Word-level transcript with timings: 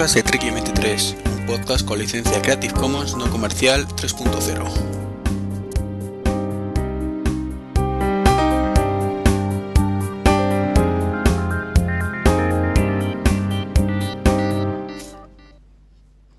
podcast 0.00 0.16
de 0.16 0.22
Tricky 0.22 0.48
23, 0.50 1.16
un 1.26 1.44
podcast 1.44 1.86
con 1.86 1.98
licencia 1.98 2.40
Creative 2.40 2.72
Commons 2.72 3.14
no 3.18 3.28
comercial 3.28 3.86
3.0. 3.86 4.64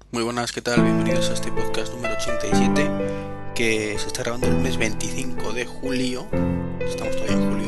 Muy 0.09 0.23
buenas, 0.23 0.51
¿qué 0.51 0.63
tal? 0.63 0.81
Bienvenidos 0.81 1.29
a 1.29 1.33
este 1.33 1.51
podcast 1.51 1.93
número 1.93 2.15
87 2.15 2.89
que 3.53 3.95
se 3.99 4.07
está 4.07 4.23
grabando 4.23 4.47
el 4.47 4.55
mes 4.55 4.77
25 4.77 5.53
de 5.53 5.67
julio. 5.67 6.27
Estamos 6.79 7.15
todavía 7.15 7.35
en 7.35 7.51
julio 7.51 7.60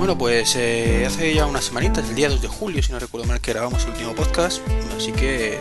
Bueno, 0.00 0.16
pues 0.16 0.56
eh, 0.56 1.04
hace 1.06 1.34
ya 1.34 1.44
unas 1.44 1.66
semanitas, 1.66 2.08
el 2.08 2.14
día 2.14 2.30
2 2.30 2.40
de 2.40 2.48
julio, 2.48 2.82
si 2.82 2.90
no 2.90 2.98
recuerdo 2.98 3.26
mal, 3.26 3.38
que 3.38 3.52
grabamos 3.52 3.84
el 3.84 3.90
último 3.90 4.14
podcast. 4.14 4.62
Así 4.96 5.12
que 5.12 5.58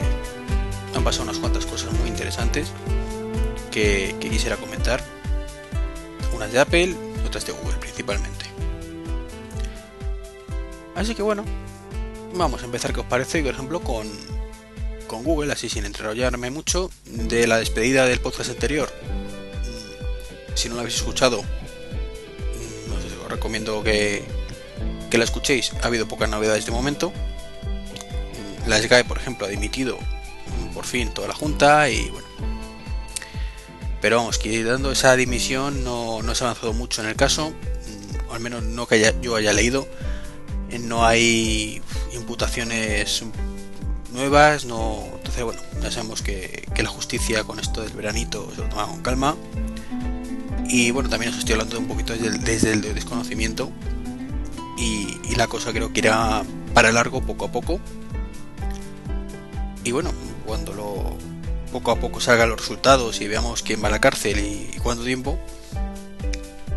han 0.96 1.04
pasado 1.04 1.24
unas 1.24 1.40
cuantas 1.40 1.66
cosas 1.66 1.92
muy 1.92 2.08
interesantes 2.08 2.72
que, 3.70 4.16
quisiera 4.18 4.56
comentar. 4.56 5.04
Unas 6.34 6.54
de 6.54 6.60
Apple 6.62 6.96
otras 7.28 7.46
de 7.46 7.52
Google 7.52 7.76
principalmente. 7.82 8.46
Así 10.96 11.16
que 11.16 11.22
bueno, 11.22 11.44
vamos 12.34 12.62
a 12.62 12.66
empezar, 12.66 12.94
¿qué 12.94 13.02
os 13.02 13.08
parece? 13.08 13.44
Por 13.44 13.52
ejemplo, 13.52 13.82
con, 13.82 14.10
con 15.08 15.26
Google, 15.26 15.52
así 15.52 15.68
sin 15.68 15.84
enrollarme 15.84 16.50
mucho, 16.50 16.90
de 17.04 17.46
la 17.46 17.58
despedida 17.58 18.06
del 18.06 18.22
podcast 18.22 18.52
anterior. 18.52 18.90
Si 20.56 20.70
no 20.70 20.76
lo 20.76 20.80
habéis 20.80 20.96
escuchado, 20.96 21.44
recomiendo 23.30 23.84
que, 23.84 24.24
que 25.10 25.18
la 25.18 25.24
escuchéis. 25.24 25.74
Ha 25.82 25.88
habido 25.88 26.08
pocas 26.08 26.30
novedades 26.30 26.66
de 26.66 26.72
momento. 26.72 27.14
La 28.68 28.82
SGAE, 28.82 29.04
por 29.06 29.18
ejemplo, 29.18 29.48
ha 29.48 29.50
dimitido 29.50 29.98
mm, 29.98 30.74
por 30.74 30.86
fin 30.86 31.10
toda 31.14 31.28
la 31.28 31.34
junta 31.34 31.90
y 31.90 32.10
bueno. 32.10 32.28
Pero 34.02 34.18
vamos, 34.18 34.38
que 34.38 34.64
dando 34.64 34.92
esa 34.92 35.16
dimisión 35.16 35.84
no, 35.84 36.22
no 36.22 36.36
se 36.36 36.44
ha 36.44 36.48
avanzado 36.48 36.74
mucho 36.74 37.02
en 37.02 37.10
el 37.10 37.16
caso, 37.16 37.52
mm, 37.52 38.32
al 38.32 38.40
menos 38.40 38.64
no 38.64 38.88
que 38.88 39.14
yo 39.22 39.36
haya 39.36 39.54
leído 39.54 39.88
no 40.78 41.06
hay 41.06 41.82
imputaciones 42.14 43.24
nuevas, 44.12 44.66
no. 44.66 45.04
Entonces, 45.16 45.44
bueno, 45.44 45.62
ya 45.82 45.90
sabemos 45.90 46.22
que, 46.22 46.68
que 46.76 46.84
la 46.84 46.90
justicia 46.90 47.44
con 47.44 47.60
esto 47.60 47.82
del 47.82 47.94
veranito 47.94 48.52
se 48.56 48.62
lo 48.62 48.70
toma 48.70 48.86
con 48.86 49.02
calma. 49.02 49.36
Y 50.70 50.92
bueno, 50.92 51.10
también 51.10 51.32
os 51.34 51.40
estoy 51.40 51.54
hablando 51.54 51.80
un 51.80 51.88
poquito 51.88 52.14
desde 52.16 52.72
el, 52.72 52.82
desconocimiento. 52.94 53.72
Y, 54.78 55.36
la 55.36 55.48
cosa 55.48 55.72
creo 55.74 55.92
que 55.92 56.02
irá 56.02 56.44
para 56.74 56.92
largo 56.92 57.22
poco 57.22 57.46
a 57.46 57.52
poco. 57.52 57.80
Y 59.84 59.92
bueno, 59.92 60.12
cuando 60.46 60.74
lo 60.74 61.18
poco 61.72 61.92
a 61.92 62.00
poco 62.00 62.20
salgan 62.20 62.50
los 62.50 62.60
resultados 62.60 63.22
y 63.22 63.28
veamos 63.28 63.64
quién 63.64 63.82
va 63.84 63.88
a 63.88 63.92
la 63.92 64.02
cárcel 64.02 64.40
y, 64.40 64.78
cuánto 64.80 65.04
tiempo, 65.04 65.40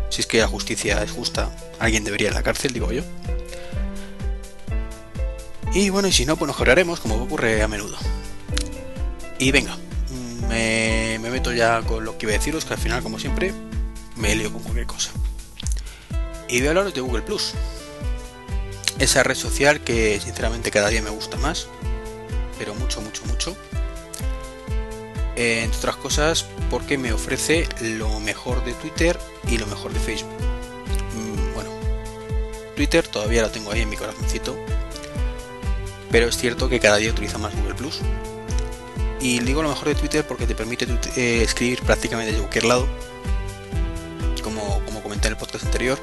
si 0.09 0.21
es 0.21 0.27
que 0.27 0.39
la 0.39 0.47
justicia 0.47 1.03
es 1.03 1.11
justa, 1.11 1.51
alguien 1.79 2.03
debería 2.03 2.29
ir 2.29 2.33
a 2.33 2.37
la 2.37 2.43
cárcel, 2.43 2.73
digo 2.73 2.91
yo. 2.91 3.03
Y 5.73 5.89
bueno, 5.89 6.07
y 6.07 6.11
si 6.11 6.25
no, 6.25 6.35
pues 6.35 6.47
nos 6.47 6.55
joraremos, 6.55 6.99
como 6.99 7.15
ocurre 7.15 7.61
a 7.61 7.67
menudo. 7.67 7.97
Y 9.37 9.51
venga, 9.51 9.77
me, 10.49 11.19
me 11.21 11.29
meto 11.29 11.51
ya 11.51 11.81
con 11.81 12.05
lo 12.05 12.17
que 12.17 12.25
iba 12.25 12.33
a 12.33 12.37
deciros, 12.37 12.65
que 12.65 12.73
al 12.73 12.79
final, 12.79 13.03
como 13.03 13.19
siempre, 13.19 13.53
me 14.15 14.35
lío 14.35 14.51
con 14.51 14.61
cualquier 14.61 14.87
cosa. 14.87 15.11
Y 16.47 16.59
voy 16.59 16.67
a 16.67 16.69
hablaros 16.71 16.93
de 16.93 17.01
Google 17.01 17.23
Plus. 17.23 17.53
Esa 18.99 19.23
red 19.23 19.35
social 19.35 19.81
que 19.81 20.19
sinceramente 20.19 20.69
cada 20.71 20.89
día 20.89 21.01
me 21.01 21.09
gusta 21.09 21.37
más, 21.37 21.67
pero 22.59 22.75
mucho, 22.75 23.01
mucho, 23.01 23.25
mucho. 23.25 23.55
Eh, 25.35 25.63
entre 25.63 25.79
otras 25.79 25.95
cosas, 25.95 26.45
porque 26.69 26.97
me 26.97 27.11
ofrece 27.11 27.67
lo 27.81 28.19
mejor 28.19 28.63
de 28.63 28.73
Twitter 28.73 29.19
y 29.49 29.57
lo 29.57 29.65
mejor 29.65 29.91
de 29.91 29.99
Facebook. 29.99 30.31
Mm, 31.15 31.53
Bueno, 31.55 31.71
Twitter 32.75 33.07
todavía 33.07 33.41
lo 33.41 33.49
tengo 33.49 33.71
ahí 33.71 33.81
en 33.81 33.89
mi 33.89 33.97
corazoncito, 33.97 34.55
pero 36.11 36.27
es 36.27 36.37
cierto 36.37 36.69
que 36.69 36.79
cada 36.79 36.97
día 36.97 37.09
utilizo 37.09 37.39
más 37.39 37.55
Google 37.55 37.73
Plus. 37.73 37.99
Y 39.19 39.39
digo 39.39 39.63
lo 39.63 39.69
mejor 39.69 39.87
de 39.87 39.95
Twitter 39.95 40.27
porque 40.27 40.45
te 40.45 40.53
permite 40.53 40.85
eh, 41.15 41.41
escribir 41.41 41.81
prácticamente 41.81 42.31
desde 42.31 42.43
cualquier 42.43 42.65
lado. 42.65 42.87
Comenté 45.23 45.27
en 45.27 45.33
el 45.33 45.37
podcast 45.39 45.65
anterior, 45.65 45.99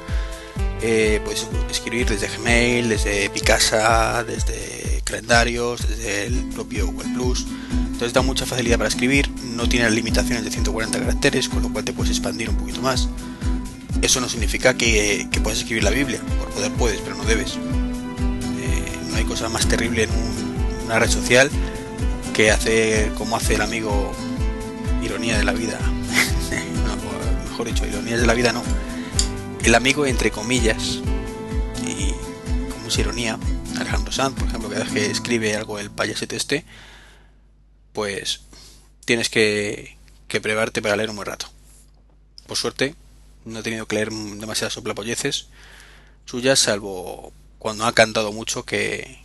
eh, 0.81 1.21
puedes 1.23 1.45
escribir 1.69 2.07
desde 2.09 2.27
Gmail, 2.27 2.89
desde 2.89 3.29
Picasa, 3.29 4.23
desde 4.23 4.99
calendarios, 5.03 5.87
desde 5.87 6.25
el 6.25 6.49
propio 6.55 6.87
Google 6.87 7.09
Plus. 7.13 7.45
Entonces 7.71 8.13
da 8.13 8.23
mucha 8.23 8.47
facilidad 8.47 8.77
para 8.77 8.89
escribir, 8.89 9.29
no 9.55 9.69
tiene 9.69 9.85
las 9.85 9.93
limitaciones 9.93 10.43
de 10.43 10.49
140 10.49 10.97
caracteres, 10.99 11.49
con 11.49 11.61
lo 11.61 11.71
cual 11.71 11.85
te 11.85 11.93
puedes 11.93 12.09
expandir 12.09 12.49
un 12.49 12.55
poquito 12.57 12.81
más. 12.81 13.09
Eso 14.01 14.19
no 14.21 14.27
significa 14.27 14.73
que, 14.75 15.27
que 15.31 15.39
puedas 15.39 15.59
escribir 15.59 15.83
la 15.83 15.91
Biblia, 15.91 16.19
por 16.39 16.49
poder 16.49 16.71
puedes, 16.71 16.99
pero 17.01 17.15
no 17.15 17.23
debes. 17.23 17.51
Eh, 18.59 18.97
no 19.11 19.17
hay 19.17 19.23
cosa 19.25 19.49
más 19.49 19.67
terrible 19.67 20.03
en 20.03 20.09
un- 20.09 20.85
una 20.85 20.97
red 20.97 21.11
social 21.11 21.51
que 22.33 22.49
hacer 22.49 23.11
como 23.13 23.37
hace 23.37 23.53
el 23.53 23.61
amigo 23.61 24.13
ironía 25.03 25.37
de 25.37 25.43
la 25.43 25.51
vida. 25.53 25.77
No, 26.87 27.49
mejor 27.51 27.67
dicho, 27.67 27.85
ironías 27.85 28.19
de 28.19 28.25
la 28.25 28.33
vida 28.33 28.51
no. 28.51 28.63
El 29.63 29.75
amigo 29.75 30.05
entre 30.05 30.31
comillas 30.31 30.99
y 31.85 32.11
como 32.71 32.87
es 32.87 32.97
ironía, 32.97 33.37
Alejandro 33.77 34.11
Sanz, 34.11 34.35
por 34.35 34.47
ejemplo, 34.47 34.69
cada 34.69 34.83
vez 34.83 34.93
que 34.93 35.05
escribe 35.05 35.55
algo 35.55 35.77
el 35.77 35.91
payasete 35.91 36.35
este, 36.35 36.65
pues 37.93 38.41
tienes 39.05 39.29
que, 39.29 39.97
que 40.27 40.41
prepararte 40.41 40.81
para 40.81 40.95
leer 40.95 41.11
un 41.11 41.15
buen 41.15 41.27
rato. 41.27 41.47
Por 42.47 42.57
suerte, 42.57 42.95
no 43.45 43.59
he 43.59 43.63
tenido 43.63 43.85
que 43.87 43.95
leer 43.95 44.11
demasiadas 44.11 44.73
soplapolleces 44.73 45.47
suyas, 46.25 46.59
salvo 46.59 47.31
cuando 47.59 47.85
ha 47.85 47.93
cantado 47.93 48.31
mucho 48.31 48.65
que, 48.65 49.23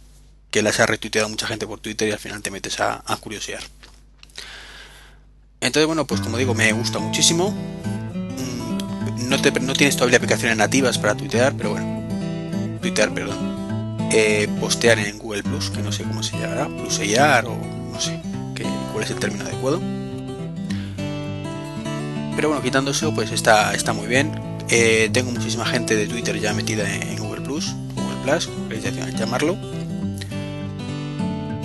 que 0.51 0.63
las 0.63 0.81
ha 0.81 0.87
retuiteado 0.87 1.29
mucha 1.29 1.47
gente 1.47 1.67
por 1.67 1.81
Twitter 1.81 2.09
y 2.09 2.13
al 2.13 2.19
final 2.19 2.43
te 2.43 2.51
metes 2.51 2.81
a, 2.81 3.03
a 3.07 3.17
curiosear. 3.17 3.63
Entonces, 5.61 5.87
bueno, 5.87 6.07
pues 6.07 6.21
como 6.21 6.37
digo, 6.37 6.55
me 6.55 6.73
gusta 6.73 6.99
muchísimo. 6.99 7.57
No, 9.17 9.41
te, 9.41 9.51
no 9.61 9.73
tienes 9.73 9.97
todavía 9.97 10.19
aplicaciones 10.19 10.57
nativas 10.57 10.99
para 10.99 11.15
tuitear, 11.15 11.55
pero 11.55 11.71
bueno. 11.71 12.03
Tuitear, 12.81 13.13
perdón. 13.13 13.57
Eh, 14.13 14.49
postear 14.61 14.99
en 14.99 15.19
Google 15.19 15.43
Plus, 15.43 15.71
que 15.71 15.83
no 15.83 15.91
sé 15.91 16.05
cómo 16.05 16.23
se 16.23 16.39
llamará, 16.39 16.67
plusear 16.67 17.47
o 17.47 17.57
no 17.93 18.01
sé 18.01 18.21
qué, 18.55 18.65
cuál 18.93 19.05
es 19.05 19.11
el 19.11 19.19
término 19.19 19.45
adecuado. 19.45 19.81
Pero 22.37 22.49
bueno, 22.49 22.63
quitando 22.63 22.91
eso, 22.91 23.15
pues 23.15 23.33
está, 23.33 23.75
está 23.75 23.93
muy 23.93 24.07
bien. 24.07 24.33
Eh, 24.69 25.09
tengo 25.13 25.31
muchísima 25.33 25.65
gente 25.65 25.97
de 25.97 26.07
Twitter 26.07 26.39
ya 26.39 26.53
metida 26.53 26.93
en 26.93 27.19
Google 27.19 27.41
Plus, 27.41 27.75
Google 27.95 28.17
Plus, 28.23 28.47
como 28.47 28.69
queréis 28.69 29.17
llamarlo. 29.17 29.57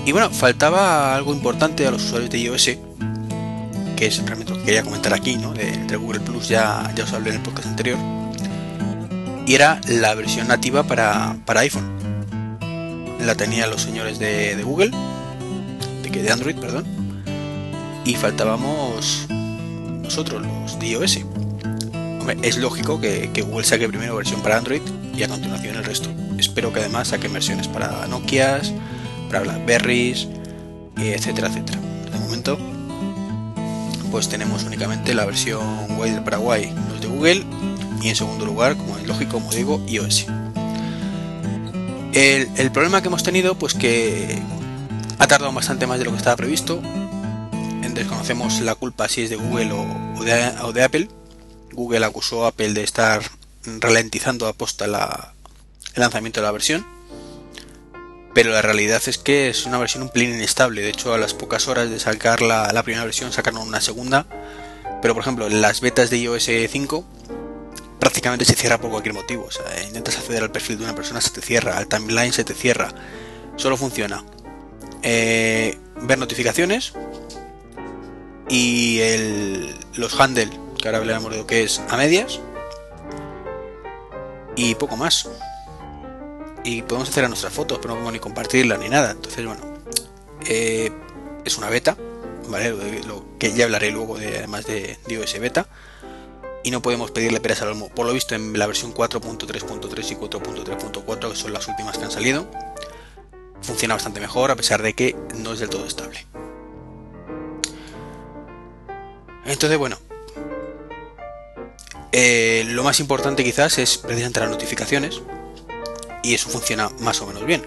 Y 0.05 0.11
bueno, 0.13 0.31
faltaba 0.31 1.15
algo 1.15 1.33
importante 1.33 1.85
a 1.85 1.91
los 1.91 2.03
usuarios 2.03 2.31
de 2.31 2.39
iOS, 2.39 2.71
que 4.01 4.07
es 4.07 4.17
realmente 4.25 4.51
lo 4.51 4.57
que 4.57 4.65
quería 4.65 4.81
comentar 4.81 5.13
aquí, 5.13 5.35
¿no? 5.35 5.53
De, 5.53 5.77
de 5.77 5.95
Google 5.95 6.21
Plus 6.21 6.47
ya, 6.47 6.91
ya 6.95 7.03
os 7.03 7.13
hablé 7.13 7.29
en 7.29 7.35
el 7.35 7.41
podcast 7.43 7.67
anterior. 7.67 7.99
Y 9.45 9.53
era 9.53 9.79
la 9.87 10.15
versión 10.15 10.47
nativa 10.47 10.81
para, 10.81 11.37
para 11.45 11.59
iPhone. 11.59 11.87
La 13.19 13.35
tenían 13.35 13.69
los 13.69 13.83
señores 13.83 14.17
de, 14.17 14.55
de 14.55 14.63
Google, 14.63 14.89
de, 16.01 16.09
que 16.09 16.23
de 16.23 16.31
Android, 16.31 16.55
perdón. 16.55 16.83
Y 18.03 18.15
faltábamos 18.15 19.27
nosotros, 19.29 20.41
los 20.41 20.79
de 20.79 20.87
iOS. 20.87 21.19
Es 22.41 22.57
lógico 22.57 22.99
que, 22.99 23.29
que 23.31 23.43
Google 23.43 23.65
saque 23.65 23.87
primero 23.87 24.15
versión 24.15 24.41
para 24.41 24.57
Android 24.57 24.81
y 25.15 25.21
a 25.21 25.27
continuación 25.27 25.75
el 25.75 25.83
resto. 25.83 26.09
Espero 26.39 26.73
que 26.73 26.79
además 26.79 27.09
saquen 27.09 27.33
versiones 27.33 27.67
para 27.67 28.07
Nokias, 28.07 28.73
para 29.27 29.41
Blackberries, 29.41 30.27
etcétera, 30.97 31.49
etcétera. 31.49 31.79
De 32.11 32.17
momento, 32.17 32.57
pues 34.11 34.27
tenemos 34.27 34.63
únicamente 34.63 35.13
la 35.13 35.25
versión 35.25 35.97
web 35.97 36.13
del 36.13 36.23
Paraguay, 36.23 36.73
los 36.89 37.01
de 37.01 37.07
Google, 37.07 37.45
y 38.01 38.09
en 38.09 38.15
segundo 38.15 38.45
lugar, 38.45 38.75
como 38.75 38.97
es 38.97 39.07
lógico, 39.07 39.33
como 39.33 39.51
digo, 39.51 39.81
iOS. 39.87 40.27
El, 42.13 42.71
problema 42.71 43.01
que 43.01 43.07
hemos 43.07 43.23
tenido, 43.23 43.55
pues 43.55 43.73
que 43.73 44.41
ha 45.17 45.27
tardado 45.27 45.53
bastante 45.53 45.87
más 45.87 45.97
de 45.97 46.05
lo 46.05 46.11
que 46.11 46.17
estaba 46.17 46.35
previsto. 46.35 46.81
Desconocemos 47.93 48.59
la 48.61 48.75
culpa 48.75 49.07
si 49.07 49.23
es 49.23 49.29
de 49.29 49.35
Google 49.35 49.71
o, 49.73 50.23
de, 50.73 50.83
Apple. 50.83 51.09
Google 51.71 52.05
acusó 52.05 52.45
a 52.45 52.49
Apple 52.49 52.73
de 52.73 52.83
estar 52.83 53.21
ralentizando 53.79 54.47
a 54.47 54.53
posta 54.53 54.85
el 54.85 54.91
lanzamiento 55.95 56.39
de 56.39 56.45
la 56.45 56.51
versión. 56.51 56.85
Pero 58.33 58.51
la 58.51 58.61
realidad 58.61 59.01
es 59.07 59.17
que 59.17 59.49
es 59.49 59.65
una 59.65 59.77
versión 59.77 60.03
un 60.03 60.09
pelín 60.09 60.33
inestable. 60.33 60.81
De 60.81 60.89
hecho, 60.89 61.13
a 61.13 61.17
las 61.17 61.33
pocas 61.33 61.67
horas 61.67 61.89
de 61.89 61.99
sacar 61.99 62.41
la, 62.41 62.81
primera 62.83 63.03
versión 63.03 63.31
sacaron 63.31 63.61
una 63.61 63.81
segunda. 63.81 64.25
Pero 65.01 65.13
por 65.13 65.21
ejemplo, 65.21 65.49
las 65.49 65.81
betas 65.81 66.09
de 66.09 66.19
iOS 66.19 66.49
5 66.69 67.05
prácticamente 67.99 68.45
se 68.45 68.55
cierra 68.55 68.79
por 68.79 68.89
cualquier 68.89 69.13
motivo. 69.13 69.45
O 69.45 69.51
sea, 69.51 69.65
intentas 69.83 70.17
acceder 70.17 70.43
al 70.43 70.51
perfil 70.51 70.77
de 70.77 70.85
una 70.85 70.95
persona, 70.95 71.19
se 71.21 71.31
te 71.31 71.41
cierra, 71.41 71.77
al 71.77 71.87
timeline 71.87 72.33
se 72.33 72.43
te 72.43 72.53
cierra. 72.53 72.93
Solo 73.57 73.77
funciona 73.77 74.23
eh, 75.03 75.77
ver 76.01 76.17
notificaciones 76.17 76.93
y 78.49 78.99
el, 78.99 79.75
los 79.95 80.19
handle, 80.19 80.49
que 80.77 80.87
ahora 80.87 80.99
hablaremos 80.99 81.31
de 81.31 81.37
lo 81.37 81.47
que 81.47 81.63
es 81.63 81.81
a 81.89 81.97
medias, 81.97 82.39
y 84.55 84.75
poco 84.75 84.97
más. 84.97 85.29
Y 86.63 86.83
podemos 86.83 87.09
hacer 87.09 87.25
a 87.25 87.27
nuestras 87.27 87.53
fotos, 87.53 87.79
pero 87.79 87.89
no 87.89 87.95
podemos 87.95 88.13
ni 88.13 88.19
compartirla 88.19 88.77
ni 88.77 88.89
nada. 88.89 89.11
Entonces, 89.11 89.45
bueno, 89.45 89.61
eh, 90.45 90.91
es 91.43 91.57
una 91.57 91.69
beta, 91.69 91.97
¿vale? 92.49 92.71
Lo, 93.05 93.25
que 93.39 93.53
ya 93.53 93.65
hablaré 93.65 93.91
luego 93.91 94.17
de, 94.17 94.37
además 94.37 94.65
de, 94.65 94.97
de 95.07 95.13
iOS 95.13 95.39
beta 95.39 95.67
y 96.63 96.71
no 96.71 96.81
podemos 96.81 97.11
pedirle 97.11 97.39
peras 97.39 97.61
al 97.61 97.69
olmo. 97.69 97.89
Por 97.89 98.05
lo 98.05 98.13
visto 98.13 98.35
en 98.35 98.57
la 98.57 98.67
versión 98.67 98.93
4.3.3 98.93 100.11
y 100.11 100.15
4.3.4, 100.15 101.29
que 101.31 101.35
son 101.35 101.53
las 101.53 101.67
últimas 101.67 101.97
que 101.97 102.05
han 102.05 102.11
salido, 102.11 102.47
funciona 103.61 103.95
bastante 103.95 104.19
mejor 104.19 104.51
a 104.51 104.55
pesar 104.55 104.81
de 104.81 104.93
que 104.93 105.15
no 105.35 105.53
es 105.53 105.59
del 105.59 105.69
todo 105.69 105.85
estable. 105.85 106.25
Entonces, 109.45 109.77
bueno, 109.77 109.97
eh, 112.11 112.63
lo 112.67 112.83
más 112.83 112.99
importante 112.99 113.43
quizás 113.43 113.77
es 113.79 113.97
precisamente 113.97 114.39
las 114.39 114.49
notificaciones 114.49 115.21
y 116.23 116.33
eso 116.33 116.49
funciona 116.49 116.89
más 116.99 117.21
o 117.21 117.27
menos 117.27 117.45
bien. 117.45 117.63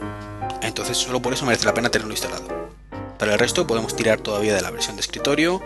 Entonces, 0.62 0.96
solo 0.96 1.20
por 1.20 1.32
eso 1.32 1.46
merece 1.46 1.66
la 1.66 1.74
pena 1.74 1.90
tenerlo 1.90 2.12
instalado. 2.12 2.46
Para 3.18 3.32
el 3.32 3.38
resto 3.38 3.66
podemos 3.66 3.94
tirar 3.94 4.20
todavía 4.20 4.54
de 4.54 4.62
la 4.62 4.70
versión 4.70 4.96
de 4.96 5.02
escritorio, 5.02 5.62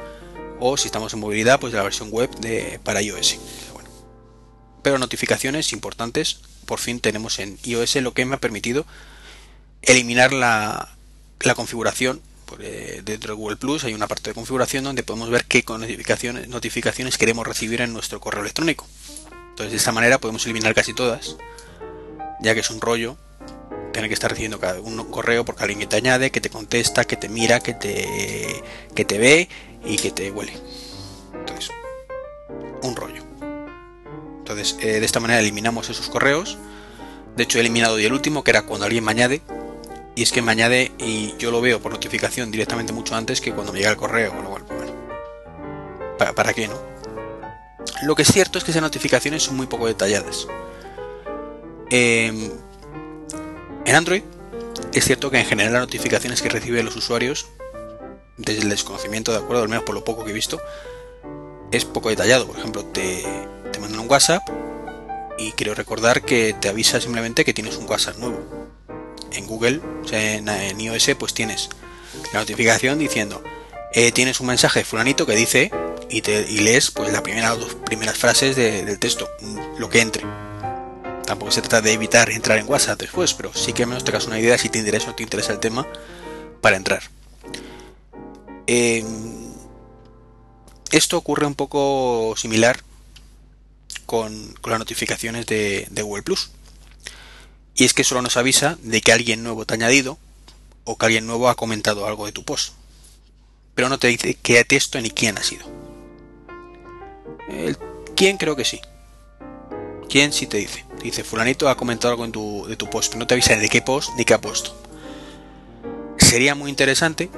o 0.61 0.77
si 0.77 0.87
estamos 0.87 1.13
en 1.13 1.21
movilidad, 1.21 1.61
pues 1.61 1.73
de 1.73 1.79
la 1.79 1.85
versión 1.85 2.11
web 2.11 2.31
de, 2.37 2.81
para 2.83 3.03
iOS. 3.03 3.39
Pero 4.83 4.99
notificaciones 4.99 5.73
importantes, 5.73 6.41
por 6.67 6.79
fin 6.79 7.01
tenemos 7.01 7.39
en 7.39 7.59
iOS 7.65 7.97
lo 7.97 8.13
que 8.13 8.25
me 8.25 8.35
ha 8.37 8.41
permitido 8.41 8.87
eliminar 9.83 10.33
la, 10.33 10.89
configuración. 11.55 12.21
Eh, 12.61 13.03
dentro 13.05 13.35
de 13.35 13.37
Google 13.37 13.57
Plus 13.57 13.85
hay 13.85 13.93
una 13.93 14.07
parte 14.07 14.31
de 14.31 14.35
configuración 14.35 14.83
donde 14.83 15.03
podemos 15.03 15.29
ver 15.29 15.45
qué 15.45 15.63
notificaciones, 15.69 16.49
notificaciones 16.49 17.19
queremos 17.19 17.47
recibir 17.47 17.83
en 17.83 17.93
nuestro 17.93 18.21
correo 18.21 18.41
electrónico. 18.41 18.87
Entonces 19.51 19.73
de 19.73 19.77
esta 19.77 19.93
manera 19.93 20.19
podemos 20.19 20.45
eliminar 20.47 20.75
casi 20.75 20.95
todas, 20.95 21.37
ya 22.41 22.55
que 22.55 22.61
es 22.61 22.71
un 22.71 22.81
rollo 22.81 23.17
tener 23.93 24.09
que 24.09 24.15
estar 24.15 24.31
recibiendo 24.31 24.61
cada 24.61 24.81
un 24.81 24.97
correo 25.11 25.45
porque 25.45 25.63
alguien 25.63 25.81
que 25.81 25.87
te 25.87 25.97
añade, 25.97 26.31
que 26.31 26.41
te 26.41 26.51
contesta, 26.51 27.05
que 27.05 27.17
te 27.17 27.29
mira, 27.29 27.61
que 27.61 27.75
te, 27.75 28.63
que 28.95 29.05
te 29.05 29.19
ve 29.19 29.49
y 29.85 29.97
que 29.97 30.11
te 30.11 30.31
huele. 30.31 30.53
Entonces, 31.35 31.71
un 32.83 32.95
rollo. 32.95 33.23
Entonces, 34.39 34.77
eh, 34.81 35.01
de 35.01 35.05
esta 35.05 35.21
manera 35.21 35.41
eliminamos 35.41 35.91
esos 35.91 36.09
correos. 36.09 36.59
De 37.37 37.43
hecho, 37.43 37.59
he 37.59 37.61
eliminado 37.61 37.99
y 37.99 38.05
el 38.05 38.13
último, 38.13 38.45
que 38.45 38.51
era 38.51 38.63
cuando 38.63 38.87
alguien 38.87 39.05
me 39.05 39.11
añade. 39.11 39.43
Y 40.15 40.23
es 40.23 40.33
que 40.33 40.43
me 40.43 40.53
añade 40.53 40.93
y 40.99 41.37
yo 41.39 41.51
lo 41.51 41.61
veo 41.61 41.81
por 41.81 41.93
notificación 41.93 42.51
directamente 42.51 42.93
mucho 42.93 43.15
antes 43.15 43.41
que 43.41 43.53
cuando 43.53 43.73
me 43.73 43.79
llega 43.79 43.91
el 43.91 43.97
correo. 43.97 44.33
Bueno, 44.33 44.51
bueno, 44.51 44.67
¿Para, 46.19 46.35
¿Para 46.35 46.53
qué 46.53 46.67
no? 46.67 46.75
Lo 48.03 48.15
que 48.15 48.23
es 48.23 48.29
cierto 48.29 48.59
es 48.59 48.65
que 48.65 48.73
esas 48.73 48.83
notificaciones 48.83 49.45
son 49.45 49.57
muy 49.57 49.67
poco 49.67 49.87
detalladas. 49.87 50.49
Em, 51.91 52.51
en 53.85 53.95
Android 53.95 54.23
es 54.93 55.05
cierto 55.05 55.31
que 55.31 55.39
en 55.39 55.47
general 55.47 55.73
las 55.73 55.83
notificaciones 55.83 56.43
que 56.43 56.49
reciben 56.49 56.85
los 56.85 56.97
usuarios 56.97 57.47
desde 58.37 58.63
el 58.63 58.69
desconocimiento, 58.69 59.33
de 59.33 59.39
acuerdo, 59.39 59.63
al 59.63 59.69
menos 59.69 59.85
por 59.85 59.95
lo 59.95 60.05
poco 60.05 60.25
que 60.25 60.31
he 60.31 60.35
visto, 60.35 60.61
es 61.71 61.85
poco 61.85 62.09
detallado. 62.09 62.47
Por 62.47 62.59
ejemplo, 62.59 62.85
te, 62.85 63.25
te 63.73 63.79
mandan 63.81 64.01
un 64.01 64.11
WhatsApp 64.11 64.43
y 65.39 65.53
quiero 65.53 65.75
recordar 65.75 66.23
que 66.23 66.55
te 66.59 66.69
avisa 66.69 67.01
simplemente 67.01 67.45
que 67.45 67.55
tienes 67.55 67.77
un 67.77 67.89
WhatsApp 67.89 68.17
nuevo. 68.19 68.41
En 69.33 69.47
Google, 69.47 69.81
o 70.05 70.09
sea, 70.09 70.35
en, 70.35 70.81
iOS, 70.81 71.11
pues 71.19 71.35
tienes 71.35 71.69
la 72.33 72.41
notificación 72.41 72.99
diciendo 72.99 73.43
eh, 73.93 74.11
tienes 74.13 74.41
un 74.41 74.47
mensaje 74.47 74.85
fulanito 74.85 75.27
que 75.27 75.37
dice 75.37 75.71
y, 76.09 76.23
te, 76.23 76.47
y 76.49 76.59
lees 76.59 76.91
pues 76.91 77.13
las 77.13 77.23
primeras 77.23 77.59
dos 77.59 77.75
primeras 77.75 78.17
frases 78.17 78.57
del 78.57 78.99
texto, 78.99 79.29
lo 79.79 79.89
que 79.89 80.01
entre. 80.01 80.25
Tampoco 81.29 81.53
se 81.53 81.61
trata 81.61 81.83
de 81.83 81.93
evitar 81.93 82.31
entrar 82.31 82.57
en 82.57 82.67
WhatsApp 82.67 82.99
después, 82.99 83.35
pero 83.35 83.53
sí 83.53 83.75
que 83.75 83.83
al 83.83 83.91
menos 83.91 84.03
te 84.03 84.13
hagas 84.13 84.27
una 84.27 84.41
idea 84.41 84.57
si 84.57 84.71
te 84.71 84.79
interesa 84.79 85.11
o 85.11 85.15
te 85.15 85.23
interesa 85.23 85.53
el 85.53 85.61
tema 85.61 85.87
para 86.63 86.79
entrar. 86.79 87.03
Em, 88.67 89.53
esto 90.91 91.19
ocurre 91.19 91.45
un 91.45 91.55
poco 91.55 92.33
similar 92.39 92.83
con, 94.07 94.55
las 94.65 94.79
notificaciones 94.79 95.45
de, 95.45 95.87
Google 96.01 96.23
Plus. 96.23 96.51
Y 97.75 97.85
es 97.85 97.93
que 97.93 98.05
solo 98.05 98.23
nos 98.23 98.39
avisa 98.39 98.79
de 98.81 99.03
que 99.03 99.13
alguien 99.13 99.43
nuevo 99.43 99.67
te 99.67 99.75
ha 99.75 99.77
añadido 99.77 100.17
o 100.85 100.97
que 100.97 101.05
alguien 101.05 101.27
nuevo 101.27 101.51
ha 101.51 101.57
comentado 101.57 102.07
algo 102.07 102.25
de 102.25 102.33
tu 102.33 102.43
post. 102.43 102.73
Pero 103.75 103.91
no 103.91 103.99
te 103.99 104.09
dice 104.09 104.33
qué 104.33 104.65
texto 104.65 104.99
ni 104.99 105.11
quién 105.11 105.37
ha 105.37 105.43
sido. 105.43 105.67
Quién 108.17 108.39
creo 108.39 108.57
que 108.57 108.65
sí. 108.65 108.81
¿Quién 110.09 110.33
sí 110.33 110.47
te 110.47 110.57
dice? 110.57 110.88
Dice, 111.03 111.25
fulanito 111.25 111.69
ha 111.69 111.77
comentado 111.77 112.13
algo 112.13 112.25
en 112.25 112.33
tu, 112.33 112.67
de 112.69 112.77
tu 112.77 112.89
post, 112.89 113.11
pero 113.11 113.21
no 113.21 113.27
te 113.27 113.35
avisa 113.35 113.57
de 113.57 113.69
qué 113.69 113.83
post 113.83 114.11
ni 114.17 114.25
qué 114.25 114.35
ha 114.35 114.41
puesto. 114.41 114.75
Sería 116.17 116.55
muy 116.55 116.71
interesante 116.71 117.31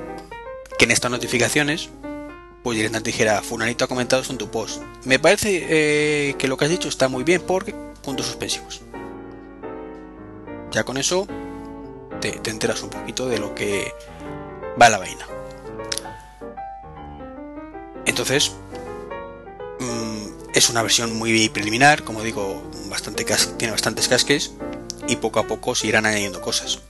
que 0.79 0.85
en 0.85 0.91
estas 0.91 1.11
notificaciones 1.11 1.91
pues 2.63 2.77
directamente 2.77 3.11
dijera 3.11 3.41
fulanito 3.43 3.85
ha 3.85 3.89
comentado 3.89 4.23
eso 4.23 4.33
en 4.33 4.39
tu 4.39 4.51
post. 4.51 4.83
Me 5.05 5.19
parece 5.19 5.67
eh, 5.69 6.35
que 6.39 6.49
lo 6.49 6.57
que 6.57 6.67
has 6.67 6.71
dicho 6.71 6.89
está 6.89 7.09
muy 7.09 7.25
bien 7.25 7.43
porque 7.47 7.75
puntos 8.03 8.27
suspensivos. 8.27 8.83
Ya 10.71 10.85
con 10.85 10.99
eso 10.99 11.27
te, 12.21 12.41
enteras 12.51 12.83
un 12.83 12.91
poquito 12.91 13.29
de 13.29 13.39
lo 13.39 13.55
que 13.55 13.93
va 14.81 14.89
la 14.89 14.99
vaina. 14.99 15.27
Entonces, 18.07 18.53
es 20.55 20.69
una 20.71 20.83
versión 20.83 21.17
muy 21.17 21.49
preliminar, 21.49 22.03
como 22.05 22.23
digo, 22.23 22.63
tiene 23.57 23.73
bastantes 23.73 24.09
casques 24.09 24.53
y 25.09 25.17
poco 25.17 25.41
a 25.41 25.47
poco 25.47 25.75
se 25.75 25.87
irán 25.87 26.07
añadiendo 26.07 26.41
cosas. 26.41 26.81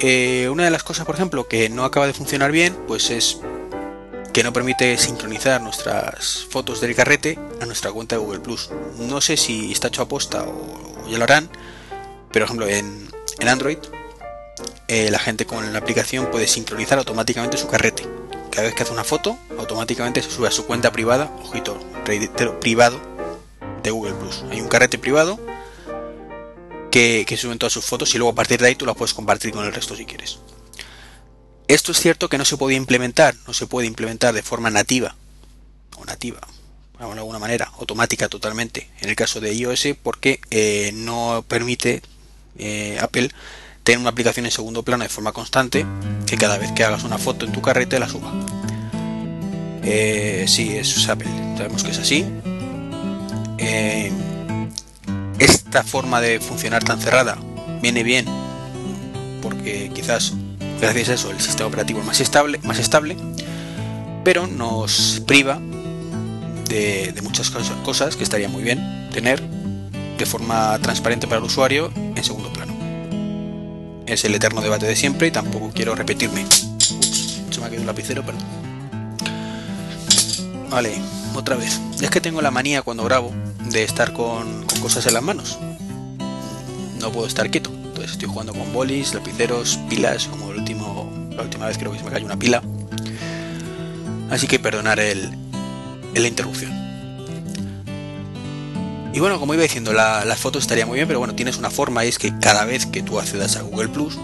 Eh, 0.00 0.48
una 0.50 0.64
de 0.64 0.70
las 0.70 0.82
cosas, 0.82 1.06
por 1.06 1.14
ejemplo, 1.14 1.48
que 1.48 1.68
no 1.68 1.84
acaba 1.84 2.06
de 2.06 2.12
funcionar 2.12 2.52
bien, 2.52 2.76
pues 2.86 3.10
es 3.10 3.38
que 4.32 4.42
no 4.42 4.52
permite 4.52 4.98
sincronizar 4.98 5.62
nuestras 5.62 6.46
fotos 6.50 6.82
del 6.82 6.94
carrete 6.94 7.38
a 7.62 7.64
nuestra 7.64 7.90
cuenta 7.90 8.16
de 8.16 8.20
Google 8.20 8.40
Plus. 8.40 8.70
No 8.98 9.22
sé 9.22 9.38
si 9.38 9.72
está 9.72 9.88
hecho 9.88 10.02
a 10.02 10.08
posta 10.08 10.42
o, 10.42 11.08
ya 11.08 11.16
lo 11.16 11.24
harán, 11.24 11.48
pero 12.32 12.44
por 12.46 12.56
ejemplo 12.56 12.68
en, 12.68 13.08
Android 13.48 13.78
eh, 14.88 15.10
la 15.10 15.18
gente 15.18 15.46
con 15.46 15.72
la 15.72 15.78
aplicación 15.78 16.30
puede 16.30 16.46
sincronizar 16.46 16.98
automáticamente 16.98 17.56
su 17.56 17.66
carrete. 17.66 18.06
Cada 18.56 18.68
vez 18.68 18.74
que 18.74 18.84
hace 18.84 18.92
una 18.94 19.04
foto, 19.04 19.38
automáticamente 19.58 20.22
se 20.22 20.30
sube 20.30 20.48
a 20.48 20.50
su 20.50 20.64
cuenta 20.64 20.90
privada, 20.90 21.30
ojito, 21.44 21.78
privado 22.58 22.98
de 23.82 23.90
Google 23.90 24.14
Plus. 24.14 24.44
Hay 24.50 24.62
un 24.62 24.68
carrete 24.68 24.96
privado 24.96 25.38
que, 26.90 27.36
suben 27.38 27.58
todas 27.58 27.74
sus 27.74 27.84
fotos 27.84 28.14
y 28.14 28.16
luego 28.16 28.32
a 28.32 28.34
partir 28.34 28.58
de 28.58 28.68
ahí 28.68 28.74
tú 28.74 28.86
las 28.86 28.96
puedes 28.96 29.12
compartir 29.12 29.52
con 29.52 29.66
el 29.66 29.74
resto 29.74 29.94
si 29.94 30.06
quieres. 30.06 30.38
Esto 31.68 31.92
es 31.92 32.00
cierto 32.00 32.30
que 32.30 32.38
no 32.38 32.46
se 32.46 32.56
puede 32.56 32.76
implementar, 32.76 33.34
no 33.46 33.52
se 33.52 33.66
puede 33.66 33.88
implementar 33.88 34.32
de 34.32 34.42
forma 34.42 34.70
nativa, 34.70 35.16
o 35.98 36.06
nativa, 36.06 36.40
de 36.98 37.04
alguna 37.04 37.38
manera, 37.38 37.70
automática 37.78 38.30
totalmente, 38.30 38.88
en 39.02 39.10
el 39.10 39.16
caso 39.16 39.38
de 39.38 39.52
iOS, 39.52 39.88
porque 40.02 40.40
eh, 40.48 40.92
no 40.94 41.44
permite 41.46 42.00
eh, 42.56 42.96
Apple 43.02 43.30
tener 43.86 44.00
una 44.00 44.10
aplicación 44.10 44.46
en 44.46 44.50
segundo 44.50 44.82
plano 44.82 45.04
de 45.04 45.08
forma 45.08 45.30
constante, 45.30 45.86
que 46.26 46.36
cada 46.36 46.58
vez 46.58 46.72
que 46.72 46.82
hagas 46.82 47.04
una 47.04 47.18
foto 47.18 47.46
en 47.46 47.52
tu 47.52 47.62
carrete 47.62 48.00
la 48.00 48.08
suba. 48.08 48.32
Eh, 49.84 50.44
sí, 50.48 50.76
es 50.76 51.08
Apple, 51.08 51.30
sabemos 51.56 51.84
que 51.84 51.92
es 51.92 51.98
así. 52.00 52.26
Eh, 53.58 54.10
esta 55.38 55.84
forma 55.84 56.20
de 56.20 56.40
funcionar 56.40 56.82
tan 56.82 57.00
cerrada 57.00 57.38
viene 57.80 58.02
bien 58.02 58.26
porque 59.40 59.92
quizás 59.94 60.32
gracias 60.80 61.10
a 61.10 61.14
eso 61.14 61.30
el 61.30 61.40
sistema 61.40 61.68
operativo 61.68 62.00
es 62.00 62.06
más 62.06 62.20
estable, 62.20 62.58
más 62.64 62.80
estable 62.80 63.16
pero 64.24 64.48
nos 64.48 65.22
priva 65.28 65.60
de, 66.68 67.14
muchas 67.22 67.52
cosas 67.84 68.16
que 68.16 68.24
estaría 68.24 68.48
muy 68.48 68.64
bien 68.64 69.08
tener 69.12 69.40
de 69.40 70.26
forma 70.26 70.76
transparente 70.80 71.28
para 71.28 71.38
el 71.38 71.44
usuario 71.44 71.92
en 71.94 72.24
segundo 72.24 72.52
plano. 72.52 72.75
Es 74.06 74.24
el 74.24 74.34
eterno 74.34 74.60
debate 74.60 74.86
de 74.86 74.94
siempre 74.94 75.26
y 75.26 75.30
tampoco 75.32 75.72
quiero 75.74 75.94
repetirme. 75.94 76.46
se 76.48 77.60
me 77.60 77.66
ha 77.66 77.68
quedado 77.68 77.80
un 77.80 77.86
lapicero, 77.86 78.24
perdón. 78.24 78.42
Vale, 80.70 80.92
otra 81.34 81.56
vez. 81.56 81.80
Es 82.00 82.10
que 82.10 82.20
tengo 82.20 82.40
la 82.40 82.52
manía 82.52 82.82
cuando 82.82 83.02
grabo 83.04 83.32
de 83.70 83.82
estar 83.82 84.12
con, 84.12 84.64
cosas 84.80 85.06
en 85.06 85.14
las 85.14 85.22
manos. 85.22 85.58
No 87.00 87.10
puedo 87.10 87.26
estar 87.26 87.50
quieto. 87.50 87.70
Entonces 87.70 88.12
estoy 88.12 88.28
jugando 88.28 88.52
con 88.52 88.72
bolis, 88.72 89.12
lapiceros, 89.12 89.78
pilas, 89.88 90.28
como 90.28 90.52
el 90.52 90.58
último, 90.58 91.10
la 91.30 91.42
última 91.42 91.66
vez 91.66 91.76
creo 91.76 91.90
que 91.90 91.98
se 91.98 92.04
me 92.04 92.10
cayó 92.10 92.26
una 92.26 92.38
pila. 92.38 92.62
Así 94.30 94.46
que 94.46 94.58
perdonar 94.58 95.00
el, 95.00 95.30
la 96.14 96.28
interrupción. 96.28 96.85
Y 99.16 99.20
bueno, 99.20 99.40
como 99.40 99.54
iba 99.54 99.62
diciendo, 99.62 99.94
la, 99.94 100.26
las 100.26 100.38
fotos 100.38 100.64
estaría 100.64 100.84
muy 100.84 100.96
bien, 100.96 101.08
pero 101.08 101.18
bueno, 101.18 101.34
tienes 101.34 101.56
una 101.56 101.70
forma 101.70 102.04
y 102.04 102.08
es 102.08 102.18
que 102.18 102.38
cada 102.38 102.66
vez 102.66 102.84
que 102.84 103.02
tú 103.02 103.18
accedas 103.18 103.56
a 103.56 103.62
Google 103.62 103.88
Plus, 103.88 104.18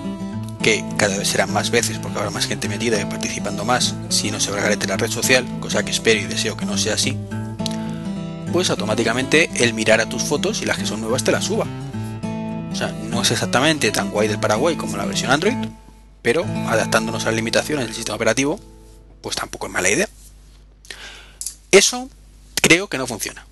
que 0.63 0.85
cada 0.99 1.17
vez 1.17 1.29
serán 1.29 1.51
más 1.51 1.71
veces 1.71 1.99
porque 1.99 2.19
habrá 2.19 2.31
más 2.31 2.45
gente 2.45 2.69
metida 2.69 3.01
y 3.01 3.07
participando 3.07 3.65
más, 3.65 3.95
si 4.11 4.31
no 4.31 4.39
se 4.39 4.53
de 4.53 4.87
la 4.87 4.99
red 4.99 5.11
social, 5.11 5.47
cosa 5.61 5.83
que 5.83 5.93
espero 5.93 6.21
y 6.21 6.25
deseo 6.25 6.59
que 6.59 6.67
no 6.67 6.77
sea 6.77 6.93
así, 6.93 7.17
pues 8.53 8.69
automáticamente 8.69 9.49
el 9.55 9.73
mirar 9.73 10.03
a 10.03 10.11
tus 10.11 10.25
fotos 10.25 10.61
y 10.61 10.67
las 10.67 10.77
que 10.77 10.85
son 10.85 11.01
nuevas 11.01 11.25
te 11.25 11.33
las 11.33 11.47
suba. 11.47 11.67
O 12.71 12.77
sea, 12.77 12.89
no 12.89 13.23
es 13.23 13.31
exactamente 13.31 13.91
tan 13.93 14.11
guay 14.11 14.29
del 14.29 14.41
Paraguay 14.41 14.77
como 14.77 14.99
la 14.99 15.07
versión 15.07 15.31
Android, 15.31 15.57
pero 16.21 16.45
adaptándonos 16.69 17.23
a 17.23 17.29
las 17.29 17.37
limitaciones 17.37 17.87
del 17.87 17.95
sistema 17.95 18.17
operativo, 18.17 18.61
pues 19.23 19.37
tampoco 19.37 19.69
es 19.69 19.73
mala 19.73 19.89
idea. 19.89 20.09
Eso 21.71 22.11
creo 22.61 22.89
que 22.89 22.99
no 22.99 23.07
funciona. 23.07 23.47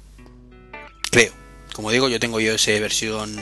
Creo. 1.10 1.32
Como 1.74 1.90
digo, 1.90 2.08
yo 2.08 2.20
tengo 2.20 2.40
iOS 2.40 2.66
versión 2.66 3.36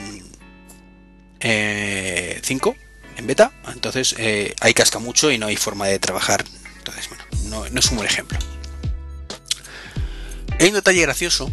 5 1.41 1.41
eh, 1.41 2.41
en 3.17 3.27
beta, 3.27 3.51
entonces 3.73 4.15
eh, 4.17 4.55
ahí 4.61 4.73
casca 4.73 4.99
mucho 4.99 5.31
y 5.31 5.37
no 5.37 5.47
hay 5.47 5.55
forma 5.55 5.87
de 5.87 5.99
trabajar. 5.99 6.45
Entonces, 6.77 7.09
bueno, 7.09 7.23
no, 7.71 7.79
es 7.79 7.91
un 7.91 7.97
buen 7.97 8.07
ejemplo. 8.07 8.37
Hay 10.59 10.69
un 10.69 10.73
detalle 10.73 11.01
gracioso, 11.01 11.51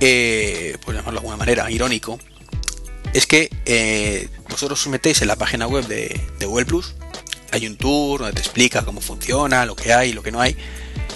eh, 0.00 0.76
por 0.84 0.94
llamarlo 0.94 1.20
de 1.20 1.26
alguna 1.26 1.36
manera, 1.36 1.70
irónico, 1.70 2.18
es 3.12 3.26
que 3.26 3.50
eh, 3.64 4.28
vosotros 4.48 4.80
os 4.80 4.88
metéis 4.88 5.22
en 5.22 5.28
la 5.28 5.36
página 5.36 5.66
web 5.66 5.86
de, 5.86 6.20
Google 6.40 6.66
Plus, 6.66 6.94
hay 7.50 7.66
un 7.66 7.76
tour 7.76 8.20
donde 8.20 8.34
te 8.34 8.40
explica 8.40 8.84
cómo 8.84 9.00
funciona, 9.00 9.64
lo 9.64 9.74
que 9.74 9.92
hay, 9.92 10.12
lo 10.12 10.22
que 10.22 10.30
no 10.30 10.40
hay, 10.40 10.56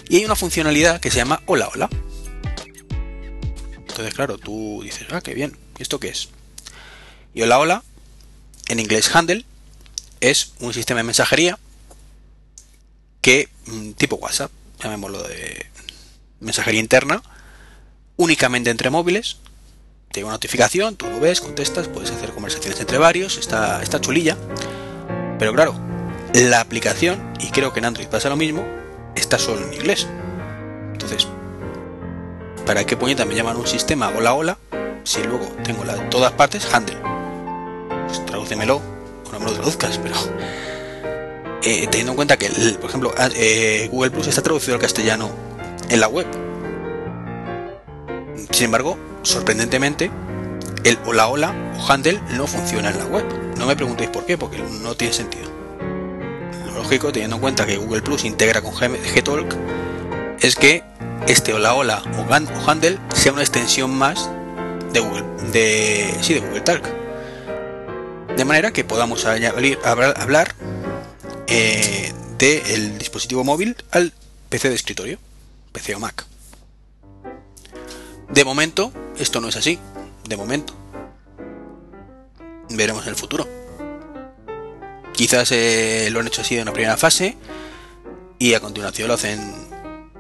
y 0.09 0.17
hay 0.17 0.25
una 0.25 0.37
funcionalidad 0.37 1.01
que 1.01 1.11
se 1.11 1.19
llama 1.19 1.43
Hola 1.47 1.69
Hola. 1.75 1.91
Entonces, 4.03 4.17
claro, 4.17 4.37
tú 4.37 4.81
dices, 4.83 5.07
ah, 5.13 5.21
qué 5.21 5.33
bien, 5.33 5.57
¿esto 5.79 6.01
qué 6.01 6.09
es? 6.09 6.29
Y 7.35 7.43
Hola 7.43 7.61
Hola, 7.61 7.83
en 8.67 8.81
inglés 8.81 9.15
handle, 9.15 9.45
es 10.19 10.55
un 10.59 10.75
sistema 10.75 10.99
de 10.99 11.05
mensajería 11.05 11.57
que, 13.21 13.49
mm, 13.67 13.93
tipo 13.93 14.17
WhatsApp, 14.17 14.51
llamémoslo 14.83 15.23
de 15.23 15.67
mensajería 16.41 16.81
interna, 16.81 17.23
únicamente 18.17 18.71
entre 18.71 18.91
móviles. 18.91 19.37
Te 20.11 20.19
llega 20.19 20.27
una 20.27 20.35
notificación, 20.35 20.97
tú 20.97 21.07
lo 21.07 21.21
ves, 21.21 21.41
contestas, 21.41 21.87
puedes 21.87 22.11
hacer 22.11 22.33
conversaciones 22.33 22.81
entre 22.81 22.99
varios, 22.99 23.39
está, 23.39 23.85
está 23.85 24.01
chulilla. 24.01 24.37
Pero 25.39 25.55
claro, 25.55 25.79
la 26.35 26.61
aplicación, 26.61 27.35
y 27.39 27.53
creo 27.53 27.73
que 27.73 27.79
en 27.79 27.85
Android 27.85 28.09
pasa 28.09 28.29
lo 28.29 28.37
mismo, 28.37 28.67
está 29.15 29.39
solo 29.39 29.65
en 29.65 29.75
inglés. 29.75 30.09
Entonces, 30.93 31.29
¿para 32.65 32.85
qué 32.85 32.97
puñeta 32.97 33.25
me 33.25 33.35
llaman 33.35 33.57
un 33.57 33.67
sistema 33.67 34.11
hola 34.17 34.35
hola 34.35 34.59
si 35.05 35.23
luego 35.23 35.47
tengo 35.65 35.85
la, 35.85 36.09
todas 36.11 36.33
partes 36.33 36.73
handle? 36.73 36.97
Pues 38.07 38.25
tradúcemelo, 38.27 38.81
no 39.33 39.41
me 39.41 39.47
lo 39.47 39.53
traduzcas, 39.53 39.99
pero 39.99 40.17
eh, 41.63 41.87
teniendo 41.91 42.13
en 42.13 42.17
cuenta 42.17 42.37
que, 42.37 42.49
por 42.81 42.89
ejemplo, 42.89 43.15
eh, 43.37 43.89
Google 43.91 44.11
Plus 44.11 44.27
está 44.27 44.43
traducido 44.43 44.75
al 44.75 44.81
castellano 44.81 45.31
en 45.89 46.01
la 46.01 46.09
web. 46.09 46.27
Sin 48.51 48.67
embargo, 48.67 48.99
sorprendentemente, 49.23 50.11
el 50.85 50.99
hola 51.07 51.29
hola 51.29 51.55
o 51.79 51.93
handle 51.93 52.21
no 52.33 52.47
funciona 52.47 52.91
en 52.91 52.99
la 52.99 53.07
web. 53.07 53.25
No 53.57 53.67
me 53.67 53.77
preguntéis 53.77 54.11
por 54.11 54.27
qué, 54.27 54.37
porque 54.37 54.59
no 54.83 54.97
tiene 54.97 55.13
sentido. 55.15 55.51
Lo 56.67 56.83
lógico, 56.83 57.13
teniendo 57.13 57.37
en 57.37 57.43
cuenta 57.43 57.65
que 57.65 57.77
Google 57.77 58.03
Plus 58.03 58.25
integra 58.25 58.61
con 58.61 58.75
Gtalk, 58.75 59.57
es 60.41 60.57
que 60.57 60.83
este 61.27 61.55
hola 61.55 61.75
hola 61.75 62.03
o 62.17 62.71
handle 62.71 62.99
sea 63.15 63.33
una 63.33 63.43
extensión 63.43 63.91
más 63.91 64.29
de 64.93 65.01
Google, 65.01 65.25
de, 65.53 66.15
sí, 66.21 66.35
de 66.35 66.41
Google 66.41 66.61
Talk. 66.61 66.85
De 68.37 68.45
manera 68.45 68.73
que 68.73 68.85
podamos 68.85 69.25
hablar 69.25 70.55
eh, 71.47 72.13
del 72.39 72.99
dispositivo 72.99 73.45
móvil 73.45 73.77
al 73.91 74.13
PC 74.49 74.69
de 74.69 74.75
escritorio. 74.75 75.19
PC 75.73 75.95
o 75.95 76.01
Mac. 76.01 76.27
De 78.31 78.45
momento, 78.45 78.93
esto 79.19 79.41
no 79.41 79.49
es 79.49 79.57
así. 79.57 79.79
De 80.29 80.37
momento. 80.37 80.75
Veremos 82.71 83.05
en 83.05 83.11
el 83.11 83.17
futuro. 83.17 83.49
Quizás 85.13 85.53
eh, 85.53 86.09
lo 86.11 86.21
han 86.21 86.27
hecho 86.27 86.41
así 86.41 86.57
en 86.57 86.63
una 86.63 86.73
primera 86.73 86.97
fase 86.97 87.37
y 88.39 88.55
a 88.55 88.61
continuación 88.61 89.09
lo 89.09 89.15
hacen 89.15 89.72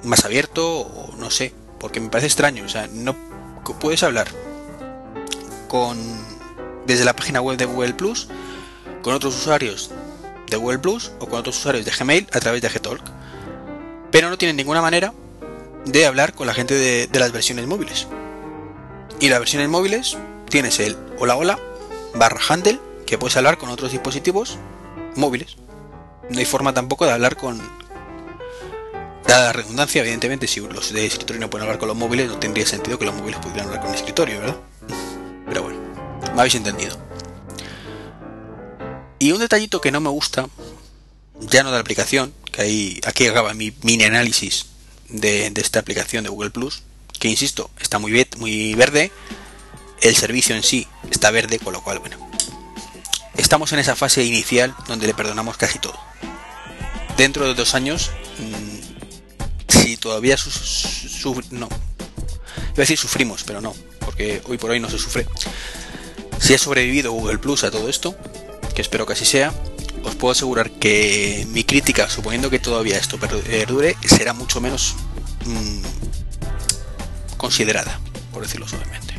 más 0.04 0.24
abierto 0.24 0.80
o 0.80 1.14
no 1.16 1.30
sé, 1.30 1.52
porque 1.78 2.00
me 2.00 2.08
parece 2.08 2.26
extraño. 2.26 2.64
O 2.64 2.68
sea, 2.68 2.88
no 2.92 3.14
puedes 3.80 4.02
hablar 4.02 4.28
con 5.68 5.98
desde 6.86 7.04
la 7.04 7.14
página 7.14 7.40
web 7.40 7.56
de 7.56 7.64
Google 7.64 7.94
Plus 7.94 8.28
con 9.02 9.14
otros 9.14 9.36
usuarios 9.36 9.90
de 10.48 10.56
Google 10.56 10.78
Plus 10.78 11.12
o 11.18 11.26
con 11.26 11.40
otros 11.40 11.58
usuarios 11.58 11.84
de 11.84 11.90
Gmail 11.90 12.26
a 12.32 12.40
través 12.40 12.62
de 12.62 12.68
Gtalk. 12.68 13.02
Pero 14.10 14.28
no 14.28 14.38
tienen 14.38 14.56
ninguna 14.56 14.82
manera 14.82 15.12
de 15.84 16.06
hablar 16.06 16.34
con 16.34 16.46
la 16.46 16.54
gente 16.54 16.74
de, 16.74 17.18
las 17.18 17.32
versiones 17.32 17.66
móviles. 17.66 18.06
Y 19.20 19.28
las 19.28 19.38
versiones 19.38 19.68
móviles 19.68 20.16
tienes 20.48 20.78
el 20.80 20.96
hola 21.18 21.36
hola 21.36 21.58
barra 22.14 22.40
handle 22.48 22.78
que 23.06 23.18
puedes 23.18 23.36
hablar 23.36 23.58
con 23.58 23.70
otros 23.70 23.92
dispositivos 23.92 24.58
móviles. 25.16 25.56
No 26.28 26.38
hay 26.38 26.44
forma 26.44 26.72
tampoco 26.72 27.04
de 27.04 27.12
hablar 27.12 27.36
con... 27.36 27.60
Dada 29.26 29.46
la 29.46 29.52
redundancia, 29.52 30.02
evidentemente, 30.02 30.46
si 30.46 30.60
los 30.60 30.92
de 30.92 31.06
escritorio 31.06 31.40
no 31.40 31.50
pueden 31.50 31.64
hablar 31.64 31.78
con 31.78 31.88
los 31.88 31.96
móviles, 31.96 32.28
no 32.28 32.38
tendría 32.38 32.66
sentido 32.66 32.98
que 32.98 33.04
los 33.04 33.14
móviles 33.14 33.40
pudieran 33.40 33.66
hablar 33.66 33.80
con 33.80 33.90
el 33.90 33.96
escritorio, 33.96 34.40
¿verdad? 34.40 34.56
Pero 35.46 35.62
bueno, 35.62 35.80
me 36.34 36.40
habéis 36.40 36.54
entendido. 36.54 36.98
Y 39.18 39.30
un 39.32 39.38
detallito 39.38 39.80
que 39.80 39.92
no 39.92 40.00
me 40.00 40.10
gusta, 40.10 40.48
ya 41.38 41.62
no 41.62 41.70
de 41.70 41.76
la 41.76 41.80
aplicación, 41.80 42.34
que 42.50 43.00
aquí 43.06 43.26
acaba 43.26 43.54
mi 43.54 43.72
mini 43.82 44.04
análisis 44.04 44.66
de, 45.08 45.46
esta 45.56 45.78
aplicación 45.78 46.24
de 46.24 46.30
Google 46.30 46.50
Plus, 46.50 46.82
que 47.18 47.28
insisto, 47.28 47.70
está 47.80 47.98
muy, 47.98 48.26
muy 48.38 48.74
verde, 48.74 49.12
el 50.00 50.16
servicio 50.16 50.56
en 50.56 50.64
sí 50.64 50.88
está 51.10 51.30
verde, 51.30 51.58
con 51.58 51.72
lo 51.72 51.82
cual, 51.82 52.00
bueno, 52.00 52.16
estamos 53.36 53.72
en 53.72 53.78
esa 53.78 53.94
fase 53.94 54.24
inicial 54.24 54.74
donde 54.88 55.06
le 55.06 55.14
perdonamos 55.14 55.56
casi 55.56 55.78
todo. 55.78 55.98
Dentro 57.16 57.46
de 57.46 57.54
dos 57.54 57.74
años, 57.74 58.10
mm, 58.38 58.71
si 59.72 59.96
todavía 59.96 60.36
no, 61.50 61.66
iba 61.66 62.76
a 62.76 62.80
decir 62.80 62.98
sufrimos, 62.98 63.42
pero 63.44 63.60
no, 63.60 63.74
porque 64.00 64.42
hoy 64.46 64.58
por 64.58 64.70
hoy 64.70 64.80
no 64.80 64.90
se 64.90 64.98
sufre. 64.98 65.26
Si 66.38 66.52
ha 66.54 66.58
sobrevivido 66.58 67.12
Google 67.12 67.38
Plus 67.38 67.64
a 67.64 67.70
todo 67.70 67.88
esto, 67.88 68.14
que 68.74 68.82
espero 68.82 69.06
que 69.06 69.14
así 69.14 69.24
sea, 69.24 69.52
os 70.04 70.14
puedo 70.14 70.32
asegurar 70.32 70.70
que 70.70 71.46
mi 71.50 71.64
crítica, 71.64 72.10
suponiendo 72.10 72.50
que 72.50 72.58
todavía 72.58 72.98
esto 72.98 73.18
perdure, 73.18 73.96
será 74.06 74.34
mucho 74.34 74.60
menos 74.60 74.94
mmm, 75.46 75.82
considerada, 77.38 77.98
por 78.32 78.42
decirlo 78.42 78.68
suavemente. 78.68 79.14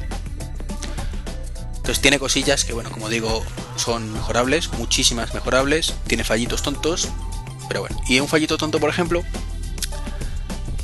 Entonces 1.78 2.00
tiene 2.02 2.20
cosillas 2.20 2.64
que, 2.64 2.74
bueno, 2.74 2.92
como 2.92 3.10
digo, 3.10 3.44
son 3.76 4.14
mejorables, 4.14 4.72
muchísimas 4.74 5.34
mejorables, 5.34 5.96
tiene 6.08 6.24
fallitos 6.24 6.62
tontos, 6.62 7.10
pero 7.68 7.82
bueno. 7.82 8.00
Y 8.08 8.20
un 8.20 8.28
fallito 8.28 8.58
tonto, 8.58 8.80
por 8.80 8.90
ejemplo, 8.90 9.24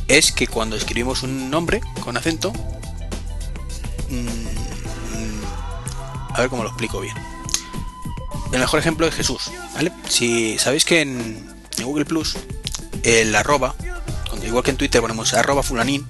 es 0.09 0.33
que 0.33 0.47
cuando 0.47 0.75
escribimos 0.75 1.23
un 1.23 1.49
nombre 1.49 1.79
con 2.03 2.17
acento, 2.17 2.51
mmm, 4.09 4.49
a 6.33 6.41
ver 6.41 6.49
cómo 6.49 6.63
lo 6.63 6.69
explico 6.69 6.99
bien 6.99 7.15
el 8.51 8.59
mejor 8.59 8.79
ejemplo 8.79 9.07
es 9.07 9.15
Jesús, 9.15 9.51
¿vale? 9.75 9.91
Si 10.07 10.57
sabéis 10.57 10.85
que 10.85 11.01
en, 11.01 11.47
Google 11.83 12.05
Plus 12.05 12.35
el 13.03 13.33
arroba, 13.35 13.75
igual 14.45 14.63
que 14.63 14.71
en 14.71 14.77
Twitter 14.77 15.01
ponemos 15.01 15.33
arroba 15.33 15.63
fulanín, 15.63 16.05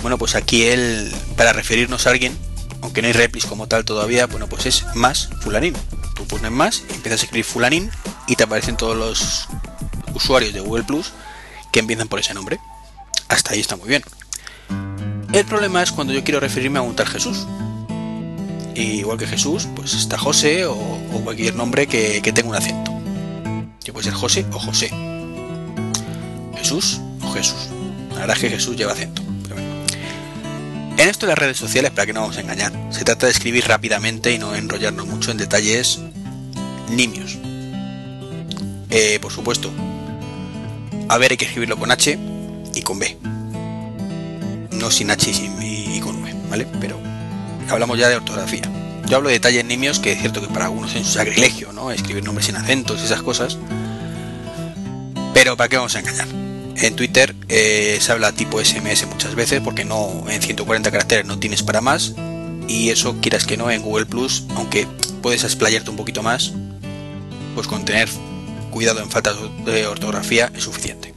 bueno, 0.00 0.16
pues 0.16 0.34
aquí 0.34 0.64
él, 0.64 1.12
para 1.36 1.52
referirnos 1.52 2.06
a 2.06 2.10
alguien, 2.10 2.36
aunque 2.80 3.02
no 3.02 3.08
hay 3.08 3.12
replis 3.12 3.44
como 3.44 3.66
tal 3.66 3.84
todavía, 3.84 4.26
bueno, 4.26 4.46
pues 4.46 4.66
es 4.66 4.84
más 4.94 5.28
fulanín. 5.42 5.74
Tú 6.14 6.26
pones 6.26 6.50
más 6.50 6.82
empiezas 6.90 7.20
a 7.20 7.24
escribir 7.24 7.44
fulanín 7.44 7.90
y 8.26 8.36
te 8.36 8.44
aparecen 8.44 8.76
todos 8.76 8.96
los 8.96 9.48
usuarios 10.14 10.54
de 10.54 10.60
Google 10.60 10.84
Plus 10.84 11.12
que 11.72 11.80
empiezan 11.80 12.08
por 12.08 12.20
ese 12.20 12.32
nombre. 12.32 12.58
Hasta 13.30 13.54
ahí 13.54 13.60
está 13.60 13.76
muy 13.76 13.88
bien. 13.88 14.02
El 15.32 15.46
problema 15.46 15.82
es 15.82 15.90
cuando 15.90 16.12
yo 16.12 16.22
quiero 16.22 16.40
referirme 16.40 16.78
a 16.78 16.82
un 16.82 16.94
tal 16.94 17.06
Jesús 17.06 17.46
igual 18.80 19.18
que 19.18 19.26
Jesús, 19.26 19.68
pues 19.74 19.94
está 19.94 20.18
José 20.18 20.64
o, 20.66 20.76
cualquier 21.24 21.54
nombre 21.54 21.86
que, 21.86 22.20
tenga 22.34 22.48
un 22.48 22.56
acento. 22.56 22.92
Que 23.84 23.92
puede 23.92 24.04
ser 24.04 24.14
José 24.14 24.46
o 24.52 24.58
José. 24.58 24.90
Jesús 26.56 27.00
o 27.22 27.30
Jesús. 27.32 27.68
La 28.10 28.20
verdad 28.20 28.36
es 28.36 28.42
que 28.42 28.50
Jesús 28.50 28.76
lleva 28.76 28.92
acento. 28.92 29.22
En 30.96 31.08
esto 31.08 31.24
de 31.24 31.32
las 31.32 31.38
redes 31.38 31.56
sociales, 31.56 31.90
para 31.92 32.04
que 32.04 32.12
no 32.12 32.20
vamos 32.20 32.36
a 32.36 32.40
engañar, 32.40 32.72
se 32.90 33.04
trata 33.04 33.26
de 33.26 33.32
escribir 33.32 33.66
rápidamente 33.66 34.32
y 34.32 34.38
no 34.38 34.54
enrollarnos 34.54 35.06
mucho 35.06 35.30
en 35.30 35.38
detalles 35.38 35.98
nimios. 36.90 37.38
Eh, 38.90 39.18
por 39.20 39.32
supuesto, 39.32 39.70
a 41.08 41.16
ver, 41.16 41.30
hay 41.30 41.36
que 41.38 41.46
escribirlo 41.46 41.78
con 41.78 41.90
H 41.90 42.18
y 42.80 42.82
con 42.82 42.98
B. 42.98 43.16
No 44.72 44.90
sin 44.90 45.10
H 45.10 45.30
y, 45.30 46.00
con 46.00 46.22
V. 46.22 46.34
¿vale? 46.48 46.66
Pero 46.80 46.98
hablamos 47.68 47.98
ya 47.98 48.08
de 48.08 48.16
ortografía. 48.16 48.62
Yo 49.06 49.16
hablo 49.16 49.28
de 49.28 49.34
detalles 49.34 49.64
nimios 49.64 49.98
que 49.98 50.12
es 50.12 50.20
cierto 50.20 50.40
que 50.40 50.48
para 50.48 50.66
algunos 50.66 50.94
es 50.94 51.06
un 51.06 51.12
sacrilegio, 51.12 51.72
¿no? 51.72 51.90
Escribir 51.90 52.24
nombres 52.24 52.46
sin 52.46 52.56
acentos 52.56 53.00
y 53.00 53.04
esas 53.04 53.22
cosas. 53.22 53.58
Pero 55.34 55.56
¿para 55.56 55.68
qué 55.68 55.76
vamos 55.76 55.94
a 55.96 56.00
engañar? 56.00 56.28
En 56.76 56.96
Twitter 56.96 57.34
eh, 57.48 57.98
se 58.00 58.12
habla 58.12 58.32
tipo 58.32 58.62
SMS 58.62 59.06
muchas 59.06 59.34
veces 59.34 59.60
porque 59.60 59.84
no 59.84 60.24
en 60.28 60.40
140 60.40 60.90
caracteres 60.90 61.26
no 61.26 61.38
tienes 61.38 61.62
para 61.62 61.80
más 61.80 62.14
y 62.68 62.90
eso 62.90 63.16
quieras 63.20 63.44
que 63.44 63.56
no 63.56 63.70
en 63.70 63.82
Google 63.82 64.06
Plus, 64.06 64.44
aunque 64.54 64.86
puedes 65.22 65.44
explayarte 65.44 65.90
un 65.90 65.96
poquito 65.96 66.22
más, 66.22 66.52
pues 67.54 67.66
con 67.66 67.84
tener 67.84 68.08
cuidado 68.70 69.00
en 69.00 69.10
faltas 69.10 69.36
de 69.66 69.86
ortografía 69.86 70.50
es 70.54 70.64
suficiente. 70.64 71.12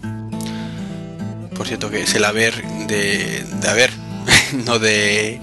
Por 1.63 1.69
cierto 1.69 1.89
que 1.89 2.01
es 2.01 2.13
el 2.13 2.25
haber 2.25 2.61
de, 2.87 3.45
de 3.49 3.69
haber, 3.69 3.89
no 4.65 4.79
de 4.79 5.39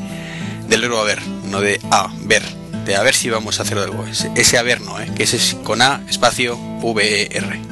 del 0.69 0.83
verbo 0.83 0.99
haber, 0.99 1.27
no 1.47 1.63
de 1.63 1.81
a 1.91 2.13
ver, 2.25 2.43
de 2.85 2.95
a 2.95 3.03
ver 3.03 3.15
si 3.15 3.31
vamos 3.31 3.59
a 3.59 3.63
hacer 3.63 3.79
algo. 3.79 4.05
Ese, 4.35 4.59
haber 4.59 4.83
no, 4.83 5.01
¿eh? 5.01 5.11
que 5.17 5.23
ese 5.23 5.39
es 5.39 5.57
con 5.65 5.81
a 5.81 6.05
espacio 6.11 6.59
v 6.59 7.23
e 7.23 7.39
r. 7.39 7.63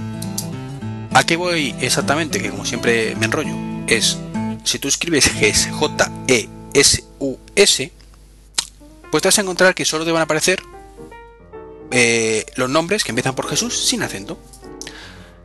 ¿A 1.13 1.25
qué 1.25 1.37
voy 1.37 1.75
exactamente? 1.83 2.41
Que 2.41 2.49
como 2.49 2.65
siempre 2.65 3.15
me 3.17 3.27
enrollo. 3.27 3.55
Es 3.87 4.17
si 4.65 4.79
tú 4.79 4.89
escribes 4.89 5.29
GES, 5.29 5.69
J 5.71 6.11
E 6.27 6.49
S 6.73 7.05
U 7.19 7.37
S, 7.55 7.93
pues 9.11 9.21
te 9.21 9.29
vas 9.29 9.39
a 9.39 9.43
encontrar 9.43 9.75
que 9.75 9.85
solo 9.85 10.07
te 10.07 10.13
van 10.13 10.21
a 10.21 10.25
aparecer 10.25 10.63
eh, 11.91 12.47
los 12.57 12.71
nombres 12.71 13.05
que 13.05 13.11
empiezan 13.11 13.35
por 13.35 13.47
Jesús 13.47 13.79
sin 13.79 14.03
acento. 14.03 14.39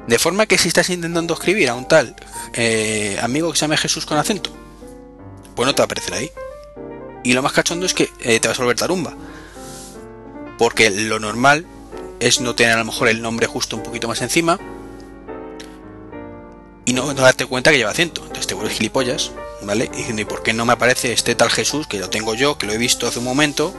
De 0.07 0.19
forma 0.19 0.45
que 0.45 0.57
si 0.57 0.67
estás 0.67 0.89
intentando 0.89 1.33
escribir 1.33 1.69
a 1.69 1.75
un 1.75 1.87
tal 1.87 2.15
eh, 2.53 3.17
amigo 3.21 3.51
que 3.51 3.57
se 3.57 3.61
llame 3.61 3.77
Jesús 3.77 4.05
con 4.05 4.17
acento, 4.17 4.51
pues 5.55 5.65
no 5.65 5.73
te 5.73 5.81
va 5.81 5.83
a 5.83 5.85
aparecer 5.85 6.13
ahí. 6.13 6.31
Y 7.23 7.33
lo 7.33 7.41
más 7.41 7.53
cachondo 7.53 7.85
es 7.85 7.93
que 7.93 8.09
eh, 8.19 8.39
te 8.39 8.47
vas 8.49 8.59
a 8.59 8.63
volver 8.63 8.77
tarumba. 8.77 9.15
Porque 10.57 10.89
lo 10.89 11.19
normal 11.19 11.65
es 12.19 12.41
no 12.41 12.53
tener 12.53 12.73
a 12.73 12.79
lo 12.79 12.85
mejor 12.85 13.07
el 13.07 13.21
nombre 13.21 13.47
justo 13.47 13.77
un 13.77 13.83
poquito 13.83 14.09
más 14.09 14.21
encima. 14.21 14.59
Y 16.85 16.91
no, 16.91 17.13
darte 17.13 17.45
cuenta 17.45 17.71
que 17.71 17.77
lleva 17.77 17.91
acento. 17.91 18.21
Entonces 18.23 18.47
te 18.47 18.55
vuelves 18.55 18.75
gilipollas, 18.75 19.31
¿vale? 19.61 19.89
Y 19.93 19.97
diciendo, 19.97 20.21
¿y 20.21 20.25
por 20.25 20.43
qué 20.43 20.51
no 20.51 20.65
me 20.65 20.73
aparece 20.73 21.13
este 21.13 21.33
tal 21.33 21.49
Jesús 21.49 21.87
que 21.87 21.99
lo 21.99 22.09
tengo 22.09 22.35
yo, 22.35 22.57
que 22.57 22.67
lo 22.67 22.73
he 22.73 22.77
visto 22.77 23.07
hace 23.07 23.19
un 23.19 23.25
momento, 23.25 23.73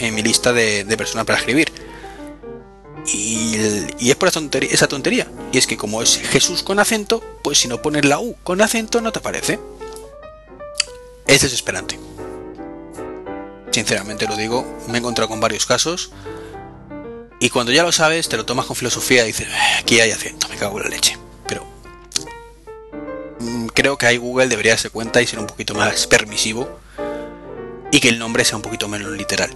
en 0.00 0.12
mi 0.12 0.22
lista 0.22 0.52
de 0.52 0.96
personas 0.96 1.24
para 1.24 1.38
escribir? 1.38 1.77
Y, 4.08 4.12
es 4.12 4.16
por 4.16 4.30
esa 4.30 4.88
tontería. 4.88 5.30
Y 5.52 5.58
es 5.58 5.66
que 5.66 5.76
como 5.76 6.00
es 6.00 6.16
Jesús 6.16 6.62
con 6.62 6.78
acento, 6.78 7.22
pues 7.44 7.58
si 7.58 7.68
no 7.68 7.82
pones 7.82 8.06
la 8.06 8.18
U 8.18 8.36
con 8.42 8.62
acento 8.62 9.02
no 9.02 9.12
te 9.12 9.18
aparece. 9.18 9.60
Es 11.26 11.42
desesperante. 11.42 12.00
Sinceramente 13.70 14.26
lo 14.26 14.34
digo, 14.34 14.64
me 14.86 14.94
he 14.94 15.00
encontrado 15.00 15.28
con 15.28 15.40
varios 15.40 15.66
casos. 15.66 16.10
Y 17.38 17.50
cuando 17.50 17.70
ya 17.70 17.82
lo 17.82 17.92
sabes, 17.92 18.30
te 18.30 18.38
lo 18.38 18.46
tomas 18.46 18.64
con 18.64 18.76
filosofía 18.76 19.24
y 19.24 19.26
dices, 19.26 19.46
eh, 19.46 19.78
aquí 19.78 20.00
hay 20.00 20.10
acento, 20.10 20.48
me 20.48 20.56
cago 20.56 20.78
en 20.78 20.84
la 20.84 20.88
leche. 20.88 21.18
Pero 21.46 21.66
mm, 23.40 23.66
creo 23.66 23.98
que 23.98 24.06
ahí 24.06 24.16
Google 24.16 24.48
debería 24.48 24.72
darse 24.72 24.88
cuenta 24.88 25.20
y 25.20 25.26
ser 25.26 25.38
un 25.38 25.46
poquito 25.46 25.74
más 25.74 26.06
permisivo. 26.06 26.80
Y 27.92 28.00
que 28.00 28.08
el 28.08 28.18
nombre 28.18 28.46
sea 28.46 28.56
un 28.56 28.62
poquito 28.62 28.88
menos 28.88 29.10
literal 29.10 29.54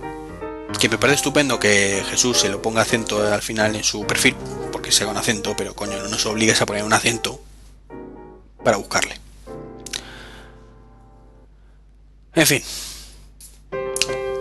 que 0.78 0.88
me 0.88 0.98
parece 0.98 1.16
estupendo 1.16 1.58
que 1.58 2.02
Jesús 2.10 2.38
se 2.38 2.48
lo 2.48 2.62
ponga 2.62 2.82
acento 2.82 3.32
al 3.32 3.42
final 3.42 3.76
en 3.76 3.84
su 3.84 4.06
perfil, 4.06 4.34
porque 4.70 4.92
se 4.92 5.02
haga 5.02 5.12
un 5.12 5.18
acento, 5.18 5.54
pero 5.56 5.74
coño, 5.74 5.96
no 6.02 6.08
nos 6.08 6.26
obligues 6.26 6.60
a 6.60 6.66
poner 6.66 6.84
un 6.84 6.92
acento 6.92 7.40
para 8.64 8.76
buscarle. 8.76 9.18
En 12.34 12.46
fin. 12.46 12.62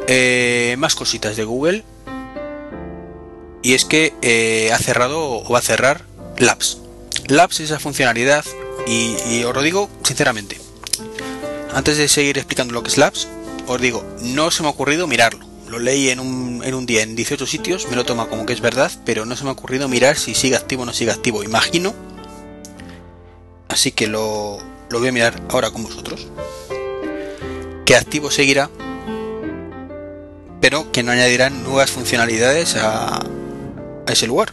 Eh, 0.08 0.76
más 0.78 0.96
cositas 0.96 1.36
de 1.36 1.44
Google. 1.44 1.84
Y 3.64 3.74
es 3.74 3.86
que 3.86 4.14
eh, 4.22 4.72
ha 4.74 4.78
cerrado 4.80 5.22
o 5.22 5.50
va 5.50 5.60
a 5.60 5.62
cerrar 5.62 6.06
Labs. 6.38 6.80
Labs 7.28 7.60
es 7.60 7.70
esa 7.70 7.80
funcionalidad 7.80 8.44
y, 8.88 9.16
y 9.30 9.44
os 9.44 9.54
lo 9.54 9.62
digo 9.62 9.90
sinceramente. 10.04 10.60
Antes 11.74 11.98
de 11.98 12.08
seguir 12.08 12.38
explicando 12.38 12.74
lo 12.74 12.82
que 12.82 12.90
es 12.90 12.98
Labs, 12.98 13.28
os 13.68 13.80
digo, 13.80 14.04
no 14.22 14.50
se 14.50 14.64
me 14.64 14.70
ha 14.70 14.72
ocurrido 14.72 15.06
mirarlo 15.06 15.51
lo 15.72 15.80
leí 15.80 16.10
en 16.10 16.20
un, 16.20 16.62
en 16.66 16.76
un 16.76 16.86
día 16.86 17.02
en 17.02 17.16
18 17.16 17.48
sitios, 17.48 17.88
me 17.90 17.96
lo 17.96 18.04
toma 18.04 18.28
como 18.28 18.46
que 18.46 18.52
es 18.52 18.60
verdad, 18.60 18.92
pero 19.06 19.26
no 19.26 19.38
se 19.38 19.46
me 19.46 19.50
ha 19.50 19.54
ocurrido 19.54 19.88
mirar 19.88 20.18
si 20.18 20.36
sigue 20.36 20.58
activo 20.58 20.84
o 20.84 20.86
no 20.86 20.94
sigue 20.94 21.12
activo. 21.12 21.44
Imagino. 21.44 21.94
Así 23.70 23.94
que 23.94 24.08
lo, 24.08 24.60
lo 24.90 25.00
voy 25.00 25.08
a 25.08 25.12
mirar 25.14 25.42
ahora 25.50 25.72
con 25.72 25.84
vosotros. 25.84 26.28
Que 27.86 27.96
activo 27.96 28.30
seguirá, 28.30 28.70
pero 30.60 30.92
que 30.92 31.04
no 31.04 31.14
añadirán 31.14 31.64
nuevas 31.64 31.90
funcionalidades 31.90 32.76
a, 32.76 33.16
a 33.16 34.12
ese 34.12 34.28
lugar. 34.28 34.52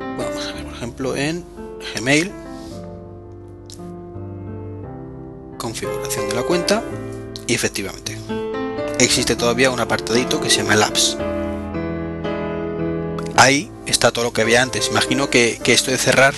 Vamos 0.00 0.46
a 0.46 0.52
ver, 0.52 0.64
por 0.64 0.74
ejemplo, 0.74 1.14
en 1.14 1.44
Gmail. 1.94 2.32
Configuración 5.58 6.28
de 6.30 6.34
la 6.34 6.42
cuenta. 6.42 6.82
Y 7.46 7.54
efectivamente, 7.54 8.16
existe 8.98 9.36
todavía 9.36 9.70
un 9.70 9.80
apartadito 9.80 10.40
que 10.40 10.50
se 10.50 10.58
llama 10.58 10.76
Labs. 10.76 11.16
Ahí 13.36 13.70
está 13.86 14.10
todo 14.12 14.24
lo 14.24 14.32
que 14.32 14.42
había 14.42 14.62
antes. 14.62 14.88
Imagino 14.88 15.28
que, 15.30 15.60
esto 15.66 15.90
de 15.90 15.98
cerrar 15.98 16.34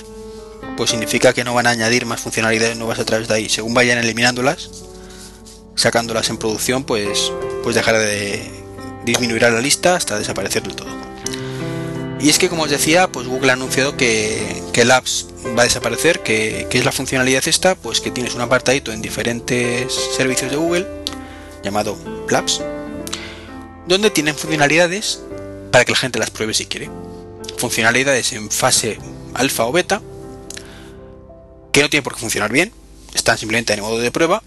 pues 0.75 0.91
significa 0.91 1.33
que 1.33 1.43
no 1.43 1.55
van 1.55 1.65
a 1.65 1.71
añadir 1.71 2.05
más 2.05 2.21
funcionalidades 2.21 2.77
nuevas 2.77 2.99
a 2.99 3.05
través 3.05 3.27
de 3.27 3.33
ahí. 3.33 3.49
Según 3.49 3.73
vayan 3.73 3.97
eliminándolas, 3.97 4.69
sacándolas 5.75 6.29
en 6.29 6.37
producción, 6.37 6.83
pues, 6.83 7.31
pues 7.63 7.75
dejará 7.75 7.97
de 7.97 8.43
disminuir 9.03 9.41
la 9.41 9.59
lista 9.59 9.95
hasta 9.95 10.19
desaparecer 10.19 10.61
del 10.61 10.75
todo. 10.75 10.89
Y 12.19 12.29
es 12.29 12.37
que 12.37 12.49
como 12.49 12.63
os 12.63 12.69
decía, 12.69 13.07
pues 13.07 13.27
Google 13.27 13.51
ha 13.51 13.53
anunciado 13.53 13.97
que, 13.97 14.61
que 14.71 14.85
Labs 14.85 15.27
va 15.57 15.61
a 15.61 15.65
desaparecer, 15.65 16.21
que, 16.21 16.67
que, 16.69 16.77
es 16.77 16.85
la 16.85 16.91
funcionalidad 16.91 17.47
esta, 17.47 17.73
pues 17.75 17.99
que 17.99 18.11
tienes 18.11 18.35
un 18.35 18.41
apartadito 18.41 18.91
en 18.91 19.01
diferentes 19.01 19.93
servicios 20.15 20.51
de 20.51 20.57
Google 20.57 20.96
llamado 21.67 21.97
Labs, 22.29 22.61
donde 23.87 24.09
tienen 24.09 24.35
funcionalidades 24.35 25.21
para 25.71 25.85
que 25.85 25.91
la 25.91 25.97
gente 25.97 26.19
las 26.19 26.29
pruebe 26.29 26.53
si 26.53 26.65
quiere. 26.65 26.89
Funcionalidades 27.57 28.33
en 28.33 28.49
fase 28.51 28.99
alfa 29.33 29.65
o 29.65 29.71
beta, 29.71 30.01
que 31.71 31.81
no 31.81 31.89
tienen 31.89 32.03
por 32.03 32.13
qué 32.13 32.19
funcionar 32.19 32.51
bien, 32.51 32.71
están 33.13 33.37
simplemente 33.37 33.73
en 33.73 33.81
modo 33.81 33.99
de 33.99 34.11
prueba, 34.11 34.43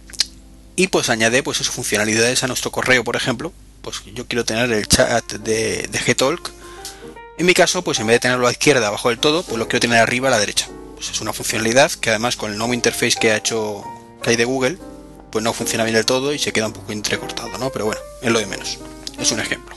y 0.76 0.88
pues 0.88 1.08
añade 1.10 1.42
pues 1.42 1.60
esas 1.60 1.74
funcionalidades 1.74 2.42
a 2.42 2.46
nuestro 2.46 2.70
correo, 2.70 3.04
por 3.04 3.16
ejemplo, 3.16 3.52
pues 3.82 4.02
yo 4.14 4.26
quiero 4.26 4.44
tener 4.44 4.70
el 4.72 4.86
chat 4.86 5.32
de, 5.32 5.88
de 5.90 5.98
Gtalk, 5.98 6.52
en 7.40 7.46
mi 7.46 7.54
caso, 7.54 7.82
pues 7.82 7.98
en 7.98 8.06
vez 8.06 8.16
de 8.16 8.20
tenerlo 8.20 8.44
a 8.46 8.50
la 8.50 8.52
izquierda 8.52 8.86
abajo 8.88 9.08
del 9.08 9.18
todo, 9.18 9.42
pues 9.42 9.56
lo 9.56 9.66
quiero 9.66 9.80
tener 9.80 9.96
arriba 9.96 10.28
a 10.28 10.30
la 10.30 10.38
derecha. 10.38 10.68
Pues 10.94 11.08
es 11.08 11.22
una 11.22 11.32
funcionalidad 11.32 11.90
que 11.90 12.10
además 12.10 12.36
con 12.36 12.52
el 12.52 12.58
nuevo 12.58 12.74
interface 12.74 13.16
que 13.18 13.32
ha 13.32 13.36
hecho 13.38 13.82
que 14.22 14.28
hay 14.28 14.36
de 14.36 14.44
Google, 14.44 14.76
pues 15.30 15.44
no 15.44 15.52
funciona 15.52 15.84
bien 15.84 15.94
del 15.94 16.06
todo 16.06 16.32
y 16.32 16.38
se 16.38 16.52
queda 16.52 16.66
un 16.66 16.72
poco 16.72 16.92
entrecortado, 16.92 17.56
¿no? 17.58 17.70
Pero 17.70 17.86
bueno, 17.86 18.00
es 18.20 18.30
lo 18.30 18.38
de 18.38 18.46
menos. 18.46 18.78
Es 19.18 19.30
un 19.32 19.40
ejemplo. 19.40 19.76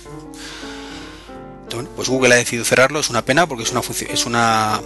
pues 1.95 2.09
Google 2.09 2.33
ha 2.33 2.37
decidido 2.37 2.65
cerrarlo, 2.65 2.99
es 2.99 3.09
una 3.09 3.23
pena 3.23 3.47
porque 3.47 3.63
es 3.63 3.71
una, 3.71 3.81
es 4.09 4.25
una 4.25 4.81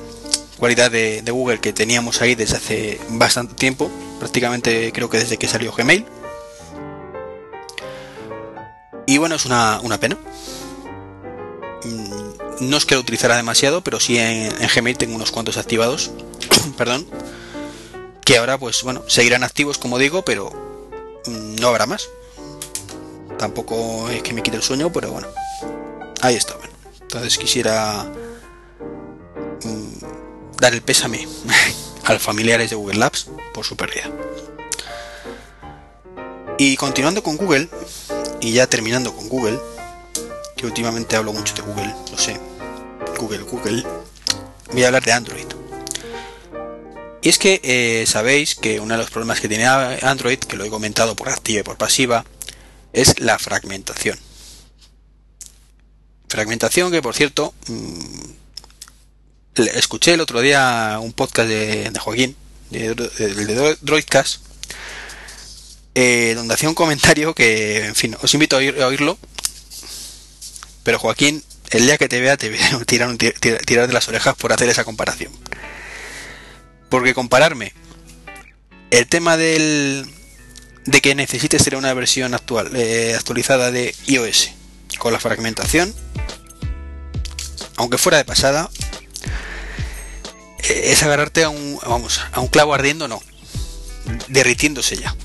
cualidad 0.58 0.92
de, 0.92 1.24
Google 1.28 1.60
que 1.60 1.74
teníamos 1.74 2.22
ahí 2.22 2.36
desde 2.36 2.58
hace 2.58 3.00
bastante 3.10 3.56
tiempo, 3.56 3.92
prácticamente 4.20 4.92
creo 4.94 5.10
que 5.10 5.20
desde 5.20 5.38
que 5.38 5.48
salió 5.48 5.72
Gmail. 5.72 6.06
Y 9.06 9.20
bueno, 9.20 9.36
es 9.36 9.46
una, 9.46 9.80
pena. 10.02 10.18
Mm, 11.86 12.70
no 12.70 12.78
es 12.78 12.86
que 12.86 12.96
lo 12.96 13.02
utilizara 13.02 13.38
demasiado, 13.38 13.82
pero 13.82 14.02
sí 14.02 14.18
en, 14.18 14.52
en 14.62 14.70
Gmail 14.76 14.98
tengo 14.98 15.16
unos 15.16 15.32
cuantos 15.32 15.56
activados. 15.56 16.12
Perdón 16.78 17.08
que 18.28 18.38
ahora 18.38 18.58
pues 18.58 18.84
bueno, 18.84 19.04
seguirán 19.08 19.46
activos 19.46 19.78
como 19.78 19.98
digo, 19.98 20.26
pero 20.26 20.52
mm, 21.26 21.56
no 21.62 21.70
habrá 21.70 21.86
más. 21.86 22.10
Tampoco 23.40 24.10
es 24.10 24.22
que 24.22 24.34
me 24.34 24.44
quite 24.44 24.58
el 24.58 24.64
sueño, 24.64 24.92
pero 24.92 25.12
bueno, 25.12 25.30
ahí 26.20 26.36
está. 26.36 26.58
Entonces 27.00 27.38
quisiera 27.38 28.06
mm, 29.64 30.58
dar 30.60 30.74
el 30.74 30.82
pésame 30.82 31.26
a 32.04 32.12
los 32.12 32.22
familiares 32.22 32.70
de 32.70 32.76
Google 32.76 32.98
Labs 32.98 33.30
por 33.54 33.66
su 33.66 33.78
pérdida. 33.78 34.12
Y 36.58 36.76
continuando 36.76 37.24
con 37.24 37.38
Google, 37.38 37.70
y 38.42 38.52
ya 38.52 38.68
terminando 38.68 39.16
con 39.16 39.30
Google, 39.30 39.58
que 40.58 40.66
últimamente 40.66 41.16
hablo 41.16 41.32
mucho 41.32 41.56
de 41.56 41.62
Google, 41.62 41.96
lo 42.12 42.18
sé, 42.18 42.38
Google, 43.18 43.44
Google, 43.44 43.86
voy 44.74 44.84
a 44.84 44.88
hablar 44.88 45.06
de 45.06 45.14
Android. 45.14 45.48
Y 47.28 47.30
es 47.30 47.40
que 47.40 47.60
eh, 47.62 48.06
sabéis 48.08 48.56
que 48.56 48.80
uno 48.80 48.94
de 48.94 49.00
los 49.00 49.12
problemas 49.12 49.42
que 49.42 49.50
tiene 49.50 49.66
Android, 49.66 50.40
que 50.40 50.56
lo 50.56 50.64
he 50.64 50.70
comentado 50.70 51.14
por 51.14 51.28
activa 51.28 51.60
y 51.60 51.64
por 51.64 51.76
pasiva, 51.76 52.24
es 52.94 53.20
la 53.20 53.38
fragmentación. 53.38 54.18
Fragmentación 56.30 56.90
que, 56.90 57.02
por 57.02 57.16
cierto, 57.16 57.54
mm, 57.68 58.30
escuché 59.76 60.14
el 60.14 60.22
otro 60.22 60.40
día 60.40 61.00
un 61.02 61.12
podcast 61.12 61.50
de, 61.50 61.92
Joaquín, 62.00 62.38
de, 62.70 62.96
de, 62.96 63.78
Droidcast, 63.82 64.42
eh, 65.96 66.32
donde 66.34 66.54
hacía 66.54 66.70
un 66.70 66.76
comentario 66.76 67.36
que, 67.36 67.88
en 67.88 67.96
fin, 67.96 68.16
os 68.22 68.34
invito 68.36 68.56
a, 68.56 68.60
oírlo. 68.60 69.18
Pero 70.84 70.98
Joaquín, 70.98 71.44
el 71.72 71.88
día 71.88 71.98
que 71.98 72.08
te 72.08 72.22
vea, 72.22 72.38
te 72.38 72.50
voy 72.52 72.60
a 72.62 72.86
tirar 72.86 73.88
de 73.88 73.94
las 73.94 74.08
orejas 74.08 74.34
por 74.36 74.54
hacer 74.54 74.70
esa 74.70 74.86
comparación. 74.86 75.34
Porque 76.90 77.14
compararme 77.14 77.74
el 78.92 79.08
tema 79.08 79.38
del, 79.38 80.06
de 80.86 81.02
que 81.02 81.16
necesite 81.16 81.60
ser 81.60 81.76
una 81.76 81.94
versión 81.94 82.34
actual, 82.34 82.72
eh, 82.76 83.14
actualizada 83.16 83.72
de 83.72 83.94
iOS 84.08 84.52
con 84.98 85.14
la 85.14 85.20
fragmentación, 85.20 85.94
aunque 87.76 87.98
fuera 87.98 88.18
de 88.18 88.26
pasada, 88.26 88.70
eh, 90.60 90.82
es 90.86 91.04
agarrarte 91.04 91.44
a 91.44 91.50
un, 91.50 91.80
vamos, 91.86 92.22
a 92.32 92.40
un 92.40 92.48
clavo 92.48 92.74
ardiendo, 92.74 93.08
no, 93.08 93.22
derritiéndose 94.28 94.98
ya. 94.98 95.16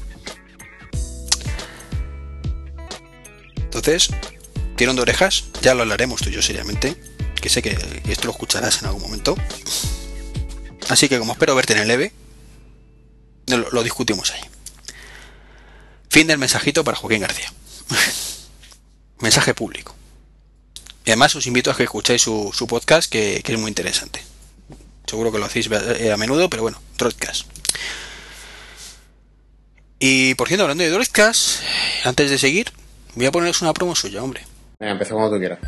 Entonces, 3.57 4.11
tirón 4.77 4.96
de 4.96 5.03
orejas, 5.03 5.44
ya 5.62 5.75
lo 5.75 5.83
hablaremos 5.83 6.20
tú 6.20 6.29
y 6.29 6.33
yo 6.33 6.42
seriamente, 6.42 6.94
que 7.40 7.48
sé 7.48 7.62
que 7.62 7.79
esto 8.09 8.27
lo 8.27 8.33
escucharás 8.33 8.83
en 8.83 8.88
algún 8.88 9.03
momento. 9.03 9.35
Así 10.92 11.09
que 11.09 11.18
como 11.18 11.33
espero 11.33 11.55
verte 11.55 11.72
en 11.72 11.78
el 11.78 11.90
EVE, 11.90 12.12
lo 13.46 13.83
discutimos 13.83 14.31
ahí. 14.33 14.42
Fin 16.11 16.26
del 16.26 16.37
mensajito 16.37 16.85
para 16.85 16.98
Joaquín 16.98 17.22
García. 17.22 17.50
Mensaje 19.20 19.55
público. 19.55 19.94
Y 21.07 21.11
además 21.11 21.35
os 21.35 21.46
invito 21.46 21.70
a 21.70 21.76
que 21.76 21.85
escuchéis 21.85 22.20
su, 22.20 22.66
podcast, 22.68 23.11
que, 23.11 23.42
es 23.42 23.59
muy 23.59 23.68
interesante. 23.70 24.22
Seguro 25.07 25.33
que 25.33 25.38
lo 25.38 25.46
hacéis 25.46 25.70
eh, 25.70 26.12
a 26.12 26.18
menudo, 26.18 26.50
pero 26.50 26.62
bueno, 26.62 26.78
Droidcast. 26.98 27.46
Y 29.98 30.35
por 30.35 30.48
cierto, 30.48 30.64
hablando 30.64 30.85
de 30.85 30.90
Droidcast, 30.90 31.62
antes 32.05 32.28
de 32.28 32.37
seguir, 32.37 32.70
voy 33.14 33.24
a 33.24 33.33
poneros 33.33 33.62
una 33.62 33.72
promo 33.72 33.96
suya, 33.96 34.22
hombre. 34.22 34.44
Venga, 34.78 34.92
empieza 34.92 35.14
cuando 35.14 35.37
tú 35.37 35.38
quieras. 35.40 35.59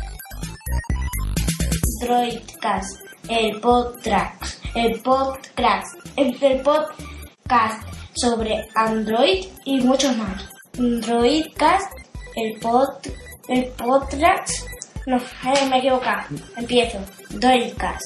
Droidcast, 2.01 3.04
el 3.29 3.59
podcast, 3.59 4.63
el 4.75 4.99
podcast, 5.01 5.97
el 6.15 6.61
podcast 6.61 7.87
sobre 8.13 8.67
Android 8.75 9.45
y 9.65 9.81
muchos 9.81 10.15
más. 10.17 10.49
Androidcast, 10.77 11.91
el 12.35 12.59
pod, 12.59 12.89
el 13.47 13.65
podcast, 13.71 14.49
no, 15.07 15.17
eh, 15.17 15.67
me 15.69 15.77
he 15.77 15.79
equivocado, 15.79 16.35
empiezo. 16.57 16.99
Androidcast, 17.31 18.05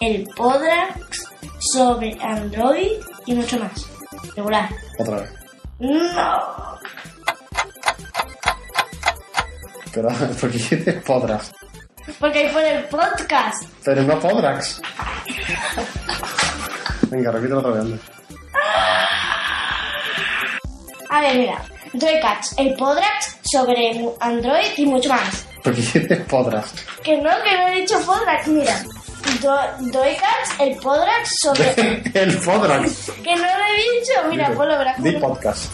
el 0.00 0.26
podcast 0.36 1.24
sobre 1.58 2.16
Android 2.20 2.92
y 3.26 3.34
mucho 3.34 3.58
más. 3.58 3.86
Regular. 4.36 4.70
Otra 4.98 5.16
vez. 5.20 5.30
No. 5.78 6.78
Pero, 9.92 10.08
¿por 10.40 10.50
qué 10.50 10.58
dices 10.58 11.02
podcast? 11.04 11.65
Porque 12.18 12.38
ahí 12.38 12.48
pone 12.52 12.76
el 12.76 12.84
podcast. 12.84 13.64
Pero 13.84 14.02
no 14.02 14.18
podrás. 14.20 14.80
Venga, 17.10 17.30
repítelo 17.32 17.60
otra 17.60 17.82
vez. 17.82 18.00
A 21.10 21.20
ver, 21.20 21.38
mira. 21.38 21.62
Droidcats, 21.92 22.54
el 22.58 22.74
Podrax 22.74 23.38
sobre 23.42 24.06
Android 24.20 24.66
y 24.76 24.86
mucho 24.86 25.08
más. 25.08 25.46
¿Por 25.62 25.74
qué 25.74 25.80
dices 25.80 26.20
Podrax? 26.28 26.72
Que 27.02 27.16
no, 27.16 27.30
que 27.42 27.56
no 27.56 27.68
he 27.68 27.80
dicho 27.80 27.98
Podrax, 28.04 28.46
mira. 28.48 28.84
Droidcats, 29.80 30.60
el 30.60 30.76
Podrax 30.76 31.30
sobre... 31.40 32.02
el 32.14 32.38
Podrax. 32.38 33.10
que 33.22 33.34
no 33.34 33.42
lo 33.42 33.64
he 33.64 33.98
dicho, 33.98 34.12
mira, 34.28 34.50
ponlo 34.52 34.78
verás. 34.78 35.02
Di 35.02 35.12
podcast. 35.12 35.72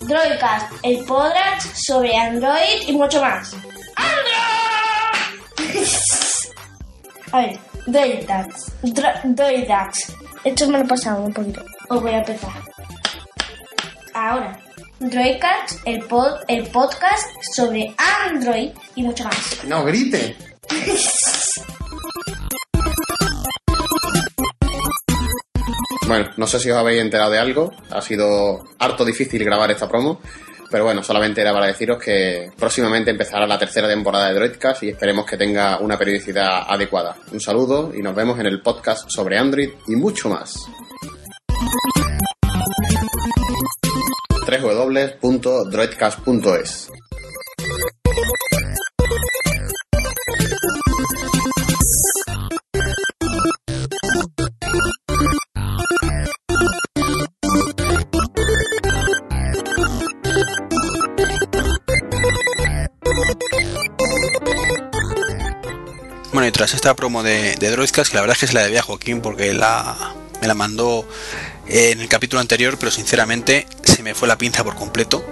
Droidcast, 0.00 0.72
el 0.82 1.04
Podrax 1.04 1.70
sobre 1.86 2.16
Android 2.16 2.88
y 2.88 2.92
mucho 2.92 3.20
más. 3.20 3.54
¡Android! 3.96 4.61
A 7.32 7.40
ver, 7.40 7.58
Droidax. 7.86 8.72
Droidax. 9.24 10.12
Esto 10.44 10.66
me 10.68 10.78
lo 10.78 10.84
he 10.84 10.88
pasado 10.88 11.22
un 11.22 11.32
poquito. 11.32 11.64
Os 11.88 12.02
voy 12.02 12.12
a 12.12 12.18
empezar. 12.18 12.52
Ahora. 14.14 14.58
Droidcast, 15.00 15.80
el, 15.84 16.04
pod, 16.04 16.42
el 16.46 16.64
podcast 16.68 17.26
sobre 17.56 17.92
Android 18.24 18.70
y 18.94 19.02
mucho 19.02 19.24
más. 19.24 19.64
No, 19.64 19.84
grite. 19.84 20.36
Bueno, 26.06 26.28
no 26.36 26.46
sé 26.46 26.60
si 26.60 26.70
os 26.70 26.76
habéis 26.76 27.00
enterado 27.00 27.30
de 27.30 27.38
algo. 27.38 27.72
Ha 27.90 28.02
sido 28.02 28.62
harto 28.78 29.02
difícil 29.02 29.42
grabar 29.44 29.70
esta 29.70 29.88
promo. 29.88 30.20
Pero 30.72 30.84
bueno, 30.84 31.02
solamente 31.02 31.42
era 31.42 31.52
para 31.52 31.66
deciros 31.66 32.02
que 32.02 32.50
próximamente 32.58 33.10
empezará 33.10 33.46
la 33.46 33.58
tercera 33.58 33.86
temporada 33.86 34.28
de 34.28 34.34
Droidcast 34.34 34.84
y 34.84 34.88
esperemos 34.88 35.26
que 35.26 35.36
tenga 35.36 35.78
una 35.78 35.98
periodicidad 35.98 36.62
adecuada. 36.66 37.14
Un 37.30 37.40
saludo 37.40 37.92
y 37.94 38.00
nos 38.00 38.14
vemos 38.14 38.40
en 38.40 38.46
el 38.46 38.62
podcast 38.62 39.10
sobre 39.10 39.36
Android 39.36 39.68
y 39.86 39.96
mucho 39.96 40.30
más 40.30 40.56
www.droidcast.es. 44.46 46.90
Y 66.46 66.50
tras 66.50 66.74
esta 66.74 66.96
promo 66.96 67.22
de, 67.22 67.54
de 67.54 67.70
Droidcast, 67.70 68.10
que 68.10 68.16
la 68.16 68.22
verdad 68.22 68.34
es 68.34 68.40
que 68.40 68.46
se 68.48 68.54
la 68.54 68.64
debía 68.64 68.80
a 68.80 68.82
Joaquín 68.82 69.20
porque 69.20 69.54
la, 69.54 70.14
me 70.40 70.48
la 70.48 70.54
mandó 70.54 71.06
en 71.68 72.00
el 72.00 72.08
capítulo 72.08 72.40
anterior, 72.40 72.76
pero 72.78 72.90
sinceramente 72.90 73.66
se 73.84 74.02
me 74.02 74.14
fue 74.14 74.26
la 74.26 74.36
pinza 74.36 74.64
por 74.64 74.74
completo. 74.74 75.24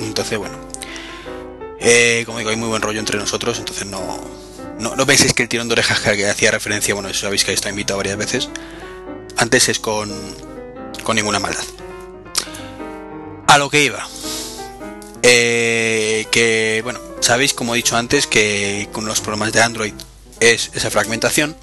Entonces, 0.00 0.36
bueno, 0.36 0.56
eh, 1.80 2.24
como 2.26 2.38
digo, 2.38 2.50
hay 2.50 2.56
muy 2.56 2.68
buen 2.68 2.82
rollo 2.82 3.00
entre 3.00 3.18
nosotros, 3.18 3.58
entonces 3.58 3.86
no, 3.86 4.20
no, 4.78 4.96
no 4.96 5.06
penséis 5.06 5.32
que 5.32 5.44
el 5.44 5.48
tirón 5.48 5.68
de 5.68 5.72
orejas 5.72 6.00
que 6.00 6.28
hacía 6.28 6.50
referencia, 6.50 6.92
bueno, 6.92 7.08
eso 7.08 7.20
sabéis 7.20 7.44
que 7.44 7.52
está 7.54 7.70
invitado 7.70 7.96
varias 7.96 8.18
veces, 8.18 8.50
antes 9.38 9.68
es 9.70 9.78
con, 9.78 10.12
con 11.04 11.16
ninguna 11.16 11.38
maldad. 11.38 11.64
A 13.46 13.56
lo 13.56 13.70
que 13.70 13.82
iba. 13.82 14.06
Eh, 15.22 16.26
que, 16.30 16.82
bueno, 16.84 17.00
sabéis, 17.20 17.54
como 17.54 17.74
he 17.74 17.78
dicho 17.78 17.96
antes, 17.96 18.26
que 18.26 18.88
con 18.92 19.06
los 19.06 19.20
problemas 19.20 19.52
de 19.52 19.62
Android 19.62 19.94
es 20.40 20.70
esa 20.74 20.90
fragmentación. 20.90 21.56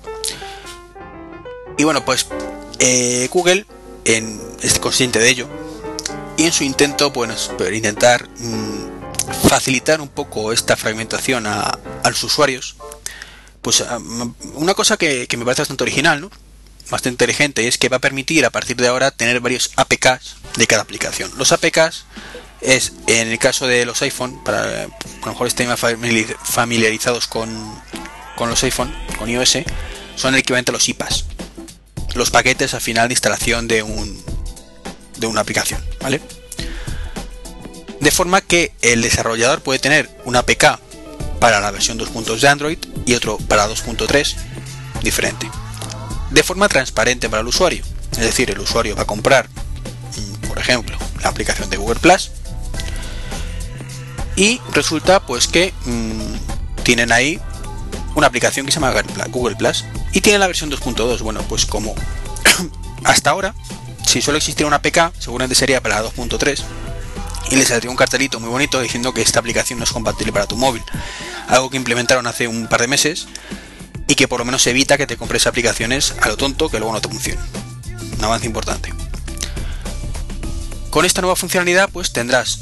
Y 1.78 1.84
bueno, 1.84 2.06
pues 2.06 2.28
eh, 2.80 3.28
Google 3.32 3.66
en, 4.06 4.42
es 4.62 4.80
consciente 4.80 5.20
de 5.20 5.30
ello 5.30 5.50
y 6.38 6.44
en 6.44 6.52
su 6.52 6.64
intento, 6.64 7.14
pues, 7.14 7.50
intentar 7.72 8.28
mm, 8.38 9.48
facilitar 9.48 10.02
un 10.02 10.10
poco 10.10 10.52
esta 10.52 10.76
fragmentación 10.76 11.48
a, 11.48 11.78
los 12.04 12.24
usuarios, 12.24 12.76
pues 13.62 13.84
una 14.54 14.74
cosa 14.74 14.98
que, 14.98 15.28
me 15.38 15.46
parece 15.46 15.64
bastante 15.64 15.84
original, 15.84 16.30
bastante 16.90 17.10
inteligente, 17.10 17.68
es 17.68 17.78
que 17.78 17.90
va 17.90 17.98
a 17.98 18.02
permitir 18.02 18.46
a 18.46 18.52
partir 18.52 18.78
de 18.78 18.88
ahora 18.88 19.12
tener 19.12 19.40
varios 19.40 19.72
APKs 19.76 20.36
de 20.58 20.68
cada 20.68 20.84
aplicación. 20.84 21.32
Los 21.38 21.52
APKs 21.52 22.06
es, 22.62 22.94
en 23.08 23.30
el 23.30 23.40
caso 23.40 23.66
de 23.66 23.86
los 23.86 24.02
iPhone, 24.04 24.44
para 24.44 24.84
a 24.84 24.88
lo 24.88 25.28
mejor 25.28 25.48
estén 25.48 25.70
familiarizados 25.78 27.28
con, 27.28 27.50
con 28.36 28.50
los 28.50 28.64
iPhone, 28.64 28.94
con 29.18 29.30
iOS, 29.30 29.60
son 30.16 30.34
el 30.34 30.40
equivalente 30.40 30.72
a 30.72 30.74
los 30.74 30.88
IPAs 30.88 31.26
los 32.16 32.32
paquetes 32.32 32.74
al 32.74 32.82
final 32.82 33.10
de 33.10 33.14
instalación 33.14 33.68
de 33.68 33.84
un 33.84 34.24
de 35.18 35.28
una 35.28 35.42
aplicación, 35.42 35.84
¿vale? 36.02 36.22
De 38.02 38.12
forma 38.12 38.42
que 38.42 38.74
el 38.82 39.02
desarrollador 39.02 39.62
puede 39.62 39.80
tener 39.80 40.10
una 40.26 40.40
APK 40.40 40.80
para 41.40 41.60
la 41.62 41.72
versión 41.72 41.98
2.2 42.00 42.40
de 42.40 42.48
Android 42.48 42.78
y 43.06 43.14
otro 43.14 43.38
para 43.38 43.68
2.3 43.68 44.36
diferente. 45.04 45.50
De 46.32 46.44
forma 46.44 46.68
transparente 46.68 47.30
para 47.30 47.42
el 47.42 47.48
usuario. 47.48 47.84
Es 48.12 48.20
decir, 48.20 48.50
el 48.50 48.60
usuario 48.60 48.96
va 48.96 49.04
a 49.04 49.08
comprar, 49.08 49.48
mm, 49.48 50.48
por 50.48 50.60
ejemplo, 50.60 50.98
la 51.22 51.30
aplicación 51.30 51.70
de 51.70 51.78
Google 51.78 52.00
Plus 52.00 52.32
y 54.36 54.60
resulta 54.74 55.26
pues 55.26 55.48
que 55.48 55.74
mmm, 55.86 56.36
tienen 56.84 57.14
ahí 57.14 57.40
una 58.16 58.28
aplicación 58.28 58.66
que 58.66 58.72
se 58.72 58.80
llama 58.80 58.94
Google 59.30 59.56
Plus 59.56 59.86
y 60.14 60.22
tiene 60.22 60.40
la 60.40 60.48
versión 60.48 60.72
2.2. 60.72 61.22
Bueno, 61.22 61.42
pues 61.48 61.66
como 61.66 61.94
hasta 63.04 63.30
ahora, 63.30 63.54
si 64.06 64.22
solo 64.22 64.38
existiera 64.38 64.68
una 64.68 64.78
APK, 64.78 65.14
seguramente 65.20 65.56
sería 65.56 65.82
para 65.82 66.02
la 66.02 66.10
2.3 66.10 66.64
y 67.52 67.56
les 67.58 67.68
saldría 67.68 67.92
un 67.92 67.98
cartelito 67.98 68.40
muy 68.40 68.50
bonito 68.50 68.82
diciendo 68.82 69.14
que 69.14 69.22
esta 69.22 69.40
aplicación 69.40 69.80
no 69.80 69.86
es 69.86 69.92
compatible 69.92 70.34
para 70.34 70.48
tu 70.48 70.58
móvil. 70.58 70.84
Algo 71.48 71.70
que 71.70 71.78
implementaron 71.78 72.26
hace 72.28 72.48
un 72.48 72.68
par 72.68 72.82
de 72.82 72.88
meses 72.88 73.28
y 74.08 74.16
que 74.16 74.28
por 74.28 74.40
lo 74.40 74.46
menos 74.46 74.66
evita 74.68 74.98
que 74.98 75.08
te 75.08 75.18
compres 75.18 75.48
aplicaciones 75.48 76.16
a 76.22 76.28
lo 76.28 76.38
tonto 76.38 76.70
que 76.70 76.80
luego 76.80 76.94
no 76.94 77.02
te 77.02 77.10
funcionen. 77.10 77.44
Un 78.18 78.24
avance 78.24 78.46
importante. 78.48 78.94
con 80.90 81.06
esta 81.06 81.22
nueva 81.22 81.36
funcionalidad 81.36 81.90
pues 81.92 82.14
tendrás 82.14 82.60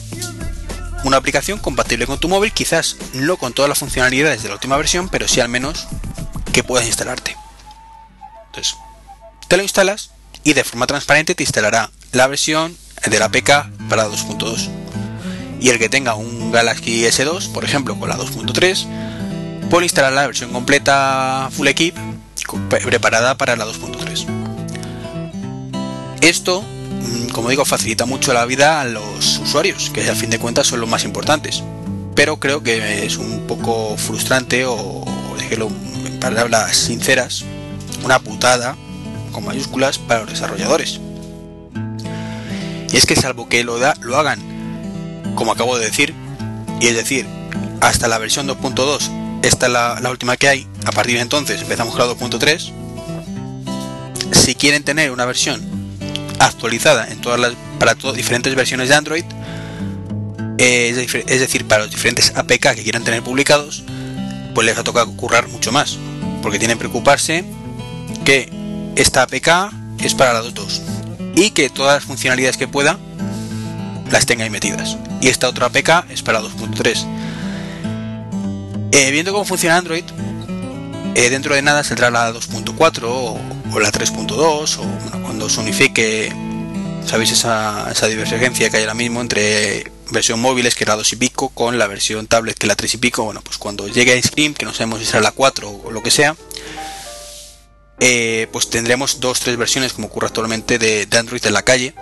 una 1.04 1.18
aplicación 1.18 1.60
compatible 1.60 2.08
con 2.08 2.20
tu 2.20 2.30
móvil, 2.30 2.52
quizás 2.52 2.98
no 3.13 3.38
con 3.38 3.54
todas 3.54 3.70
las 3.70 3.80
funcionalidades 3.80 4.44
de 4.44 4.50
la 4.50 4.56
última 4.56 4.78
versión, 4.78 5.10
pero 5.10 5.28
sí 5.28 5.39
al 5.39 5.50
menos 5.50 5.88
que 6.52 6.63
puedas 6.63 6.88
instalarte. 6.88 7.36
Entonces, 8.48 8.76
te 9.48 9.58
lo 9.58 9.63
instalas 9.63 10.12
y 10.44 10.54
de 10.54 10.63
forma 10.63 10.88
transparente 10.88 11.36
te 11.36 11.44
instalará 11.44 11.89
la 12.12 12.28
versión 12.28 12.78
de 13.06 13.20
la 13.20 13.26
APK 13.26 13.70
para 13.89 14.08
2.2. 14.08 14.70
Y 15.60 15.70
el 15.70 15.80
que 15.80 15.89
tenga 15.89 16.16
un 16.16 16.52
Galaxy 16.52 17.04
S2, 17.04 17.52
por 17.52 17.63
ejemplo, 17.63 17.98
con 17.98 18.10
la 18.10 18.18
2.3, 18.18 19.70
puede 19.70 19.86
instalar 19.86 20.13
la 20.13 20.28
versión 20.28 20.52
completa 20.52 21.50
Full 21.52 21.68
Equip 21.68 21.96
preparada 22.70 23.38
para 23.38 23.56
la 23.56 23.66
2.3. 23.66 24.26
Esto, 26.22 26.63
como 27.34 27.50
digo, 27.50 27.66
facilita 27.66 28.06
mucho 28.06 28.32
la 28.34 28.46
vida 28.46 28.80
a 28.80 28.86
los 28.86 29.39
usuarios, 29.39 29.89
que 29.89 30.08
al 30.08 30.16
fin 30.16 30.30
de 30.30 30.39
cuentas 30.39 30.68
son 30.68 30.80
los 30.80 30.89
más 30.89 31.04
importantes. 31.04 31.63
Pero 32.16 32.38
creo 32.38 32.63
que 32.63 33.06
es 33.06 33.18
un 33.18 33.48
poco 33.48 33.98
frustrante 33.98 34.66
o, 34.66 35.04
déjelo 35.38 35.70
en 36.06 36.20
palabras 36.20 36.78
sinceras, 36.78 37.44
una 38.04 38.20
putada 38.20 38.78
con 39.32 39.46
mayúsculas 39.46 39.98
para 39.98 40.22
los 40.22 40.30
desarrolladores. 40.30 41.00
Y 42.92 42.98
es 42.98 43.06
que 43.08 43.16
salvo 43.16 43.50
que 43.50 43.63
lo, 43.63 43.80
da, 43.80 43.96
lo 44.02 44.18
hagan, 44.18 44.39
como 45.36 45.52
acabo 45.52 45.78
de 45.78 45.86
decir, 45.86 46.13
y 46.80 46.88
es 46.88 46.96
decir, 46.96 47.26
hasta 47.82 48.08
la 48.08 48.20
versión 48.20 48.48
2.2, 48.48 49.42
esta 49.42 49.66
es 49.66 49.72
la, 49.72 50.10
última 50.12 50.38
que 50.38 50.48
hay, 50.48 50.68
a 50.86 50.92
partir 50.92 51.16
de 51.16 51.22
entonces 51.22 51.62
empezamos 51.62 51.96
con 51.96 52.08
la 52.08 52.13
2.3, 52.13 52.72
si 54.32 54.56
quieren 54.56 54.84
tener 54.84 55.12
una 55.12 55.26
versión 55.26 55.72
actualizada 56.39 57.08
en 57.10 57.22
todas 57.22 57.39
las, 57.39 57.54
para 57.80 57.96
todas 57.96 58.15
diferentes 58.15 58.54
versiones 58.56 58.89
de 58.89 58.96
Android, 58.96 59.26
es, 60.58 60.98
es 60.98 61.39
decir, 61.39 61.65
para 61.65 61.84
los 61.84 61.91
diferentes 61.91 62.34
APK 62.36 62.76
que 62.76 62.84
quieran 62.84 63.04
tener 63.04 63.24
publicados, 63.24 63.84
pues 64.54 64.65
les 64.65 64.76
va 64.76 64.82
a 64.82 64.84
tocar 64.84 65.06
currar 65.15 65.48
mucho 65.48 65.72
más, 65.72 65.98
porque 66.41 66.60
tienen 66.60 66.78
que 66.78 66.82
preocuparse 66.82 67.43
que 68.26 68.50
esta 68.96 69.24
APK 69.24 69.74
es 70.04 70.13
para 70.13 70.34
la 70.34 70.43
2.2 70.43 70.82
y 71.36 71.52
que 71.52 71.69
todas 71.69 71.96
las 71.96 72.04
funcionalidades 72.04 72.58
que 72.58 72.67
pueda 72.67 73.00
las 74.12 74.26
tenga 74.26 74.43
ahí 74.43 74.50
metidas. 74.50 74.98
Y 75.22 75.30
esta 75.30 75.48
otra 75.50 75.67
APK 75.67 76.12
es 76.12 76.22
para 76.22 76.41
2.3. 76.41 77.06
Eh, 78.91 79.12
viendo 79.12 79.32
cómo 79.32 79.46
funciona 79.46 79.78
Android, 79.78 80.04
eh, 81.15 81.30
dentro 81.30 81.56
de 81.56 81.62
nada 81.62 81.84
saldrá 81.84 82.10
la 82.10 82.32
2.4 82.32 83.04
o, 83.06 83.80
la 83.80 83.91
3.2 83.91 84.78
o 84.78 85.21
cuando 85.21 85.49
se 85.49 85.60
unifique, 85.60 86.34
sabéis 87.06 87.32
esa, 87.32 87.91
esa 87.91 88.08
divergencia 88.08 88.69
que 88.69 88.78
hay 88.78 88.84
ahora 88.84 88.93
mismo 88.93 89.21
entre 89.21 89.91
versión 90.12 90.39
móviles 90.39 90.76
que 90.76 90.84
era 90.84 90.95
2 90.95 91.13
y 91.13 91.15
pico 91.15 91.49
con 91.49 91.78
la 91.78 91.88
versión 91.88 92.28
tablet 92.28 92.58
que 92.58 92.67
la 92.67 92.76
3 92.76 92.93
y 92.93 92.97
pico, 92.97 93.23
bueno 93.23 93.41
pues 93.41 93.58
cuando 93.58 93.88
llegue 93.88 94.17
a 94.17 94.21
Scream, 94.21 94.54
que 94.54 94.65
no 94.65 94.73
sabemos 94.73 94.99
si 94.99 95.06
será 95.06 95.21
la 95.21 95.32
4 95.32 95.69
o 95.86 95.91
lo 95.91 96.04
que 96.04 96.12
sea, 96.12 96.36
eh, 97.99 98.47
pues 98.52 98.69
tendremos 98.69 99.19
dos 99.21 99.39
tres 99.39 99.56
versiones 99.56 99.93
como 99.93 100.08
ocurre 100.08 100.28
actualmente 100.28 100.78
de, 100.78 101.08
Android 101.17 101.45
en 101.45 101.54
la 101.54 101.63
calle 101.63 101.93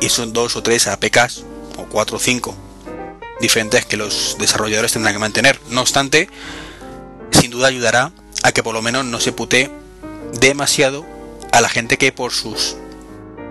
y 0.00 0.08
son 0.08 0.32
dos 0.32 0.56
o 0.56 0.62
tres 0.62 0.88
APKs 0.88 1.44
o 1.76 1.84
cuatro 1.88 2.16
o 2.16 2.20
cinco 2.20 2.56
diferentes 3.40 3.86
que 3.86 3.96
los 3.96 4.36
desarrolladores 4.40 4.92
tendrán 4.92 5.14
que 5.14 5.20
mantener. 5.20 5.60
No 5.70 5.82
obstante, 5.82 6.28
sin 7.32 7.50
duda 7.50 7.68
ayudará 7.68 8.12
a 8.42 8.52
que 8.52 8.62
por 8.62 8.74
lo 8.74 8.82
menos 8.82 9.04
no 9.04 9.20
se 9.20 9.32
pute 9.32 9.70
demasiado 10.40 11.04
a 11.52 11.60
la 11.60 11.68
gente 11.68 11.98
que 11.98 12.12
por 12.12 12.32
sus 12.32 12.76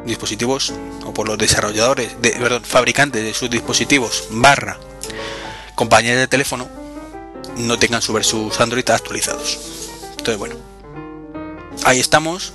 dispositivos 0.06 0.74
o 1.06 1.14
por 1.14 1.28
los 1.28 1.38
desarrolladores, 1.38 2.22
de, 2.22 2.32
perdón, 2.32 2.64
fabricantes 2.64 3.24
de 3.24 3.34
sus 3.34 3.50
dispositivos 3.50 4.26
barra 4.32 4.78
compañías 5.78 6.18
de 6.18 6.28
teléfono 6.28 6.68
no 7.58 7.78
tengan 7.78 8.02
sus 8.02 8.60
Android 8.60 8.90
actualizados. 8.90 9.60
Entonces, 10.18 10.38
bueno, 10.38 10.56
ahí 11.84 12.00
estamos, 12.00 12.54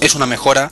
es 0.00 0.14
una 0.14 0.26
mejora, 0.26 0.70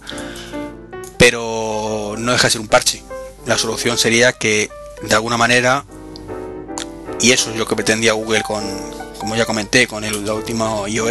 pero 1.17 2.15
no 2.19 2.33
deja 2.33 2.49
de 2.49 2.51
ser 2.51 2.61
un 2.61 2.69
parche. 2.69 3.03
La 3.47 3.57
solución 3.57 3.97
sería 3.97 4.33
que 4.33 4.71
de 5.03 5.15
alguna 5.15 5.39
manera, 5.39 5.87
y 7.21 7.33
eso 7.33 7.51
es 7.51 7.57
lo 7.57 7.67
que 7.67 7.75
pretendía 7.75 8.13
Google 8.13 8.43
con, 8.43 8.65
como 9.19 9.37
ya 9.37 9.45
comenté, 9.45 9.87
con 9.87 10.05
el 10.05 10.29
último 10.31 10.87
IO, 10.89 11.07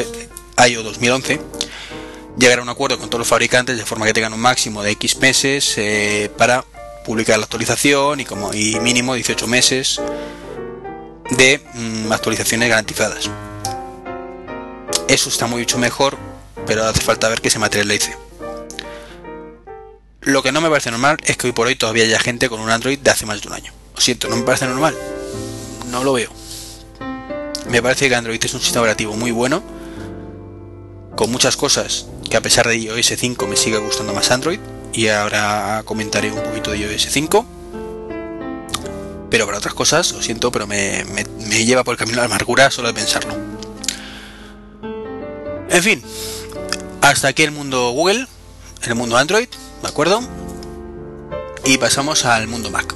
IO 0.67 0.83
2011, 0.83 1.39
llegar 2.37 2.59
a 2.59 2.61
un 2.61 2.69
acuerdo 2.69 2.97
con 2.97 3.09
todos 3.09 3.19
los 3.19 3.27
fabricantes 3.27 3.77
de 3.77 3.85
forma 3.85 4.05
que 4.05 4.13
tengan 4.13 4.33
un 4.33 4.39
máximo 4.39 4.83
de 4.83 4.91
X 4.91 5.17
meses 5.17 5.77
eh, 5.77 6.31
para 6.37 6.63
publicar 7.05 7.37
la 7.37 7.45
actualización 7.45 8.19
y 8.19 8.25
como 8.25 8.49
mínimo 8.51 9.13
18 9.13 9.47
meses 9.47 10.01
de 11.31 11.61
mm, 11.73 12.11
actualizaciones 12.11 12.69
garantizadas. 12.69 13.29
Eso 15.07 15.29
está 15.29 15.47
mucho 15.47 15.77
mejor 15.77 16.17
pero 16.67 16.83
hace 16.83 17.01
falta 17.01 17.29
ver 17.29 17.41
que 17.41 17.49
se 17.49 17.57
materialice. 17.57 18.15
Lo 20.21 20.43
que 20.43 20.51
no 20.51 20.59
me 20.59 20.69
parece 20.69 20.91
normal 20.91 21.17
es 21.23 21.37
que 21.37 21.47
hoy 21.47 21.53
por 21.53 21.67
hoy 21.67 21.75
todavía 21.75 22.03
haya 22.03 22.19
gente 22.19 22.49
con 22.49 22.59
un 22.59 22.69
Android 22.69 22.99
de 22.99 23.09
hace 23.09 23.25
más 23.25 23.41
de 23.41 23.47
un 23.47 23.53
año. 23.53 23.71
Lo 23.95 24.01
siento, 24.01 24.27
no 24.27 24.35
me 24.35 24.43
parece 24.43 24.67
normal. 24.67 24.95
No 25.89 26.03
lo 26.03 26.13
veo. 26.13 26.29
Me 27.69 27.81
parece 27.81 28.09
que 28.09 28.15
Android 28.15 28.43
es 28.43 28.53
un 28.53 28.61
sistema 28.61 28.81
operativo 28.81 29.13
muy 29.13 29.31
bueno, 29.31 29.61
con 31.15 31.31
muchas 31.31 31.57
cosas 31.57 32.07
que 32.29 32.37
a 32.37 32.41
pesar 32.41 32.67
de 32.67 32.77
iOS 32.77 33.13
5 33.17 33.47
me 33.47 33.55
sigue 33.55 33.77
gustando 33.77 34.13
más 34.13 34.31
Android, 34.31 34.59
y 34.93 35.09
ahora 35.09 35.83
comentaré 35.85 36.31
un 36.31 36.41
poquito 36.41 36.71
de 36.71 36.79
iOS 36.79 37.07
5. 37.09 37.45
Pero 39.29 39.45
para 39.45 39.57
otras 39.57 39.73
cosas, 39.73 40.13
lo 40.13 40.21
siento, 40.21 40.51
pero 40.51 40.67
me, 40.67 41.05
me 41.05 41.65
lleva 41.65 41.83
por 41.83 41.93
el 41.93 41.97
camino 41.97 42.15
de 42.15 42.21
la 42.21 42.33
amargura 42.33 42.71
solo 42.71 42.87
de 42.87 42.93
pensarlo. 42.93 43.35
En 45.69 45.83
fin, 45.83 46.01
hasta 47.01 47.27
aquí 47.27 47.43
el 47.43 47.51
mundo 47.51 47.91
Google, 47.91 48.25
el 48.83 48.95
mundo 48.95 49.17
Android, 49.17 49.49
¿de 49.81 49.87
acuerdo? 49.87 50.21
Y 51.65 51.77
pasamos 51.77 52.25
al 52.25 52.47
mundo 52.47 52.71
Mac. 52.71 52.95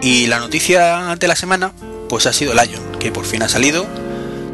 Y 0.00 0.26
la 0.26 0.38
noticia 0.38 1.14
de 1.16 1.28
la 1.28 1.36
semana, 1.36 1.72
pues 2.08 2.26
ha 2.26 2.32
sido 2.32 2.54
Lion, 2.54 2.98
que 2.98 3.12
por 3.12 3.24
fin 3.24 3.42
ha 3.42 3.48
salido. 3.48 3.86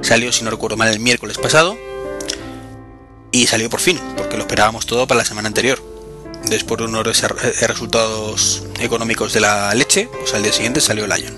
Salió, 0.02 0.32
si 0.32 0.44
no 0.44 0.50
recuerdo 0.50 0.76
mal, 0.76 0.88
el 0.88 1.00
miércoles 1.00 1.38
pasado. 1.38 1.76
Y 3.30 3.46
salió 3.46 3.70
por 3.70 3.80
fin, 3.80 3.98
porque 4.16 4.36
lo 4.36 4.42
esperábamos 4.42 4.86
todo 4.86 5.06
para 5.06 5.18
la 5.18 5.24
semana 5.24 5.48
anterior. 5.48 5.82
Después 6.48 6.78
de 6.78 6.84
unos 6.86 7.06
resultados 7.06 8.64
económicos 8.80 9.32
de 9.32 9.40
la 9.40 9.74
leche, 9.74 10.08
pues 10.12 10.34
al 10.34 10.42
día 10.42 10.52
siguiente 10.52 10.80
salió 10.80 11.06
Lion. 11.06 11.34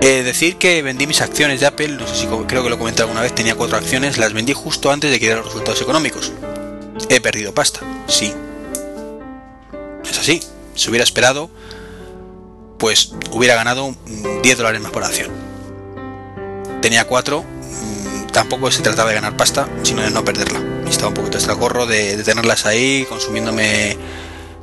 Eh, 0.00 0.22
decir 0.22 0.56
que 0.56 0.80
vendí 0.82 1.06
mis 1.06 1.20
acciones 1.20 1.60
de 1.60 1.66
Apple, 1.66 1.88
no 1.88 2.06
sé 2.06 2.14
si 2.14 2.26
creo 2.46 2.62
que 2.62 2.70
lo 2.70 2.78
comenté 2.78 3.02
alguna 3.02 3.20
vez, 3.20 3.34
tenía 3.34 3.56
cuatro 3.56 3.76
acciones, 3.76 4.16
las 4.16 4.32
vendí 4.32 4.52
justo 4.54 4.90
antes 4.90 5.10
de 5.10 5.18
que 5.18 5.26
dieran 5.26 5.42
los 5.42 5.52
resultados 5.52 5.82
económicos. 5.82 6.32
He 7.08 7.20
perdido 7.20 7.52
pasta, 7.52 7.80
sí. 8.06 8.32
Es 10.08 10.18
así. 10.18 10.40
Si 10.74 10.88
hubiera 10.88 11.04
esperado, 11.04 11.50
pues 12.78 13.12
hubiera 13.32 13.54
ganado 13.54 13.94
10 14.42 14.56
dólares 14.56 14.80
más 14.80 14.92
por 14.92 15.04
acción. 15.04 15.30
Tenía 16.80 17.06
cuatro, 17.06 17.42
mm, 17.42 18.26
tampoco 18.32 18.70
se 18.70 18.82
trataba 18.82 19.10
de 19.10 19.16
ganar 19.16 19.36
pasta, 19.36 19.68
sino 19.82 20.02
de 20.02 20.10
no 20.10 20.24
perderla. 20.24 20.60
Estaba 20.88 21.08
un 21.08 21.14
poquito 21.14 21.38
extra 21.38 21.54
gorro 21.54 21.86
de, 21.86 22.16
de 22.16 22.24
tenerlas 22.24 22.66
ahí, 22.66 23.04
consumiéndome 23.08 23.96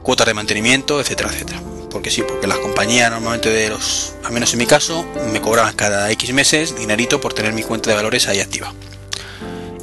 cuotas 0.01 0.27
de 0.27 0.33
mantenimiento, 0.33 0.99
etcétera, 0.99 1.29
etcétera 1.31 1.61
porque 1.95 2.11
sí, 2.11 2.23
porque 2.23 2.45
las 2.45 2.57
compañías 2.57 3.09
normalmente 3.09 3.49
de 3.49 3.69
los, 3.69 4.15
al 4.25 4.33
menos 4.33 4.51
en 4.51 4.59
mi 4.59 4.65
caso, 4.65 5.05
me 5.31 5.39
cobraban 5.39 5.73
cada 5.77 6.11
X 6.11 6.33
meses 6.33 6.75
dinerito 6.75 7.21
por 7.21 7.33
tener 7.33 7.53
mi 7.53 7.63
cuenta 7.63 7.89
de 7.89 7.95
valores 7.95 8.27
ahí 8.27 8.41
activa. 8.41 8.73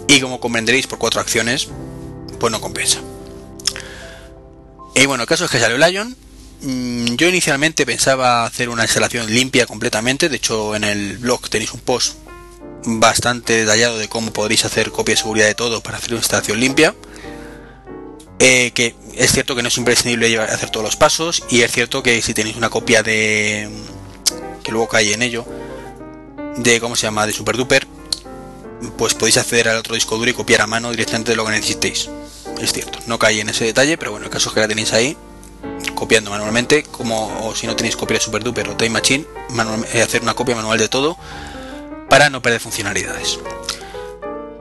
Y 0.08 0.20
como 0.20 0.38
comprenderéis, 0.38 0.86
por 0.86 0.98
cuatro 0.98 1.22
acciones, 1.22 1.68
pues 2.38 2.52
no 2.52 2.60
compensa. 2.60 3.00
Y 4.94 5.06
bueno, 5.06 5.22
el 5.22 5.26
caso 5.26 5.46
es 5.46 5.50
que 5.50 5.58
salió 5.58 5.78
Lion. 5.78 6.14
Mm, 6.62 7.16
yo 7.16 7.28
inicialmente 7.28 7.84
pensaba 7.84 8.44
hacer 8.44 8.68
una 8.68 8.84
instalación 8.84 9.32
limpia 9.32 9.66
completamente. 9.66 10.28
De 10.28 10.36
hecho, 10.36 10.76
en 10.76 10.84
el 10.84 11.18
blog 11.18 11.48
tenéis 11.50 11.72
un 11.72 11.80
post 11.80 12.16
bastante 12.84 13.52
detallado 13.54 13.98
de 13.98 14.08
cómo 14.08 14.32
podréis 14.32 14.64
hacer 14.64 14.90
copia 14.90 15.14
de 15.14 15.20
seguridad 15.20 15.46
de 15.46 15.54
todo 15.54 15.82
para 15.82 15.98
hacer 15.98 16.12
una 16.12 16.20
instalación 16.20 16.60
limpia. 16.60 16.94
Eh, 18.38 18.72
que 18.74 18.94
es 19.14 19.30
cierto 19.32 19.54
que 19.54 19.62
no 19.62 19.68
es 19.68 19.76
imprescindible 19.76 20.36
hacer 20.38 20.70
todos 20.70 20.84
los 20.84 20.96
pasos 20.96 21.44
y 21.48 21.62
es 21.62 21.70
cierto 21.70 22.02
que 22.02 22.20
si 22.22 22.34
tenéis 22.34 22.56
una 22.56 22.70
copia 22.70 23.02
de 23.04 23.68
que 24.64 24.72
luego 24.72 24.88
cae 24.88 25.12
en 25.12 25.22
ello 25.22 25.46
de 26.56 26.80
cómo 26.80 26.96
se 26.96 27.02
llama 27.02 27.24
de 27.24 27.32
super 27.32 27.56
duper 27.56 27.86
pues 28.96 29.14
podéis 29.14 29.36
acceder 29.36 29.68
al 29.68 29.76
otro 29.76 29.94
disco 29.94 30.16
duro 30.16 30.28
y 30.28 30.34
copiar 30.34 30.62
a 30.62 30.66
mano 30.66 30.90
directamente 30.90 31.36
lo 31.36 31.44
que 31.44 31.52
necesitéis 31.52 32.08
es 32.60 32.72
cierto 32.72 32.98
no 33.06 33.16
cae 33.16 33.38
en 33.38 33.48
ese 33.48 33.64
detalle 33.64 33.96
pero 33.96 34.10
bueno 34.10 34.26
el 34.26 34.32
caso 34.32 34.48
es 34.48 34.54
que 34.54 34.60
la 34.60 34.66
tenéis 34.66 34.92
ahí 34.92 35.16
copiando 35.94 36.30
manualmente 36.30 36.82
como 36.82 37.46
o 37.46 37.54
si 37.54 37.66
no 37.66 37.76
tenéis 37.76 37.96
copia 37.96 38.18
de 38.18 38.24
super 38.24 38.42
duper 38.42 38.68
o 38.68 38.76
time 38.76 38.90
machine 38.90 39.26
eh, 39.92 40.02
hacer 40.02 40.22
una 40.22 40.34
copia 40.34 40.54
manual 40.54 40.78
de 40.78 40.88
todo 40.88 41.16
para 42.08 42.30
no 42.30 42.42
perder 42.42 42.60
funcionalidades 42.60 43.38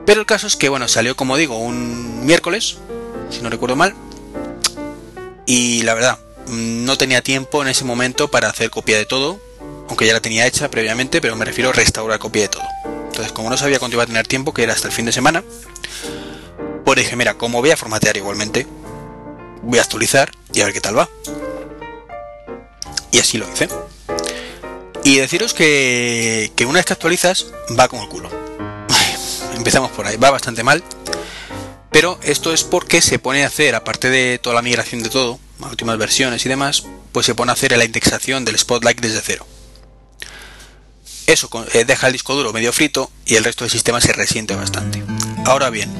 pero 0.06 0.20
el 0.20 0.26
caso 0.26 0.46
es 0.46 0.56
que 0.56 0.68
bueno 0.68 0.88
salió 0.88 1.16
como 1.16 1.36
digo 1.36 1.58
un 1.58 2.24
miércoles 2.24 2.78
si 3.32 3.40
no 3.40 3.50
recuerdo 3.50 3.76
mal. 3.76 3.94
y 5.46 5.82
la 5.82 5.94
verdad, 5.94 6.18
no 6.48 6.96
tenía 6.98 7.22
tiempo 7.22 7.62
en 7.62 7.68
ese 7.68 7.84
momento 7.84 8.30
para 8.30 8.48
hacer 8.48 8.70
copia 8.70 8.98
de 8.98 9.06
todo, 9.06 9.40
aunque 9.88 10.06
ya 10.06 10.12
la 10.12 10.20
tenía 10.20 10.46
hecha 10.46 10.70
previamente, 10.70 11.20
pero 11.20 11.34
me 11.34 11.44
refiero 11.44 11.70
a 11.70 11.72
restaurar 11.72 12.18
copia 12.18 12.42
de 12.42 12.48
todo. 12.48 12.62
Entonces, 13.06 13.32
como 13.32 13.50
no 13.50 13.56
sabía 13.56 13.78
cuánto 13.78 13.96
iba 13.96 14.04
a 14.04 14.06
tener 14.06 14.26
tiempo, 14.26 14.52
que 14.54 14.62
era 14.62 14.72
hasta 14.72 14.88
el 14.88 14.94
fin 14.94 15.06
de 15.06 15.12
semana, 15.12 15.42
pues 16.84 16.98
dije, 16.98 17.16
mira, 17.16 17.34
como 17.34 17.60
voy 17.60 17.70
a 17.70 17.76
formatear 17.76 18.16
igualmente, 18.16 18.66
voy 19.62 19.78
a 19.78 19.82
actualizar 19.82 20.32
y 20.52 20.60
a 20.60 20.64
ver 20.64 20.74
qué 20.74 20.80
tal 20.80 20.98
va. 20.98 21.08
Y 23.10 23.18
así 23.18 23.38
lo 23.38 23.50
hice. 23.50 23.68
Y 25.04 25.16
deciros 25.16 25.54
que, 25.54 26.52
que 26.54 26.64
una 26.64 26.78
vez 26.78 26.86
que 26.86 26.92
actualizas, 26.92 27.46
va 27.78 27.88
con 27.88 28.00
el 28.00 28.08
culo. 28.08 28.30
Empezamos 29.56 29.90
por 29.90 30.06
ahí, 30.06 30.16
va 30.16 30.30
bastante 30.30 30.62
mal. 30.62 30.82
Pero 31.90 32.18
esto 32.22 32.54
es 32.54 32.64
porque 32.64 33.02
se 33.02 33.18
pone 33.18 33.44
a 33.44 33.48
hacer, 33.48 33.74
aparte 33.74 34.08
de 34.08 34.38
toda 34.38 34.54
la 34.54 34.62
migración 34.62 35.02
de 35.02 35.10
todo, 35.10 35.38
últimas 35.60 35.98
versiones 35.98 36.44
y 36.46 36.48
demás, 36.48 36.84
pues 37.12 37.26
se 37.26 37.34
pone 37.34 37.50
a 37.50 37.54
hacer 37.54 37.76
la 37.76 37.84
indexación 37.84 38.44
del 38.44 38.58
Spotlight 38.58 39.00
desde 39.00 39.20
cero. 39.20 39.46
Eso 41.26 41.48
eh, 41.72 41.84
deja 41.84 42.06
el 42.06 42.12
disco 42.12 42.34
duro 42.34 42.52
medio 42.52 42.72
frito 42.72 43.10
y 43.26 43.36
el 43.36 43.44
resto 43.44 43.64
del 43.64 43.70
sistema 43.70 44.00
se 44.00 44.12
resiente 44.12 44.54
bastante. 44.54 45.02
Ahora 45.44 45.70
bien, 45.70 45.90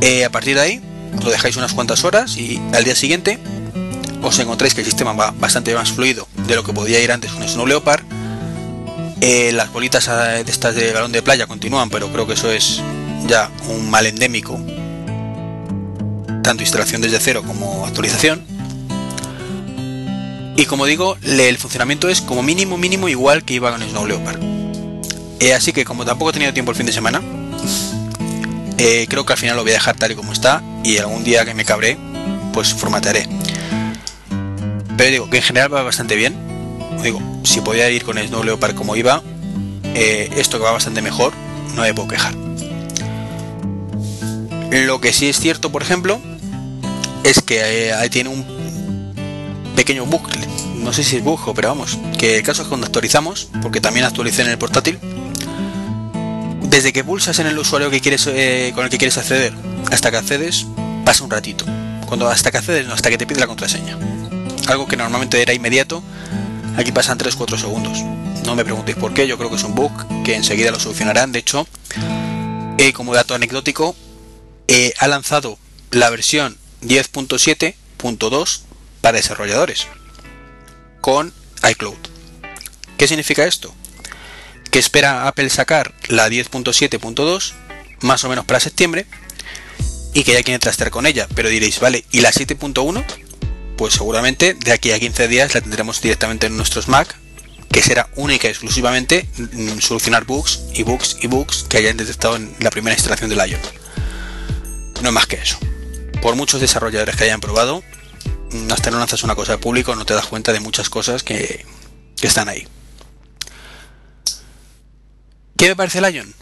eh, 0.00 0.24
a 0.24 0.30
partir 0.30 0.54
de 0.54 0.60
ahí 0.60 0.82
lo 1.22 1.30
dejáis 1.30 1.56
unas 1.56 1.72
cuantas 1.72 2.04
horas 2.04 2.36
y 2.36 2.60
al 2.72 2.84
día 2.84 2.94
siguiente 2.94 3.38
os 4.22 4.38
encontráis 4.38 4.74
que 4.74 4.80
el 4.80 4.86
sistema 4.86 5.12
va 5.12 5.32
bastante 5.32 5.74
más 5.74 5.92
fluido 5.92 6.26
de 6.46 6.56
lo 6.56 6.64
que 6.64 6.72
podía 6.72 7.00
ir 7.00 7.12
antes 7.12 7.32
un 7.32 7.46
Snow 7.48 7.66
Leopard. 7.66 8.02
Eh, 9.20 9.52
las 9.52 9.72
bolitas 9.72 10.06
de 10.06 10.50
estas 10.50 10.74
de 10.74 10.92
balón 10.92 11.12
de 11.12 11.22
playa 11.22 11.46
continúan, 11.46 11.90
pero 11.90 12.12
creo 12.12 12.26
que 12.26 12.34
eso 12.34 12.50
es 12.50 12.82
ya 13.26 13.50
un 13.68 13.90
mal 13.90 14.06
endémico 14.06 14.60
tanto 16.46 16.62
instalación 16.62 17.02
desde 17.02 17.18
cero 17.18 17.42
como 17.44 17.84
actualización. 17.86 18.44
Y 20.56 20.64
como 20.66 20.86
digo, 20.86 21.18
el 21.22 21.58
funcionamiento 21.58 22.08
es 22.08 22.20
como 22.20 22.42
mínimo 22.42 22.78
mínimo 22.78 23.08
igual 23.08 23.44
que 23.44 23.54
iba 23.54 23.72
con 23.72 23.82
Snow 23.82 24.06
Leopard. 24.06 24.40
Eh, 25.40 25.52
así 25.52 25.72
que 25.72 25.84
como 25.84 26.04
tampoco 26.04 26.30
he 26.30 26.32
tenido 26.32 26.54
tiempo 26.54 26.70
el 26.70 26.76
fin 26.76 26.86
de 26.86 26.92
semana, 26.92 27.20
eh, 28.78 29.06
creo 29.08 29.24
que 29.24 29.32
al 29.32 29.38
final 29.38 29.56
lo 29.56 29.62
voy 29.62 29.72
a 29.72 29.74
dejar 29.74 29.96
tal 29.96 30.12
y 30.12 30.14
como 30.14 30.32
está 30.32 30.62
y 30.84 30.98
algún 30.98 31.24
día 31.24 31.44
que 31.44 31.54
me 31.54 31.64
cabré, 31.64 31.96
pues 32.52 32.74
formatearé. 32.74 33.28
Pero 34.96 35.10
digo 35.10 35.30
que 35.30 35.38
en 35.38 35.42
general 35.42 35.72
va 35.72 35.82
bastante 35.82 36.16
bien. 36.16 36.34
Digo, 37.02 37.20
si 37.44 37.60
podía 37.60 37.90
ir 37.90 38.04
con 38.04 38.18
Snow 38.18 38.42
Leopard 38.42 38.74
como 38.74 38.96
iba, 38.96 39.22
eh, 39.94 40.30
esto 40.36 40.58
que 40.58 40.64
va 40.64 40.72
bastante 40.72 41.02
mejor, 41.02 41.32
no 41.74 41.82
me 41.82 41.94
puedo 41.94 42.08
quejar. 42.08 42.34
Lo 44.70 45.00
que 45.00 45.12
sí 45.12 45.28
es 45.28 45.38
cierto, 45.38 45.70
por 45.70 45.82
ejemplo, 45.82 46.20
es 47.22 47.40
que 47.42 47.90
eh, 47.90 48.10
tiene 48.10 48.30
un 48.30 48.56
pequeño 49.74 50.06
bucle, 50.06 50.40
no 50.76 50.92
sé 50.92 51.04
si 51.04 51.16
es 51.16 51.24
bug 51.24 51.40
pero 51.54 51.68
vamos, 51.68 51.98
que 52.18 52.36
el 52.36 52.42
caso 52.42 52.62
es 52.62 52.68
cuando 52.68 52.86
actualizamos, 52.86 53.48
porque 53.62 53.80
también 53.80 54.06
actualicé 54.06 54.42
en 54.42 54.48
el 54.48 54.58
portátil, 54.58 54.98
desde 56.68 56.92
que 56.92 57.04
pulsas 57.04 57.38
en 57.38 57.46
el 57.46 57.58
usuario 57.58 57.90
eh, 57.92 58.72
con 58.74 58.84
el 58.84 58.90
que 58.90 58.98
quieres 58.98 59.18
acceder 59.18 59.52
hasta 59.90 60.10
que 60.10 60.16
accedes, 60.16 60.66
pasa 61.04 61.24
un 61.24 61.30
ratito. 61.30 61.64
Cuando 62.06 62.28
hasta 62.28 62.50
que 62.50 62.58
accedes, 62.58 62.86
no, 62.86 62.94
hasta 62.94 63.10
que 63.10 63.18
te 63.18 63.26
pide 63.26 63.40
la 63.40 63.46
contraseña. 63.46 63.98
Algo 64.68 64.86
que 64.86 64.96
normalmente 64.96 65.40
era 65.40 65.54
inmediato, 65.54 66.02
aquí 66.76 66.92
pasan 66.92 67.18
3-4 67.18 67.58
segundos. 67.58 67.98
No 68.44 68.54
me 68.54 68.64
preguntéis 68.64 68.96
por 68.96 69.14
qué, 69.14 69.26
yo 69.26 69.38
creo 69.38 69.50
que 69.50 69.56
es 69.56 69.64
un 69.64 69.74
bug 69.74 69.92
que 70.24 70.34
enseguida 70.34 70.70
lo 70.70 70.78
solucionarán. 70.78 71.32
De 71.32 71.40
hecho, 71.40 71.66
eh, 72.78 72.92
como 72.92 73.14
dato 73.14 73.34
anecdótico, 73.34 73.96
ha 74.98 75.08
lanzado 75.08 75.58
la 75.90 76.10
versión 76.10 76.58
10.7.2 76.82 78.60
para 79.00 79.16
desarrolladores 79.16 79.86
con 81.00 81.32
iCloud. 81.68 81.96
¿Qué 82.98 83.06
significa 83.06 83.44
esto? 83.46 83.72
Que 84.70 84.78
espera 84.78 85.28
Apple 85.28 85.50
sacar 85.50 85.94
la 86.08 86.28
10.7.2 86.28 87.52
más 88.00 88.24
o 88.24 88.28
menos 88.28 88.44
para 88.44 88.60
septiembre 88.60 89.06
y 90.12 90.24
que 90.24 90.32
ya 90.32 90.42
quiere 90.42 90.58
trastear 90.58 90.90
con 90.90 91.06
ella. 91.06 91.26
Pero 91.34 91.48
diréis, 91.48 91.80
vale, 91.80 92.04
¿y 92.10 92.20
la 92.20 92.32
7.1? 92.32 93.04
Pues 93.76 93.94
seguramente 93.94 94.54
de 94.54 94.72
aquí 94.72 94.92
a 94.92 94.98
15 94.98 95.28
días 95.28 95.54
la 95.54 95.60
tendremos 95.60 96.00
directamente 96.00 96.46
en 96.46 96.56
nuestros 96.56 96.88
Mac, 96.88 97.14
que 97.70 97.82
será 97.82 98.08
única 98.16 98.48
y 98.48 98.50
exclusivamente 98.50 99.28
mm, 99.36 99.78
solucionar 99.78 100.24
bugs 100.24 100.60
y 100.74 100.82
bugs 100.82 101.18
y 101.20 101.26
bugs 101.26 101.64
que 101.68 101.78
hayan 101.78 101.96
detectado 101.96 102.36
en 102.36 102.54
la 102.60 102.70
primera 102.70 102.94
instalación 102.94 103.28
del 103.30 103.38
iOS. 103.38 103.60
No 105.02 105.08
es 105.08 105.14
más 105.14 105.26
que 105.26 105.36
eso 105.36 105.58
por 106.26 106.34
muchos 106.34 106.60
desarrolladores 106.60 107.14
que 107.14 107.22
hayan 107.22 107.40
probado, 107.40 107.84
hasta 108.70 108.90
no 108.90 108.98
lanzas 108.98 109.22
una 109.22 109.36
cosa 109.36 109.52
al 109.52 109.60
público 109.60 109.94
no 109.94 110.04
te 110.04 110.12
das 110.12 110.26
cuenta 110.26 110.52
de 110.52 110.58
muchas 110.58 110.90
cosas 110.90 111.22
que, 111.22 111.64
están 112.20 112.48
ahí. 112.48 112.66
¿Qué 115.56 115.68
me 115.68 115.76
parece 115.76 116.00
Lion? 116.00 116.34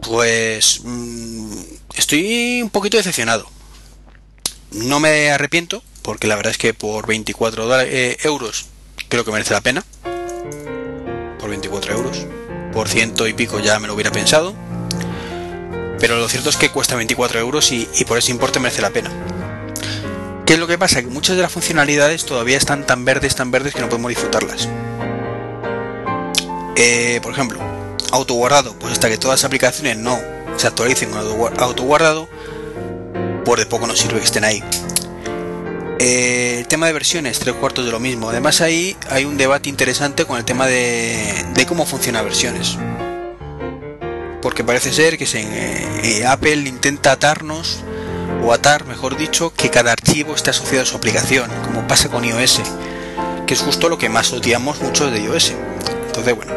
Pues 0.00 0.80
mm, 0.84 1.58
estoy 1.96 2.62
un 2.62 2.70
poquito 2.70 2.96
decepcionado. 2.96 3.48
No 4.72 5.00
me 5.00 5.30
arrepiento, 5.30 5.82
porque 6.02 6.26
la 6.26 6.36
verdad 6.36 6.52
es 6.52 6.58
que 6.58 6.74
por 6.74 7.06
24 7.06 7.82
eh, 7.82 8.16
euros 8.22 8.66
creo 9.08 9.24
que 9.24 9.32
merece 9.32 9.54
la 9.54 9.60
pena. 9.60 9.84
Por 11.38 11.50
24 11.50 11.94
euros. 11.94 12.26
Por 12.72 12.88
ciento 12.88 13.28
y 13.28 13.34
pico 13.34 13.60
ya 13.60 13.78
me 13.78 13.86
lo 13.86 13.94
hubiera 13.94 14.10
pensado 14.10 14.54
pero 16.06 16.18
lo 16.18 16.28
cierto 16.28 16.50
es 16.50 16.58
que 16.58 16.68
cuesta 16.68 16.96
24 16.96 17.40
euros 17.40 17.72
y, 17.72 17.86
por 18.06 18.18
ese 18.18 18.30
importe 18.30 18.60
merece 18.60 18.82
la 18.82 18.90
pena. 18.90 19.10
¿Qué 20.44 20.52
es 20.52 20.58
lo 20.58 20.66
que 20.66 20.76
pasa? 20.76 21.00
Que 21.00 21.08
muchas 21.08 21.34
de 21.36 21.40
las 21.40 21.50
funcionalidades 21.50 22.26
todavía 22.26 22.58
están 22.58 22.84
tan 22.84 23.06
verdes, 23.06 23.34
tan 23.34 23.50
verdes 23.50 23.72
que 23.72 23.80
no 23.80 23.88
podemos 23.88 24.10
disfrutarlas. 24.10 24.68
Eh, 26.76 27.20
por 27.22 27.32
ejemplo, 27.32 27.58
autoguardado, 28.14 28.78
pues 28.78 28.92
hasta 28.92 29.08
que 29.08 29.18
todas 29.18 29.40
las 29.40 29.44
aplicaciones 29.44 29.96
no 29.96 30.18
se 30.56 30.66
actualicen 30.66 31.10
con 31.10 31.20
autoguardado, 31.58 32.28
por 33.44 33.58
de 33.58 33.66
poco 33.66 33.86
nos 33.86 33.98
sirve 33.98 34.18
que 34.18 34.24
estén 34.24 34.44
ahí. 34.44 34.62
Eh, 35.98 36.56
el 36.58 36.66
tema 36.66 36.86
de 36.86 36.92
versiones, 36.92 37.38
tres 37.38 37.54
cuartos 37.54 37.84
de 37.84 37.92
lo 37.92 38.00
mismo. 38.00 38.28
Además 38.28 38.60
ahí 38.60 38.96
hay 39.10 39.24
un 39.24 39.36
debate 39.36 39.68
interesante 39.68 40.24
con 40.24 40.38
el 40.38 40.44
tema 40.44 40.66
de, 40.66 41.64
cómo 41.68 41.86
funciona 41.86 42.22
versiones 42.22 42.76
porque 44.42 44.62
parece 44.62 44.92
ser 44.92 45.16
que 45.16 45.24
se, 45.24 45.40
eh, 45.40 46.26
Apple 46.26 46.68
intenta 46.68 47.12
atarnos, 47.12 47.82
o 48.44 48.52
atar, 48.52 48.84
mejor 48.84 49.16
dicho, 49.16 49.54
que 49.56 49.70
cada 49.70 49.92
archivo 49.92 50.34
esté 50.34 50.50
asociado 50.50 50.82
a 50.82 50.86
su 50.86 50.96
aplicación, 50.96 51.50
como 51.64 51.88
pasa 51.88 52.10
con 52.10 52.24
iOS, 52.24 52.60
que 53.46 53.54
es 53.54 53.60
justo 53.60 53.88
lo 53.88 53.96
que 53.96 54.10
más 54.10 54.32
odiamos 54.32 54.82
mucho 54.82 55.10
de 55.10 55.20
iOS. 55.20 55.54
Entonces, 56.08 56.36
bueno, 56.36 56.52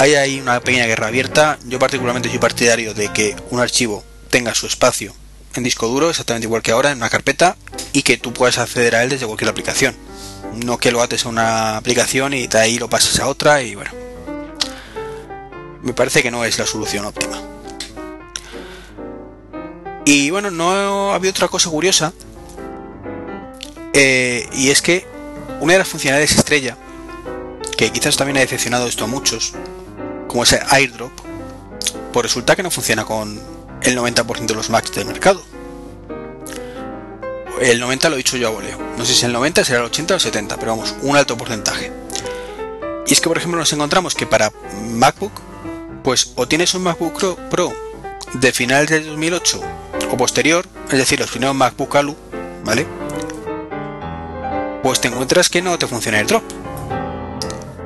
hay 0.00 0.14
ahí 0.14 0.40
una 0.40 0.60
pequeña 0.60 0.86
guerra 0.86 1.06
abierta. 1.06 1.58
Yo 1.66 1.78
particularmente 1.78 2.28
soy 2.28 2.38
partidario 2.38 2.94
de 2.94 3.12
que 3.12 3.36
un 3.50 3.60
archivo 3.60 4.02
tenga 4.30 4.54
su 4.54 4.66
espacio 4.66 5.14
en 5.54 5.62
disco 5.62 5.88
duro, 5.88 6.10
exactamente 6.10 6.46
igual 6.46 6.62
que 6.62 6.72
ahora, 6.72 6.90
en 6.90 6.98
una 6.98 7.10
carpeta, 7.10 7.56
y 7.92 8.02
que 8.02 8.16
tú 8.16 8.32
puedas 8.32 8.58
acceder 8.58 8.96
a 8.96 9.02
él 9.02 9.10
desde 9.10 9.26
cualquier 9.26 9.50
aplicación. 9.50 9.94
No 10.54 10.78
que 10.78 10.90
lo 10.90 11.02
ates 11.02 11.26
a 11.26 11.28
una 11.28 11.76
aplicación 11.76 12.34
y 12.34 12.46
de 12.46 12.58
ahí 12.58 12.78
lo 12.78 12.88
pases 12.88 13.20
a 13.20 13.28
otra 13.28 13.62
y 13.62 13.74
bueno 13.74 13.90
me 15.82 15.92
parece 15.92 16.22
que 16.22 16.30
no 16.30 16.44
es 16.44 16.58
la 16.58 16.66
solución 16.66 17.04
óptima. 17.04 17.40
Y 20.04 20.30
bueno, 20.30 20.50
no 20.50 21.12
había 21.12 21.30
otra 21.30 21.48
cosa 21.48 21.70
curiosa. 21.70 22.12
Eh, 23.92 24.48
y 24.52 24.70
es 24.70 24.82
que 24.82 25.06
una 25.60 25.74
de 25.74 25.78
las 25.80 25.88
funcionalidades 25.88 26.36
estrella, 26.36 26.76
que 27.76 27.90
quizás 27.90 28.16
también 28.16 28.36
ha 28.38 28.40
decepcionado 28.40 28.86
esto 28.86 29.04
a 29.04 29.08
muchos, 29.08 29.54
como 30.30 30.44
ese 30.44 30.60
airdrop, 30.68 31.10
pues 32.12 32.22
resulta 32.22 32.54
que 32.54 32.62
no 32.62 32.70
funciona 32.70 33.04
con 33.04 33.40
el 33.82 33.98
90% 33.98 34.46
de 34.46 34.54
los 34.54 34.70
Macs 34.70 34.92
del 34.92 35.06
mercado. 35.06 35.42
El 37.60 37.80
90 37.80 38.08
lo 38.08 38.14
he 38.14 38.18
dicho 38.18 38.36
yo 38.36 38.46
a 38.46 38.50
voleo. 38.52 38.78
No 38.96 39.04
sé 39.04 39.12
si 39.12 39.26
el 39.26 39.32
90 39.32 39.64
será 39.64 39.80
el 39.80 39.86
80 39.86 40.14
o 40.14 40.16
el 40.16 40.20
70, 40.20 40.56
pero 40.56 40.70
vamos, 40.70 40.94
un 41.02 41.16
alto 41.16 41.36
porcentaje. 41.36 41.90
Y 43.08 43.12
es 43.12 43.20
que, 43.20 43.28
por 43.28 43.38
ejemplo, 43.38 43.58
nos 43.58 43.72
encontramos 43.72 44.14
que 44.14 44.24
para 44.24 44.52
MacBook 44.92 45.32
pues 46.04 46.32
o 46.36 46.46
tienes 46.46 46.74
un 46.74 46.84
MacBook 46.84 47.36
Pro 47.50 47.72
de 48.34 48.52
finales 48.52 48.88
de 48.88 49.00
2008 49.00 49.60
o 50.12 50.16
posterior, 50.16 50.64
es 50.92 50.96
decir, 50.96 51.18
los 51.18 51.28
primeros 51.28 51.56
MacBook 51.56 51.96
Alu, 51.96 52.16
¿vale? 52.64 52.86
Pues 54.84 55.00
te 55.00 55.08
encuentras 55.08 55.48
que 55.48 55.60
no 55.60 55.76
te 55.76 55.88
funciona 55.88 56.20
el 56.20 56.28
drop. 56.28 56.44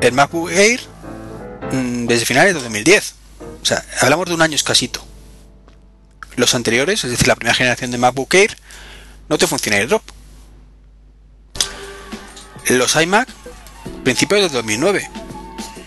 El 0.03 0.13
MacBook 0.13 0.51
Air 0.51 0.94
desde 1.73 2.27
finales 2.27 2.55
de 2.55 2.61
2010. 2.61 3.15
O 3.63 3.67
sea, 3.67 3.85
hablamos 4.01 4.27
de 4.27 4.35
un 4.35 4.43
año 4.43 4.57
escasito. 4.57 5.05
Los 6.37 6.55
anteriores, 6.55 7.05
es 7.05 7.11
decir, 7.11 7.29
la 7.29 7.37
primera 7.37 7.55
generación 7.55 7.91
de 7.91 7.99
MacBook 7.99 8.35
Air, 8.35 8.57
no 9.29 9.39
te 9.39 9.47
funciona 9.47 9.79
el 9.79 9.89
drop. 9.89 10.03
Los 12.69 12.97
iMac, 12.97 13.29
principios 14.03 14.41
de 14.41 14.49
2009. 14.49 15.11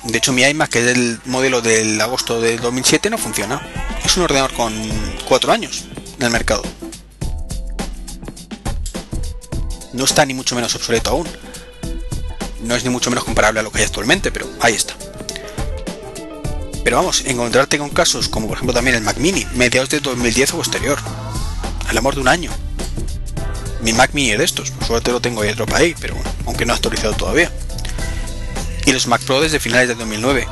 De 0.05 0.17
hecho, 0.17 0.31
mi 0.31 0.43
iMac, 0.43 0.69
que 0.69 0.79
es 0.79 0.97
el 0.97 1.19
modelo 1.25 1.61
del 1.61 1.99
agosto 1.99 2.39
de 2.39 2.57
2007, 2.57 3.09
no 3.09 3.17
funciona. 3.17 3.61
Es 4.05 4.15
un 4.15 4.23
ordenador 4.23 4.53
con 4.53 4.73
4 5.27 5.51
años 5.51 5.85
en 6.17 6.25
el 6.25 6.31
mercado. 6.31 6.63
no 9.97 10.05
está 10.05 10.25
ni 10.25 10.33
mucho 10.33 10.55
menos 10.55 10.75
obsoleto 10.75 11.09
aún. 11.09 11.27
No 12.63 12.75
es 12.75 12.83
ni 12.83 12.89
mucho 12.89 13.09
menos 13.09 13.23
comparable 13.23 13.59
a 13.59 13.63
lo 13.63 13.71
que 13.71 13.79
hay 13.79 13.85
actualmente, 13.85 14.31
pero 14.31 14.47
ahí 14.59 14.73
está. 14.73 14.95
Pero 16.87 16.99
vamos, 16.99 17.23
encontrarte 17.25 17.77
con 17.77 17.89
casos 17.89 18.29
como 18.29 18.47
por 18.47 18.55
ejemplo 18.55 18.73
también 18.73 18.95
el 18.95 19.03
Mac 19.03 19.17
Mini, 19.17 19.45
mediados 19.55 19.89
de 19.89 19.99
2010 19.99 20.53
o 20.53 20.57
posterior. 20.59 20.97
Al 21.89 21.97
amor 21.97 22.15
de 22.15 22.21
un 22.21 22.29
año. 22.29 22.49
Mi 23.81 23.91
Mac 23.91 24.11
Mini 24.13 24.37
de 24.37 24.45
estos, 24.45 24.71
por 24.71 24.87
suerte 24.87 25.11
lo 25.11 25.19
tengo 25.19 25.41
airdrop 25.41 25.73
ahí, 25.73 25.93
pero 25.99 26.15
bueno, 26.15 26.31
aunque 26.45 26.65
no 26.65 26.71
ha 26.71 26.77
actualizado 26.77 27.13
todavía. 27.13 27.51
Y 28.85 28.93
los 28.93 29.05
Mac 29.05 29.21
Pro 29.23 29.41
desde 29.41 29.59
finales 29.59 29.89
de 29.89 29.95
2009, 29.95 30.47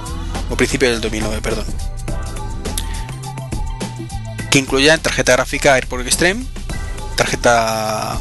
o 0.49 0.57
principios 0.57 0.91
del 0.91 0.99
2009, 0.99 1.39
perdón. 1.41 1.65
Que 4.51 4.59
incluyan 4.59 4.99
tarjeta 4.99 5.31
gráfica 5.31 5.75
AirPort 5.75 6.05
Extreme, 6.05 6.45
tarjeta 7.15 8.19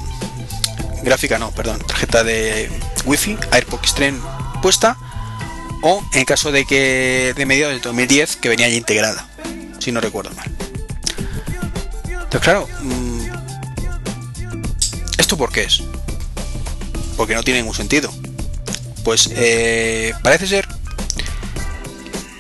gráfica 1.03 1.41
no, 1.41 1.51
perdón, 1.51 1.81
tarjeta 1.81 2.23
de 2.23 2.71
Wi-Fi, 3.07 3.39
AirPod 3.51 3.81
Extreme 3.81 4.21
puesta, 4.63 4.97
o 5.87 6.03
en 6.15 6.25
caso 6.25 6.51
de 6.51 6.65
que 6.65 7.35
de 7.37 7.45
mediados 7.47 7.75
del 7.75 7.83
2010 7.83 8.37
que 8.37 8.49
venía 8.49 8.67
ya 8.69 8.75
integrada, 8.75 9.29
si 9.79 9.93
no 9.93 10.01
recuerdo 10.01 10.31
mal. 10.35 10.51
Entonces 12.07 12.41
claro, 12.41 12.67
mm, 12.81 13.21
¿esto 15.19 15.37
por 15.37 15.53
qué 15.53 15.65
es? 15.65 15.83
Porque 17.19 17.35
no 17.35 17.43
tiene 17.43 17.61
ningún 17.61 17.77
sentido. 17.77 18.11
Pues 19.05 19.29
eh, 19.35 20.15
parece 20.23 20.47
ser, 20.47 20.67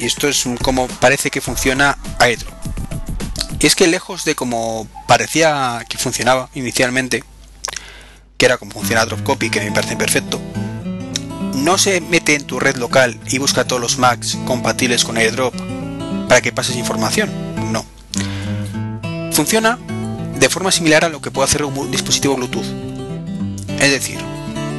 y 0.00 0.06
esto 0.06 0.26
es 0.26 0.46
como 0.62 0.88
parece 0.88 1.30
que 1.30 1.42
funciona 1.42 1.98
AirDrop. 2.18 2.54
Y 3.60 3.66
es 3.66 3.76
que 3.76 3.86
lejos 3.86 4.24
de 4.24 4.34
como 4.34 4.88
parecía 5.06 5.84
que 5.86 5.98
funcionaba 5.98 6.48
inicialmente, 6.54 7.22
que 8.38 8.46
era 8.46 8.56
como 8.56 8.72
funciona 8.72 9.04
Dropcopy, 9.04 9.50
que 9.50 9.60
me 9.60 9.70
parece 9.70 9.96
perfecto, 9.96 10.40
no 11.54 11.78
se 11.78 12.00
mete 12.00 12.34
en 12.34 12.44
tu 12.44 12.60
red 12.60 12.76
local 12.76 13.18
y 13.28 13.38
busca 13.38 13.64
todos 13.64 13.80
los 13.80 13.98
Macs 13.98 14.36
compatibles 14.46 15.04
con 15.04 15.16
AirDrop 15.16 15.54
para 16.28 16.40
que 16.40 16.52
pases 16.52 16.76
información. 16.76 17.30
No. 17.72 17.84
Funciona 19.32 19.78
de 20.38 20.48
forma 20.48 20.72
similar 20.72 21.04
a 21.04 21.08
lo 21.08 21.20
que 21.20 21.30
puede 21.30 21.46
hacer 21.46 21.64
un 21.64 21.90
dispositivo 21.90 22.36
Bluetooth. 22.36 22.66
Es 23.78 23.90
decir, 23.90 24.18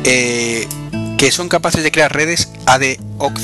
eh, 0.03 0.67
que 1.17 1.31
son 1.31 1.49
capaces 1.49 1.83
de 1.83 1.91
crear 1.91 2.13
redes 2.13 2.49
ad 2.65 2.81
hoc, 3.17 3.39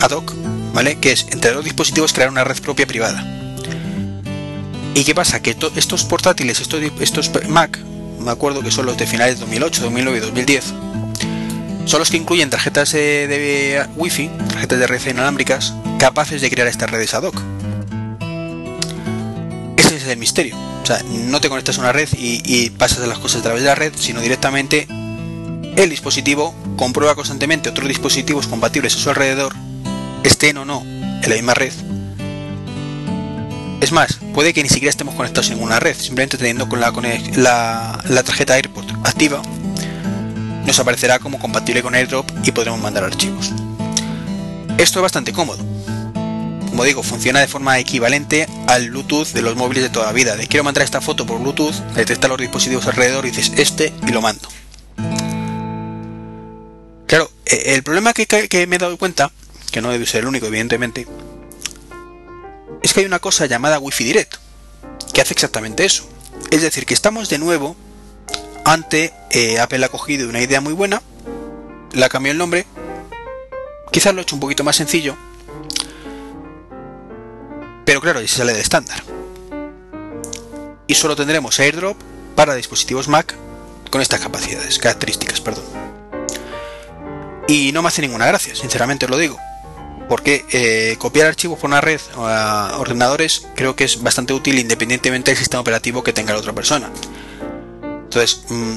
ad 0.00 0.10
hoc, 0.10 0.32
¿vale? 0.72 0.98
Que 0.98 1.12
es 1.12 1.26
entre 1.30 1.52
dos 1.52 1.64
dispositivos 1.64 2.12
crear 2.12 2.30
una 2.30 2.44
red 2.44 2.60
propia 2.60 2.86
privada. 2.86 3.24
¿Y 4.94 5.04
qué 5.04 5.14
pasa? 5.14 5.40
Que 5.40 5.56
estos 5.76 6.04
portátiles, 6.04 6.60
estos, 6.60 6.80
estos 7.00 7.30
Mac, 7.48 7.78
me 8.20 8.30
acuerdo 8.30 8.62
que 8.62 8.70
son 8.70 8.86
los 8.86 8.96
de 8.96 9.06
finales 9.06 9.36
de 9.36 9.40
2008, 9.40 9.82
2009 9.82 10.18
y 10.18 10.20
2010, 10.20 10.74
son 11.88 12.00
los 12.00 12.10
que 12.10 12.18
incluyen 12.18 12.50
tarjetas 12.50 12.92
de, 12.92 13.82
Wi-Fi, 13.96 14.28
tarjetas 14.50 14.78
de 14.78 14.86
red 14.86 15.00
inalámbricas, 15.06 15.72
capaces 15.98 16.42
de 16.42 16.50
crear 16.50 16.68
estas 16.68 16.90
redes 16.90 17.14
ad 17.14 17.22
hoc. 17.22 17.40
Ese 19.78 19.96
es 19.96 20.06
el 20.06 20.18
misterio. 20.18 20.54
O 20.82 20.86
sea, 20.86 21.00
no 21.08 21.40
te 21.40 21.48
conectas 21.48 21.78
a 21.78 21.80
una 21.80 21.92
red 21.92 22.08
y, 22.12 22.70
pasas 22.70 23.06
las 23.08 23.18
cosas 23.18 23.40
a 23.40 23.44
través 23.44 23.62
de 23.62 23.68
la 23.68 23.74
red, 23.74 23.94
sino 23.96 24.20
directamente 24.20 24.86
el 25.76 25.88
dispositivo 25.88 26.54
comprueba 26.76 27.14
constantemente 27.14 27.70
otros 27.70 27.88
dispositivos 27.88 28.48
compatibles 28.48 28.94
a 28.94 28.98
su 28.98 29.08
alrededor, 29.08 29.54
estén 30.24 30.58
o 30.58 30.66
no 30.66 30.82
en 30.82 31.22
la 31.26 31.36
misma 31.36 31.54
red. 31.54 31.72
Es 33.80 33.92
más, 33.92 34.18
puede 34.34 34.52
que 34.52 34.62
ni 34.62 34.68
siquiera 34.68 34.90
estemos 34.90 35.14
conectados 35.14 35.48
en 35.48 35.54
ninguna 35.54 35.80
red, 35.80 35.96
simplemente 35.96 36.36
teniendo 36.36 36.68
con 36.68 36.80
la, 36.80 38.02
la 38.04 38.22
tarjeta 38.24 38.56
AirPort 38.56 38.90
activa, 39.06 39.40
nos 40.68 40.78
aparecerá 40.78 41.18
como 41.18 41.38
compatible 41.38 41.82
con 41.82 41.94
AirDrop 41.94 42.30
y 42.44 42.52
podremos 42.52 42.78
mandar 42.78 43.02
archivos. 43.02 43.52
Esto 44.76 44.98
es 44.98 45.02
bastante 45.02 45.32
cómodo. 45.32 45.64
Como 46.68 46.84
digo, 46.84 47.02
funciona 47.02 47.40
de 47.40 47.48
forma 47.48 47.78
equivalente 47.78 48.46
al 48.66 48.90
Bluetooth 48.90 49.28
de 49.28 49.40
los 49.40 49.56
móviles 49.56 49.84
de 49.84 49.88
toda 49.88 50.04
la 50.04 50.12
vida. 50.12 50.36
De 50.36 50.46
quiero 50.46 50.64
mandar 50.64 50.84
esta 50.84 51.00
foto 51.00 51.24
por 51.24 51.40
Bluetooth, 51.40 51.74
detecta 51.94 52.28
los 52.28 52.36
dispositivos 52.36 52.86
alrededor 52.86 53.24
y 53.24 53.30
dices 53.30 53.50
este 53.56 53.94
y 54.06 54.12
lo 54.12 54.20
mando. 54.20 54.46
Claro, 57.06 57.30
e, 57.46 57.74
el 57.74 57.82
problema 57.82 58.12
que, 58.12 58.26
que 58.26 58.66
me 58.66 58.76
he 58.76 58.78
dado 58.78 58.98
cuenta, 58.98 59.32
que 59.70 59.80
no 59.80 59.90
debe 59.90 60.04
ser 60.04 60.20
el 60.20 60.26
único 60.26 60.48
evidentemente, 60.48 61.06
es 62.82 62.92
que 62.92 63.00
hay 63.00 63.06
una 63.06 63.20
cosa 63.20 63.46
llamada 63.46 63.78
Wi-Fi 63.78 64.04
Direct, 64.04 64.34
que 65.14 65.22
hace 65.22 65.32
exactamente 65.32 65.86
eso. 65.86 66.06
Es 66.50 66.60
decir, 66.60 66.84
que 66.84 66.92
estamos 66.92 67.30
de 67.30 67.38
nuevo 67.38 67.74
ante 68.68 69.12
eh, 69.30 69.58
Apple 69.58 69.84
ha 69.84 69.88
cogido 69.88 70.28
una 70.28 70.40
idea 70.40 70.60
muy 70.60 70.74
buena, 70.74 71.02
la 71.92 72.08
cambió 72.08 72.32
el 72.32 72.38
nombre, 72.38 72.66
quizás 73.90 74.12
lo 74.14 74.20
he 74.20 74.22
hecho 74.22 74.36
un 74.36 74.40
poquito 74.40 74.62
más 74.62 74.76
sencillo, 74.76 75.16
pero 77.84 78.00
claro, 78.00 78.20
y 78.20 78.28
se 78.28 78.36
sale 78.36 78.52
de 78.52 78.60
estándar. 78.60 79.02
Y 80.86 80.94
solo 80.94 81.16
tendremos 81.16 81.58
AirDrop 81.58 81.96
para 82.34 82.54
dispositivos 82.54 83.08
Mac 83.08 83.34
con 83.90 84.02
estas 84.02 84.20
capacidades, 84.20 84.78
características, 84.78 85.40
perdón. 85.40 85.64
Y 87.46 87.72
no 87.72 87.80
me 87.80 87.88
hace 87.88 88.02
ninguna 88.02 88.26
gracia, 88.26 88.54
sinceramente 88.54 89.06
os 89.06 89.10
lo 89.10 89.16
digo. 89.16 89.38
Porque 90.08 90.44
eh, 90.52 90.96
copiar 90.98 91.26
archivos 91.26 91.58
por 91.58 91.68
una 91.68 91.80
red 91.80 92.00
o 92.16 92.26
a 92.26 92.78
ordenadores 92.78 93.46
creo 93.54 93.74
que 93.76 93.84
es 93.84 94.02
bastante 94.02 94.34
útil 94.34 94.58
independientemente 94.58 95.30
del 95.30 95.38
sistema 95.38 95.60
operativo 95.60 96.02
que 96.02 96.12
tenga 96.12 96.34
la 96.34 96.40
otra 96.40 96.52
persona. 96.52 96.90
Entonces, 98.08 98.40
mm, 98.48 98.76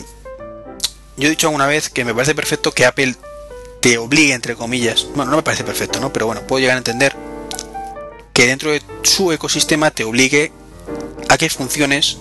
yo 1.16 1.28
he 1.28 1.30
dicho 1.30 1.48
alguna 1.48 1.68
vez 1.68 1.90
que 1.90 2.04
me 2.04 2.14
parece 2.14 2.36
perfecto 2.36 2.74
que 2.74 2.86
Apple 2.86 3.16
te 3.80 3.98
obligue, 3.98 4.34
entre 4.34 4.58
comillas, 4.58 5.08
bueno, 5.16 5.32
no 5.32 5.38
me 5.38 5.44
parece 5.44 5.64
perfecto, 5.64 6.02
¿no? 6.02 6.12
Pero 6.12 6.26
bueno, 6.26 6.42
puedo 6.42 6.60
llegar 6.60 6.76
a 6.76 6.80
entender 6.80 7.16
que 8.34 8.46
dentro 8.46 8.72
de 8.72 8.82
su 9.04 9.32
ecosistema 9.32 9.90
te 9.90 10.04
obligue 10.04 10.52
a 11.30 11.38
que 11.38 11.50
funciones 11.50 12.18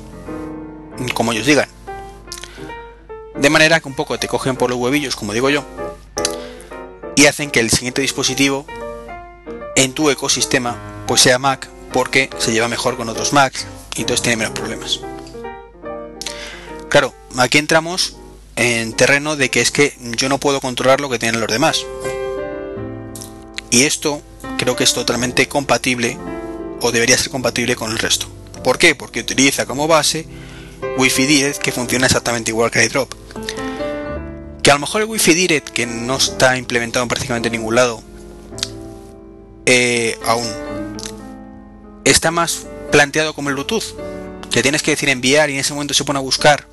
como 1.12 1.32
ellos 1.32 1.46
digan. 1.46 1.68
De 3.34 3.50
manera 3.50 3.80
que 3.80 3.88
un 3.88 3.94
poco 3.94 4.16
te 4.20 4.28
cogen 4.28 4.54
por 4.54 4.70
los 4.70 4.78
huevillos, 4.78 5.16
como 5.16 5.32
digo 5.32 5.50
yo, 5.50 5.64
y 7.16 7.26
hacen 7.26 7.50
que 7.50 7.58
el 7.58 7.70
siguiente 7.70 8.02
dispositivo 8.02 8.66
en 9.74 9.94
tu 9.94 10.10
ecosistema 10.10 10.76
pues 11.08 11.22
sea 11.22 11.40
Mac 11.40 11.68
porque 11.92 12.30
se 12.38 12.52
lleva 12.52 12.68
mejor 12.68 12.96
con 12.96 13.08
otros 13.08 13.32
Macs 13.32 13.66
y 13.96 14.02
entonces 14.02 14.22
tiene 14.22 14.36
menos 14.36 14.52
problemas. 14.52 15.00
Claro, 16.90 17.14
aquí 17.38 17.58
entramos 17.58 18.16
en 18.56 18.92
terreno 18.94 19.36
de 19.36 19.48
que 19.48 19.60
es 19.60 19.70
que 19.70 19.94
yo 20.16 20.28
no 20.28 20.38
puedo 20.38 20.60
controlar 20.60 21.00
lo 21.00 21.08
que 21.08 21.20
tienen 21.20 21.40
los 21.40 21.48
demás. 21.48 21.86
Y 23.70 23.84
esto 23.84 24.20
creo 24.58 24.74
que 24.74 24.82
es 24.82 24.92
totalmente 24.92 25.46
compatible 25.46 26.18
o 26.80 26.90
debería 26.90 27.16
ser 27.16 27.30
compatible 27.30 27.76
con 27.76 27.92
el 27.92 27.98
resto. 27.98 28.26
¿Por 28.64 28.76
qué? 28.76 28.96
Porque 28.96 29.20
utiliza 29.20 29.66
como 29.66 29.86
base 29.86 30.26
Wi-Fi 30.98 31.26
Direct 31.26 31.58
que 31.58 31.70
funciona 31.70 32.06
exactamente 32.06 32.50
igual 32.50 32.72
que 32.72 32.84
iDrop. 32.84 33.14
Que 34.60 34.72
a 34.72 34.74
lo 34.74 34.80
mejor 34.80 35.02
el 35.02 35.08
Wi-Fi 35.08 35.32
Direct, 35.32 35.68
que 35.68 35.86
no 35.86 36.16
está 36.16 36.58
implementado 36.58 37.04
en 37.04 37.08
prácticamente 37.08 37.50
ningún 37.50 37.76
lado, 37.76 38.02
eh, 39.64 40.18
aún 40.26 40.46
está 42.04 42.32
más 42.32 42.66
planteado 42.90 43.32
como 43.32 43.48
el 43.48 43.54
Bluetooth, 43.54 43.94
que 44.50 44.60
tienes 44.62 44.82
que 44.82 44.90
decir 44.90 45.08
enviar 45.08 45.50
y 45.50 45.54
en 45.54 45.60
ese 45.60 45.72
momento 45.72 45.94
se 45.94 46.04
pone 46.04 46.18
a 46.18 46.22
buscar 46.22 46.66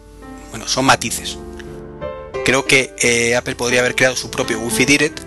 bueno, 0.58 0.72
son 0.72 0.86
matices. 0.86 1.38
Creo 2.44 2.66
que 2.66 2.96
eh, 3.00 3.36
Apple 3.36 3.56
podría 3.56 3.82
haber 3.82 3.96
creado 3.96 4.16
su 4.16 4.32
propio 4.32 4.60
Wi-Fi 4.60 4.86
Direct 4.86 5.20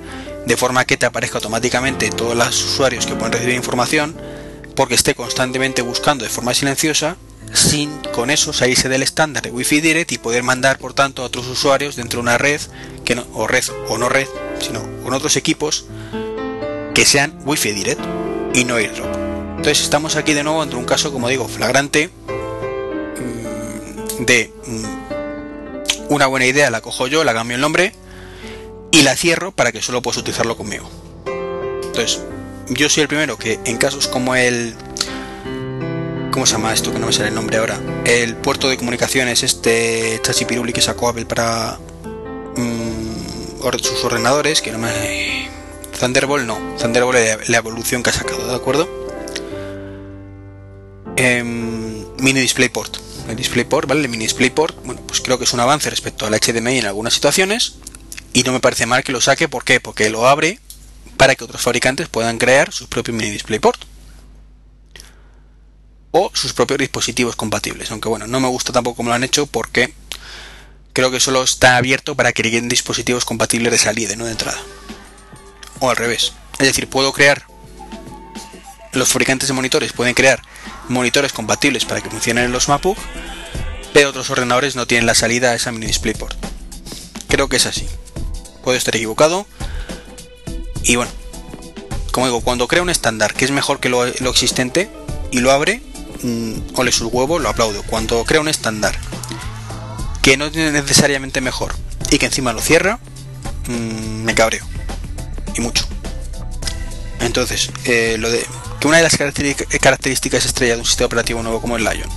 de 0.46 0.56
forma 0.56 0.84
que 0.84 0.96
te 0.96 1.06
aparezca 1.06 1.38
automáticamente 1.38 2.10
todos 2.10 2.34
los 2.34 2.64
usuarios 2.64 3.06
que 3.06 3.14
pueden 3.14 3.32
recibir 3.32 3.54
información 3.54 4.16
porque 4.74 4.94
esté 4.94 5.14
constantemente 5.14 5.82
buscando 5.82 6.24
de 6.24 6.30
forma 6.30 6.54
silenciosa 6.54 7.16
sin 7.52 7.90
con 8.14 8.30
eso 8.30 8.52
salirse 8.52 8.88
del 8.88 9.02
estándar 9.02 9.42
de 9.42 9.50
Wi-Fi 9.50 9.80
Direct 9.80 10.10
y 10.12 10.18
poder 10.18 10.42
mandar 10.42 10.78
por 10.78 10.94
tanto 10.94 11.22
a 11.22 11.26
otros 11.26 11.46
usuarios 11.46 11.94
dentro 11.94 12.18
de 12.18 12.22
una 12.22 12.38
red 12.38 12.60
que 13.04 13.14
no, 13.14 13.26
o 13.34 13.46
red 13.46 13.64
o 13.88 13.98
no 13.98 14.08
red 14.08 14.26
sino 14.60 14.82
con 15.04 15.12
otros 15.12 15.36
equipos 15.36 15.84
que 16.94 17.04
sean 17.04 17.38
Wi-Fi 17.44 17.72
Direct 17.72 18.00
y 18.54 18.64
no 18.64 18.76
AirDrop 18.76 19.14
entonces 19.58 19.82
estamos 19.82 20.16
aquí 20.16 20.32
de 20.32 20.42
nuevo 20.42 20.62
ante 20.62 20.76
un 20.76 20.86
caso 20.86 21.12
como 21.12 21.28
digo 21.28 21.46
flagrante 21.48 22.08
mm, 23.18 24.24
de 24.24 24.52
mm, 24.66 24.99
una 26.10 26.26
buena 26.26 26.44
idea 26.44 26.70
la 26.70 26.80
cojo 26.80 27.06
yo, 27.06 27.24
la 27.24 27.32
cambio 27.32 27.54
el 27.54 27.60
nombre 27.60 27.94
y 28.90 29.02
la 29.02 29.16
cierro 29.16 29.52
para 29.52 29.72
que 29.72 29.80
solo 29.80 30.02
puedas 30.02 30.18
utilizarlo 30.18 30.56
conmigo. 30.56 30.90
Entonces, 31.84 32.20
yo 32.68 32.88
soy 32.88 33.02
el 33.02 33.08
primero 33.08 33.38
que 33.38 33.58
en 33.64 33.78
casos 33.78 34.08
como 34.08 34.34
el... 34.34 34.74
¿Cómo 36.32 36.46
se 36.46 36.52
llama 36.52 36.72
esto? 36.72 36.92
Que 36.92 36.98
no 36.98 37.06
me 37.06 37.12
sale 37.12 37.28
el 37.28 37.34
nombre 37.34 37.58
ahora. 37.58 37.78
El 38.04 38.36
puerto 38.36 38.68
de 38.68 38.76
comunicaciones, 38.76 39.42
este 39.42 40.20
chachipiruli 40.22 40.72
que 40.72 40.80
sacó 40.80 41.08
Apple 41.08 41.26
para 41.26 41.78
mm, 42.56 43.60
sus 43.80 44.04
ordenadores, 44.04 44.62
que 44.62 44.72
no 44.72 44.78
me... 44.78 45.48
Thunderbolt 45.98 46.46
no, 46.46 46.58
Thunderbolt 46.78 47.18
es 47.18 47.48
la 47.48 47.58
evolución 47.58 48.02
que 48.02 48.10
ha 48.10 48.12
sacado, 48.12 48.48
¿de 48.48 48.54
acuerdo? 48.54 48.88
Em, 51.16 52.06
mini 52.18 52.40
DisplayPort, 52.40 52.96
el 53.30 53.36
DisplayPort, 53.36 53.88
¿vale? 53.88 54.02
El 54.02 54.08
mini 54.08 54.24
DisplayPort, 54.24 54.84
bueno, 54.84 55.00
pues 55.06 55.20
creo 55.20 55.38
que 55.38 55.44
es 55.44 55.52
un 55.52 55.60
avance 55.60 55.88
respecto 55.90 56.26
al 56.26 56.34
HDMI 56.34 56.78
en 56.78 56.86
algunas 56.86 57.14
situaciones 57.14 57.74
y 58.32 58.42
no 58.42 58.52
me 58.52 58.60
parece 58.60 58.86
mal 58.86 59.02
que 59.02 59.12
lo 59.12 59.20
saque, 59.20 59.48
¿por 59.48 59.64
qué? 59.64 59.80
Porque 59.80 60.10
lo 60.10 60.28
abre 60.28 60.58
para 61.16 61.34
que 61.34 61.44
otros 61.44 61.62
fabricantes 61.62 62.08
puedan 62.08 62.38
crear 62.38 62.72
sus 62.72 62.88
propios 62.88 63.16
mini 63.16 63.30
DisplayPort 63.30 63.84
o 66.12 66.30
sus 66.34 66.52
propios 66.52 66.78
dispositivos 66.78 67.36
compatibles, 67.36 67.90
aunque 67.90 68.08
bueno, 68.08 68.26
no 68.26 68.40
me 68.40 68.48
gusta 68.48 68.72
tampoco 68.72 68.96
como 68.96 69.10
lo 69.10 69.14
han 69.14 69.24
hecho 69.24 69.46
porque 69.46 69.94
creo 70.92 71.10
que 71.10 71.20
solo 71.20 71.42
está 71.42 71.76
abierto 71.76 72.16
para 72.16 72.32
que 72.32 72.42
lleguen 72.42 72.68
dispositivos 72.68 73.24
compatibles 73.24 73.72
de 73.72 73.78
salida, 73.78 74.16
no 74.16 74.24
de 74.24 74.32
entrada. 74.32 74.58
O 75.78 75.88
al 75.88 75.96
revés. 75.96 76.32
Es 76.58 76.66
decir, 76.66 76.88
puedo 76.88 77.12
crear 77.12 77.46
los 78.92 79.08
fabricantes 79.08 79.48
de 79.48 79.54
monitores 79.54 79.92
pueden 79.92 80.14
crear 80.14 80.42
monitores 80.90 81.32
compatibles 81.32 81.84
para 81.84 82.00
que 82.00 82.10
funcionen 82.10 82.44
en 82.44 82.52
los 82.52 82.68
MacBook, 82.68 82.98
pero 83.92 84.10
otros 84.10 84.30
ordenadores 84.30 84.76
no 84.76 84.86
tienen 84.86 85.06
la 85.06 85.14
salida 85.14 85.50
a 85.50 85.54
esa 85.54 85.72
mini 85.72 85.86
DisplayPort. 85.86 86.36
Creo 87.28 87.48
que 87.48 87.56
es 87.56 87.66
así. 87.66 87.86
Puedo 88.62 88.76
estar 88.76 88.94
equivocado. 88.94 89.46
Y 90.82 90.96
bueno, 90.96 91.10
como 92.12 92.26
digo, 92.26 92.40
cuando 92.40 92.68
crea 92.68 92.82
un 92.82 92.90
estándar 92.90 93.34
que 93.34 93.44
es 93.44 93.50
mejor 93.50 93.80
que 93.80 93.88
lo, 93.88 94.04
existente 94.04 94.90
y 95.30 95.40
lo 95.40 95.52
abre, 95.52 95.82
mmm, 96.22 96.54
ole 96.74 96.92
sus 96.92 97.12
huevos, 97.12 97.40
lo 97.40 97.48
aplaudo. 97.48 97.82
Cuando 97.84 98.24
crea 98.24 98.40
un 98.40 98.48
estándar 98.48 98.98
que 100.22 100.36
no 100.36 100.46
es 100.46 100.54
necesariamente 100.54 101.40
mejor 101.40 101.74
y 102.10 102.18
que 102.18 102.26
encima 102.26 102.52
lo 102.52 102.60
cierra, 102.60 102.98
mmm, 103.68 104.24
me 104.24 104.34
cabreo. 104.34 104.66
Y 105.56 105.60
mucho. 105.60 105.86
Entonces, 107.20 107.70
eh, 107.84 108.16
lo 108.18 108.30
de 108.30 108.44
que 108.80 108.88
una 108.88 108.96
de 108.96 109.02
las 109.02 109.16
características 109.16 110.44
estrella 110.44 110.74
de 110.74 110.80
un 110.80 110.86
sistema 110.86 111.06
operativo 111.06 111.42
nuevo 111.42 111.60
como 111.60 111.76
el 111.76 111.84
Lion 111.84 112.08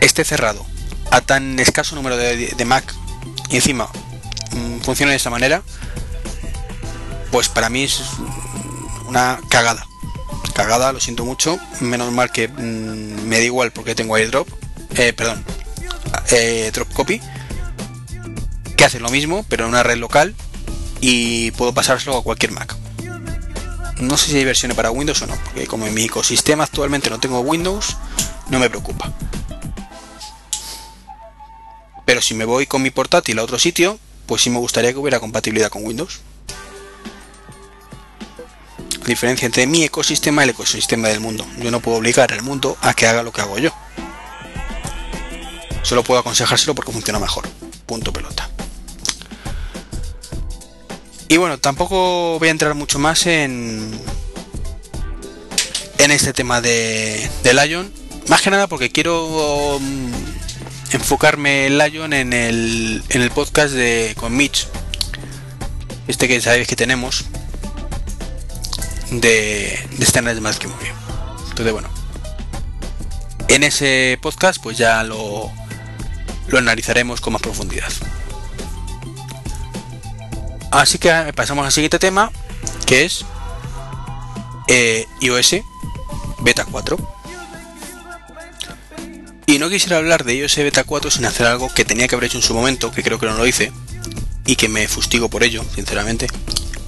esté 0.00 0.24
cerrado 0.24 0.64
a 1.10 1.20
tan 1.20 1.58
escaso 1.58 1.96
número 1.96 2.16
de, 2.16 2.64
Mac 2.64 2.94
y 3.48 3.56
encima 3.56 3.88
mmm, 4.52 4.80
funcione 4.80 5.12
de 5.12 5.16
esa 5.16 5.30
manera, 5.30 5.62
pues 7.30 7.48
para 7.48 7.68
mí 7.68 7.84
es 7.84 8.02
una 9.06 9.40
cagada. 9.48 9.86
Cagada, 10.54 10.92
lo 10.92 11.00
siento 11.00 11.24
mucho. 11.24 11.58
Menos 11.80 12.12
mal 12.12 12.30
que 12.32 12.48
mmm, 12.48 13.26
me 13.26 13.38
da 13.38 13.44
igual 13.44 13.72
porque 13.72 13.94
tengo 13.94 14.14
airdrop. 14.14 14.48
Eh, 14.96 15.12
perdón. 15.12 15.44
Eh, 16.30 16.70
drop 16.72 16.92
copy. 16.92 17.20
Que 18.76 18.84
hace 18.84 19.00
lo 19.00 19.10
mismo, 19.10 19.44
pero 19.48 19.64
en 19.64 19.70
una 19.70 19.82
red 19.82 19.96
local. 19.96 20.34
Y 21.00 21.50
puedo 21.52 21.74
pasárselo 21.74 22.16
a 22.16 22.22
cualquier 22.22 22.52
Mac. 22.52 22.75
No 24.00 24.16
sé 24.16 24.30
si 24.30 24.36
hay 24.36 24.44
versiones 24.44 24.76
para 24.76 24.90
Windows 24.90 25.22
o 25.22 25.26
no, 25.26 25.34
porque 25.44 25.66
como 25.66 25.86
en 25.86 25.94
mi 25.94 26.04
ecosistema 26.04 26.64
actualmente 26.64 27.08
no 27.08 27.18
tengo 27.18 27.40
Windows, 27.40 27.96
no 28.50 28.58
me 28.58 28.68
preocupa. 28.68 29.12
Pero 32.04 32.20
si 32.20 32.34
me 32.34 32.44
voy 32.44 32.66
con 32.66 32.82
mi 32.82 32.90
portátil 32.90 33.38
a 33.38 33.42
otro 33.42 33.58
sitio, 33.58 33.98
pues 34.26 34.42
sí 34.42 34.50
me 34.50 34.58
gustaría 34.58 34.92
que 34.92 34.98
hubiera 34.98 35.18
compatibilidad 35.18 35.70
con 35.70 35.84
Windows. 35.84 36.20
La 39.00 39.06
diferencia 39.06 39.46
entre 39.46 39.66
mi 39.66 39.82
ecosistema 39.82 40.42
y 40.42 40.44
el 40.44 40.50
ecosistema 40.50 41.08
del 41.08 41.20
mundo. 41.20 41.46
Yo 41.58 41.70
no 41.70 41.80
puedo 41.80 41.98
obligar 41.98 42.32
al 42.32 42.42
mundo 42.42 42.76
a 42.82 42.92
que 42.92 43.06
haga 43.06 43.22
lo 43.22 43.32
que 43.32 43.40
hago 43.40 43.58
yo. 43.58 43.70
Solo 45.82 46.02
puedo 46.02 46.20
aconsejárselo 46.20 46.74
porque 46.74 46.92
funciona 46.92 47.18
mejor. 47.18 47.48
Punto 47.86 48.12
pelota. 48.12 48.50
Y 51.28 51.38
bueno, 51.38 51.58
tampoco 51.58 52.38
voy 52.38 52.48
a 52.48 52.50
entrar 52.52 52.74
mucho 52.74 52.98
más 52.98 53.26
en 53.26 53.90
en 55.98 56.10
este 56.10 56.32
tema 56.32 56.60
de, 56.60 57.28
de 57.42 57.54
Lion. 57.54 57.92
Más 58.28 58.42
que 58.42 58.50
nada 58.50 58.68
porque 58.68 58.90
quiero 58.90 59.76
um, 59.76 60.12
enfocarme 60.92 61.66
en 61.66 61.78
Lion 61.78 62.12
en 62.12 62.32
el, 62.32 63.02
en 63.08 63.22
el 63.22 63.30
podcast 63.30 63.74
de 63.74 64.14
con 64.16 64.36
Mitch. 64.36 64.68
Este 66.06 66.28
que 66.28 66.40
sabéis 66.40 66.68
que 66.68 66.76
tenemos. 66.76 67.24
De, 69.10 69.78
de 69.98 70.34
de 70.34 70.40
Mask 70.40 70.64
Movie. 70.64 70.92
Entonces 71.48 71.72
bueno. 71.72 71.88
En 73.48 73.64
ese 73.64 74.18
podcast 74.22 74.62
pues 74.62 74.78
ya 74.78 75.02
lo, 75.02 75.50
lo 76.48 76.58
analizaremos 76.58 77.20
con 77.20 77.32
más 77.32 77.42
profundidad. 77.42 77.90
Así 80.70 80.98
que 80.98 81.32
pasamos 81.34 81.64
al 81.64 81.72
siguiente 81.72 81.98
tema, 81.98 82.30
que 82.86 83.04
es 83.04 83.24
eh, 84.68 85.06
iOS 85.20 85.56
Beta 86.40 86.64
4. 86.64 86.96
Y 89.46 89.58
no 89.58 89.70
quisiera 89.70 89.98
hablar 89.98 90.24
de 90.24 90.34
iOS 90.34 90.56
Beta 90.56 90.84
4 90.84 91.10
sin 91.10 91.24
hacer 91.24 91.46
algo 91.46 91.72
que 91.72 91.84
tenía 91.84 92.08
que 92.08 92.16
haber 92.16 92.26
hecho 92.26 92.38
en 92.38 92.42
su 92.42 92.54
momento, 92.54 92.90
que 92.90 93.02
creo 93.02 93.18
que 93.18 93.26
no 93.26 93.34
lo 93.34 93.46
hice, 93.46 93.72
y 94.44 94.56
que 94.56 94.68
me 94.68 94.88
fustigo 94.88 95.28
por 95.28 95.42
ello, 95.42 95.64
sinceramente. 95.74 96.26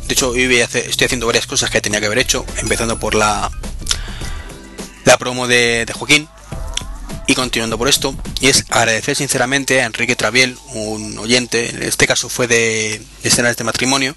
De 0.07 0.15
hecho, 0.15 0.31
hoy 0.31 0.43
estoy 0.43 1.05
haciendo 1.05 1.27
varias 1.27 1.47
cosas 1.47 1.71
que 1.71 1.81
tenía 1.81 2.01
que 2.01 2.07
haber 2.07 2.19
hecho, 2.19 2.45
empezando 2.57 2.99
por 2.99 3.15
la, 3.15 3.51
la 5.05 5.19
promo 5.19 5.47
de, 5.47 5.85
de 5.85 5.93
Joaquín, 5.93 6.29
y 7.29 7.35
continuando 7.35 7.77
por 7.77 7.89
esto, 7.89 8.17
es 8.41 8.65
agradecer 8.71 9.15
sinceramente 9.15 9.83
a 9.83 9.85
Enrique 9.85 10.17
Traviel, 10.17 10.57
un 10.73 11.19
oyente, 11.19 11.69
en 11.69 11.83
este 11.83 12.07
caso 12.07 12.31
fue 12.31 12.49
de 12.49 13.03
escenas 13.23 13.55
de 13.59 13.65
matrimonio, 13.65 14.17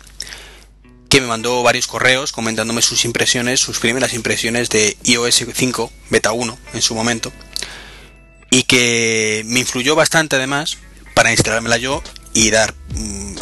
que 1.09 1.19
me 1.19 1.27
mandó 1.27 1.61
varios 1.61 1.87
correos 1.87 2.31
comentándome 2.31 2.81
sus 2.81 3.03
impresiones, 3.03 3.59
sus 3.59 3.79
primeras 3.79 4.13
impresiones 4.13 4.69
de 4.69 4.95
iOS 5.03 5.43
5 5.53 5.91
Beta 6.09 6.31
1 6.31 6.57
en 6.73 6.81
su 6.81 6.95
momento, 6.95 7.33
y 8.49 8.63
que 8.63 9.43
me 9.45 9.59
influyó 9.59 9.93
bastante 9.93 10.37
además 10.37 10.77
para 11.13 11.31
instalármela 11.31 11.75
yo 11.75 12.01
y 12.33 12.49
dar 12.49 12.73
mmm, 12.95 13.35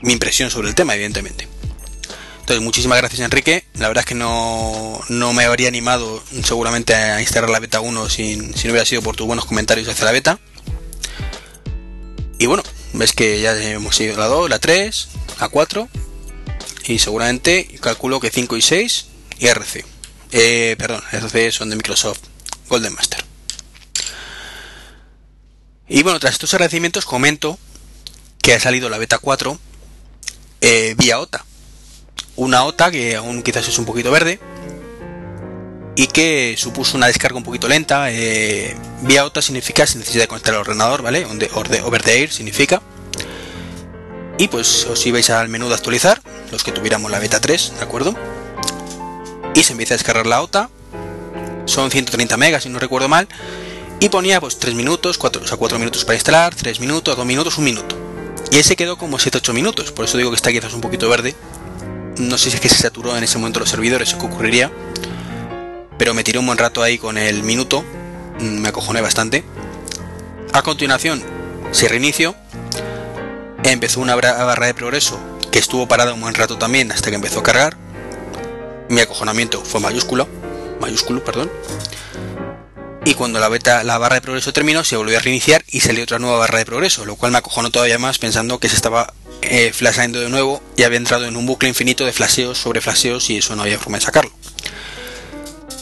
mi 0.00 0.14
impresión 0.14 0.50
sobre 0.50 0.68
el 0.68 0.74
tema, 0.74 0.94
evidentemente. 0.94 1.46
Entonces, 2.50 2.64
muchísimas 2.64 2.98
gracias 2.98 3.20
Enrique. 3.20 3.64
La 3.74 3.86
verdad 3.86 4.02
es 4.02 4.06
que 4.06 4.16
no, 4.16 5.00
no 5.08 5.32
me 5.32 5.44
habría 5.44 5.68
animado 5.68 6.20
seguramente 6.42 6.96
a 6.96 7.20
instalar 7.20 7.48
la 7.48 7.60
beta 7.60 7.80
1 7.80 8.08
sin, 8.08 8.56
si 8.56 8.66
no 8.66 8.72
hubiera 8.72 8.84
sido 8.84 9.02
por 9.02 9.14
tus 9.14 9.24
buenos 9.24 9.44
comentarios 9.44 9.88
hacia 9.88 10.04
la 10.04 10.10
beta. 10.10 10.40
Y 12.40 12.46
bueno, 12.46 12.64
ves 12.92 13.12
que 13.12 13.40
ya 13.40 13.56
hemos 13.56 14.00
ido 14.00 14.16
la 14.16 14.26
2, 14.26 14.50
la 14.50 14.58
3, 14.58 15.08
la 15.38 15.48
4 15.48 15.88
y 16.86 16.98
seguramente 16.98 17.68
calculo 17.80 18.18
que 18.18 18.30
5 18.30 18.56
y 18.56 18.62
6 18.62 19.06
y 19.38 19.46
RC. 19.46 19.84
Eh, 20.32 20.74
perdón, 20.76 21.04
RC 21.12 21.52
son 21.52 21.70
de 21.70 21.76
Microsoft 21.76 22.18
Golden 22.68 22.94
Master. 22.94 23.24
Y 25.88 26.02
bueno, 26.02 26.18
tras 26.18 26.32
estos 26.32 26.52
agradecimientos 26.54 27.04
comento 27.04 27.60
que 28.42 28.54
ha 28.54 28.58
salido 28.58 28.88
la 28.88 28.98
beta 28.98 29.18
4 29.18 29.56
eh, 30.62 30.96
vía 30.98 31.20
OTA 31.20 31.44
una 32.36 32.64
OTA 32.64 32.90
que 32.90 33.16
aún 33.16 33.42
quizás 33.42 33.68
es 33.68 33.78
un 33.78 33.84
poquito 33.84 34.10
verde 34.10 34.40
y 35.96 36.06
que 36.06 36.54
supuso 36.56 36.96
una 36.96 37.06
descarga 37.06 37.36
un 37.36 37.44
poquito 37.44 37.68
lenta. 37.68 38.10
Eh, 38.10 38.74
vía 39.02 39.24
OTA 39.24 39.42
significa 39.42 39.86
sin 39.86 40.00
necesidad 40.00 40.24
de 40.24 40.28
conectar 40.28 40.54
al 40.54 40.60
ordenador, 40.60 41.02
¿vale? 41.02 41.26
Over 41.26 42.02
the 42.02 42.18
air 42.18 42.30
significa. 42.30 42.80
Y 44.38 44.48
pues 44.48 44.86
os 44.86 45.04
ibais 45.04 45.28
al 45.28 45.48
menú 45.48 45.68
de 45.68 45.74
actualizar, 45.74 46.22
los 46.50 46.64
que 46.64 46.72
tuviéramos 46.72 47.10
la 47.10 47.18
beta 47.18 47.40
3, 47.40 47.74
¿de 47.76 47.82
acuerdo? 47.82 48.14
Y 49.54 49.62
se 49.62 49.72
empieza 49.72 49.92
a 49.94 49.98
descargar 49.98 50.26
la 50.26 50.40
OTA. 50.40 50.70
Son 51.66 51.90
130 51.90 52.36
megas, 52.38 52.62
si 52.62 52.70
no 52.70 52.78
recuerdo 52.78 53.08
mal. 53.08 53.28
Y 54.00 54.08
ponía 54.08 54.40
pues 54.40 54.58
3 54.58 54.74
minutos, 54.74 55.18
4, 55.18 55.42
o 55.42 55.46
sea, 55.46 55.58
4 55.58 55.78
minutos 55.78 56.06
para 56.06 56.14
instalar, 56.14 56.54
3 56.54 56.80
minutos, 56.80 57.14
2 57.14 57.26
minutos, 57.26 57.58
1 57.58 57.64
minuto. 57.64 57.94
Y 58.50 58.58
ese 58.58 58.74
quedó 58.74 58.96
como 58.96 59.18
7-8 59.18 59.52
minutos, 59.52 59.92
por 59.92 60.06
eso 60.06 60.16
digo 60.16 60.30
que 60.30 60.36
está 60.36 60.50
quizás 60.50 60.72
un 60.72 60.80
poquito 60.80 61.08
verde, 61.08 61.36
no 62.18 62.38
sé 62.38 62.50
si 62.50 62.56
es 62.56 62.60
que 62.60 62.68
se 62.68 62.82
saturó 62.82 63.16
en 63.16 63.24
ese 63.24 63.38
momento 63.38 63.60
los 63.60 63.70
servidores 63.70 64.14
o 64.14 64.18
qué 64.18 64.26
ocurriría, 64.26 64.70
pero 65.98 66.14
me 66.14 66.24
tiré 66.24 66.38
un 66.38 66.46
buen 66.46 66.58
rato 66.58 66.82
ahí 66.82 66.98
con 66.98 67.18
el 67.18 67.42
minuto, 67.42 67.84
mm, 68.40 68.60
me 68.60 68.68
acojoné 68.68 69.00
bastante. 69.00 69.44
A 70.52 70.62
continuación, 70.62 71.22
se 71.72 71.88
reinició, 71.88 72.34
empezó 73.62 74.00
una 74.00 74.14
barra 74.14 74.66
de 74.66 74.74
progreso 74.74 75.18
que 75.50 75.58
estuvo 75.58 75.86
parada 75.86 76.14
un 76.14 76.20
buen 76.20 76.34
rato 76.34 76.58
también 76.58 76.92
hasta 76.92 77.10
que 77.10 77.16
empezó 77.16 77.40
a 77.40 77.42
cargar. 77.42 77.76
Mi 78.88 79.00
acojonamiento 79.00 79.62
fue 79.64 79.80
mayúsculo, 79.80 80.28
mayúsculo, 80.80 81.24
perdón. 81.24 81.50
Y 83.04 83.14
cuando 83.14 83.40
la 83.40 83.48
beta, 83.48 83.82
la 83.82 83.96
barra 83.96 84.16
de 84.16 84.20
progreso 84.20 84.52
terminó, 84.52 84.84
se 84.84 84.96
volvió 84.96 85.16
a 85.16 85.20
reiniciar 85.20 85.64
y 85.70 85.80
salió 85.80 86.04
otra 86.04 86.18
nueva 86.18 86.38
barra 86.38 86.58
de 86.58 86.66
progreso, 86.66 87.06
lo 87.06 87.16
cual 87.16 87.32
me 87.32 87.38
acojonó 87.38 87.70
todavía 87.70 87.98
más 87.98 88.18
pensando 88.18 88.58
que 88.58 88.68
se 88.68 88.76
estaba 88.76 89.14
eh, 89.42 89.72
de 89.72 90.28
nuevo 90.28 90.62
y 90.76 90.82
había 90.82 90.98
entrado 90.98 91.24
en 91.24 91.36
un 91.36 91.46
bucle 91.46 91.68
infinito 91.68 92.04
de 92.04 92.12
flasheos 92.12 92.58
sobre 92.58 92.82
flasheos 92.82 93.30
y 93.30 93.38
eso 93.38 93.56
no 93.56 93.62
había 93.62 93.78
forma 93.78 93.98
de 93.98 94.04
sacarlo. 94.04 94.32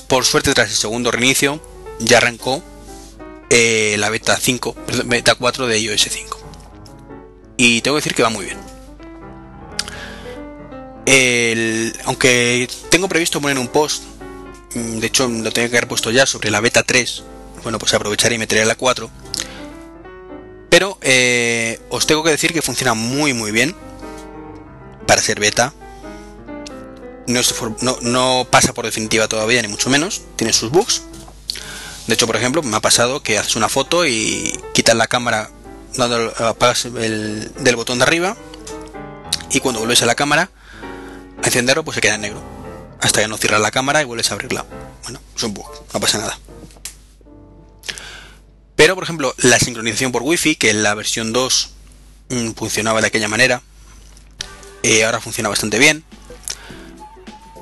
Por 0.07 0.25
suerte, 0.25 0.55
tras 0.55 0.71
el 0.71 0.77
segundo 0.77 1.11
reinicio, 1.11 1.61
ya 1.99 2.19
arrancó 2.19 2.63
eh, 3.51 3.97
la 3.99 4.11
beta 4.11 4.37
5, 4.37 4.77
beta 5.07 5.35
4 5.35 5.67
de 5.67 5.81
iOS 5.81 6.09
5. 6.11 6.39
Y 7.57 7.81
tengo 7.81 7.97
que 7.97 8.03
decir 8.03 8.15
que 8.15 8.23
va 8.23 8.31
muy 8.31 8.45
bien. 8.45 8.59
aunque 12.05 12.69
tengo 12.91 13.09
previsto 13.09 13.41
poner 13.41 13.59
un 13.59 13.69
post, 13.69 14.05
de 14.75 15.07
hecho 15.07 15.29
lo 15.29 15.51
tengo 15.53 15.71
que 15.71 15.77
haber 15.77 15.89
puesto 15.89 16.11
ya 16.11 16.27
sobre 16.27 16.51
la 16.51 16.61
beta 16.61 16.83
3, 16.83 17.23
bueno, 17.63 17.79
pues 17.79 17.93
aprovecharé 17.95 18.37
y 18.37 18.39
meteré 18.39 18.65
la 18.65 18.75
4. 18.75 19.11
Pero 20.71 20.99
eh, 21.01 21.81
os 21.89 22.07
tengo 22.07 22.23
que 22.23 22.31
decir 22.31 22.53
que 22.53 22.63
funciona 22.63 22.95
muy 22.95 23.33
muy 23.33 23.51
bien 23.51 23.75
para 25.07 25.23
ser 25.23 25.41
beta. 25.41 25.73
No, 27.27 28.47
pasa 28.51 28.73
por 28.73 28.87
definitiva 28.87 29.29
todavía, 29.29 29.61
ni 29.61 29.69
mucho 29.69 29.91
menos. 29.91 30.23
Tiene 30.37 30.53
sus 30.53 30.71
bugs. 30.71 31.03
De 32.07 32.15
hecho, 32.15 32.27
por 32.27 32.37
ejemplo, 32.37 32.63
me 32.63 32.77
ha 32.77 32.81
pasado 32.81 33.23
que 33.23 33.39
haces 33.39 33.57
una 33.57 33.69
foto 33.69 34.07
y 34.07 34.59
quitas 34.73 34.97
la 34.97 35.07
cámara, 35.07 35.51
apagas 36.39 36.87
el 36.87 37.53
del 37.59 37.77
botón 37.77 37.99
de 37.99 38.05
arriba 38.05 38.37
y 39.51 39.61
cuando 39.61 39.81
vuelves 39.81 40.03
a 40.03 40.07
la 40.07 40.15
cámara 40.15 40.51
a 41.43 41.47
encenderlo, 41.47 41.85
pues 41.85 41.97
se 41.97 42.01
queda 42.01 42.15
en 42.15 42.23
negro. 42.23 42.58
Hasta 43.01 43.21
que 43.21 43.29
no 43.29 43.37
cierras 43.37 43.61
la 43.61 43.71
cámara 43.71 44.03
y 44.03 44.05
vuelves 44.05 44.31
a 44.31 44.35
abrirla. 44.35 44.65
Bueno, 45.05 45.21
es 45.37 45.43
un 45.43 45.55
bug, 45.55 45.71
no 45.93 46.01
pasa 46.01 46.19
nada. 46.19 46.39
Pero, 48.77 48.95
por 48.95 49.05
ejemplo, 49.05 49.35
la 49.39 49.59
sincronización 49.59 50.13
por 50.13 50.23
Wi-Fi, 50.23 50.57
que 50.57 50.71
en 50.71 50.83
la 50.83 50.95
versión 50.95 51.33
2 51.33 51.71
mm, 52.29 52.51
funcionaba 52.53 53.01
de 53.01 53.09
aquella 53.09 53.27
manera, 53.27 53.63
eh, 54.83 55.05
ahora 55.05 55.21
funciona 55.21 55.49
bastante 55.49 55.79
bien. 55.79 56.05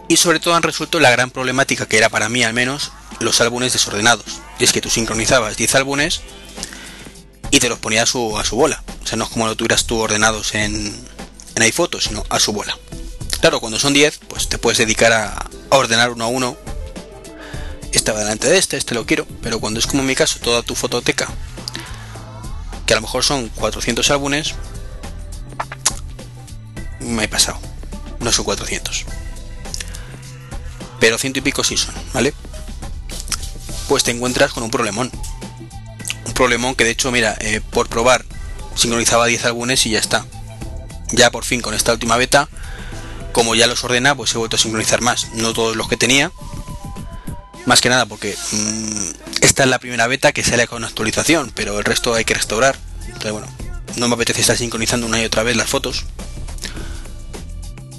Y 0.09 0.19
sobre 0.19 0.41
todo 0.41 0.55
han 0.55 0.63
resuelto 0.63 1.01
la 1.01 1.11
gran 1.11 1.31
problemática 1.31 1.87
que 1.87 1.99
era 1.99 2.09
para 2.09 2.29
mí 2.29 2.45
al 2.45 2.53
menos 2.53 2.93
los 3.21 3.41
álbumes 3.41 3.73
desordenados. 3.73 4.41
Y 4.59 4.65
es 4.65 4.73
que 4.73 4.81
tú 4.81 4.91
sincronizabas 4.91 5.57
10 5.57 5.75
álbumes 5.75 6.21
y 7.51 7.61
te 7.61 7.69
los 7.69 7.79
ponías 7.79 8.11
a 8.11 8.45
su, 8.45 8.57
bola. 8.57 8.83
O 9.03 9.07
sea, 9.07 9.17
no 9.17 9.25
es 9.25 9.31
como 9.31 9.47
lo 9.47 9.57
tuvieras 9.57 9.87
tú 9.87 9.99
ordenados 9.99 10.55
en, 10.55 10.95
en 11.55 11.63
iPhoto, 11.63 12.01
sino 12.01 12.25
a 12.29 12.39
su 12.39 12.53
bola. 12.53 12.79
Claro, 13.41 13.61
cuando 13.61 13.79
son 13.79 13.93
10, 13.93 14.21
pues 14.29 14.49
te 14.49 14.59
puedes 14.59 14.79
dedicar 14.79 15.13
a, 15.13 15.47
ordenar 15.71 16.11
uno 16.11 16.25
a 16.25 16.29
uno 16.29 16.57
estaba 17.93 18.21
delante 18.21 18.49
de 18.49 18.59
este, 18.59 18.77
este 18.77 18.95
lo 18.95 19.07
quiero, 19.07 19.27
pero 19.43 19.59
cuando 19.59 19.81
es 19.81 19.87
como 19.87 20.03
en 20.03 20.07
mi 20.07 20.15
caso 20.15 20.39
toda 20.39 20.63
tu 20.63 20.75
fototeca, 20.75 21.29
que 22.85 22.93
a 22.93 22.97
lo 22.97 23.03
mejor 23.03 23.25
son 23.25 23.49
400 23.49 24.11
álbumes, 24.11 24.55
me 27.01 27.25
he 27.25 27.29
pasado, 27.29 27.59
no 28.21 28.31
son 28.33 28.45
400. 28.45 29.07
Pero 31.01 31.19
ciento 31.19 31.39
y 31.41 31.43
pico 31.43 31.65
sí 31.65 31.77
son, 31.77 31.95
¿vale? 32.13 32.33
Pues 33.89 34.05
te 34.05 34.11
encuentras 34.11 34.53
con 34.53 34.63
un 34.63 34.71
problemón. 34.71 35.11
Un 36.27 36.33
problemón 36.33 36.75
que 36.75 36.85
de 36.85 36.91
hecho, 36.91 37.11
mira, 37.11 37.37
eh, 37.41 37.61
por 37.71 37.89
probar, 37.89 38.25
sincronizaba 38.75 39.27
10 39.27 39.47
álbumes 39.47 39.85
y 39.87 39.91
ya 39.91 39.99
está. 39.99 40.27
Ya 41.13 41.31
por 41.31 41.45
fin 41.45 41.61
con 41.61 41.75
esta 41.75 41.93
última 41.93 42.17
beta, 42.17 42.49
como 43.37 43.55
ya 43.55 43.67
los 43.67 43.85
ordena, 43.85 44.15
pues 44.15 44.35
he 44.35 44.39
vuelto 44.39 44.57
a 44.57 44.59
sincronizar 44.59 45.03
más. 45.03 45.35
No 45.35 45.53
todos 45.53 45.77
los 45.77 45.89
que 45.89 45.99
tenía, 45.99 46.33
más 47.67 47.83
que 47.83 47.91
nada 47.91 48.07
porque 48.07 48.35
mmm, 48.53 49.11
esta 49.43 49.65
es 49.65 49.69
la 49.69 49.79
primera 49.79 50.07
beta 50.07 50.33
que 50.33 50.43
sale 50.43 50.67
con 50.67 50.85
actualización, 50.85 51.53
pero 51.55 51.79
el 51.79 51.85
resto 51.85 52.15
hay 52.15 52.25
que 52.25 52.33
restaurar. 52.33 52.79
Entonces, 53.05 53.33
bueno, 53.33 53.47
no 53.97 54.09
me 54.09 54.15
apetece 54.15 54.41
estar 54.41 54.57
sincronizando 54.57 55.07
una 55.07 55.21
y 55.21 55.27
otra 55.27 55.43
vez 55.43 55.55
las 55.55 55.69
fotos. 55.69 56.07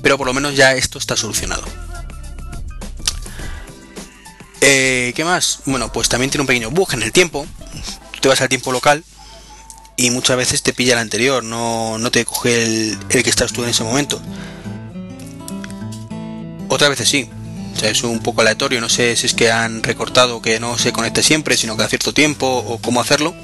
Pero 0.01 0.17
por 0.17 0.25
lo 0.25 0.33
menos 0.33 0.55
ya 0.55 0.73
esto 0.73 0.97
está 0.97 1.15
solucionado. 1.15 1.63
Eh, 4.61 5.13
¿Qué 5.15 5.23
más? 5.23 5.59
Bueno, 5.65 5.91
pues 5.91 6.09
también 6.09 6.31
tiene 6.31 6.41
un 6.41 6.47
pequeño 6.47 6.71
bug 6.71 6.95
en 6.95 7.03
el 7.03 7.11
tiempo. 7.11 7.45
Te 8.21 8.27
vas 8.27 8.41
al 8.41 8.49
tiempo 8.49 8.71
local 8.71 9.03
y 9.97 10.09
muchas 10.09 10.35
veces 10.35 10.63
te 10.63 10.73
pilla 10.73 10.93
el 10.93 10.99
anterior, 10.99 11.43
no, 11.43 11.99
no 11.99 12.09
te 12.09 12.25
coge 12.25 12.63
el, 12.63 12.97
el 13.09 13.21
que 13.21 13.29
estás 13.29 13.53
tú 13.53 13.63
en 13.63 13.69
ese 13.69 13.83
momento. 13.83 14.19
Otras 16.69 16.89
veces 16.89 17.07
sí, 17.07 17.29
es 17.81 18.03
un 18.03 18.19
poco 18.19 18.41
aleatorio, 18.41 18.81
no 18.81 18.89
sé 18.89 19.15
si 19.15 19.27
es 19.27 19.33
que 19.33 19.51
han 19.51 19.83
recortado 19.83 20.41
que 20.41 20.59
no 20.59 20.77
se 20.77 20.91
conecte 20.91 21.23
siempre, 21.23 21.55
sino 21.57 21.77
cada 21.77 21.89
cierto 21.89 22.13
tiempo 22.13 22.47
o 22.47 22.79
cómo 22.79 23.01
hacerlo. 23.01 23.35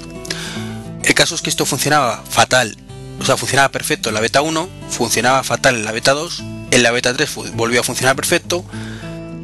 El 1.02 1.14
caso 1.14 1.34
es 1.34 1.42
que 1.42 1.50
esto 1.50 1.66
funcionaba 1.66 2.22
fatal, 2.28 2.76
o 3.20 3.24
sea, 3.24 3.36
funcionaba 3.36 3.70
perfecto 3.70 4.08
en 4.08 4.14
la 4.14 4.20
beta 4.20 4.42
1, 4.42 4.68
funcionaba 4.90 5.42
fatal 5.44 5.76
en 5.76 5.84
la 5.84 5.92
beta 5.92 6.12
2, 6.12 6.42
en 6.70 6.82
la 6.82 6.90
beta 6.90 7.14
3 7.14 7.30
volvió 7.54 7.80
a 7.80 7.84
funcionar 7.84 8.16
perfecto 8.16 8.64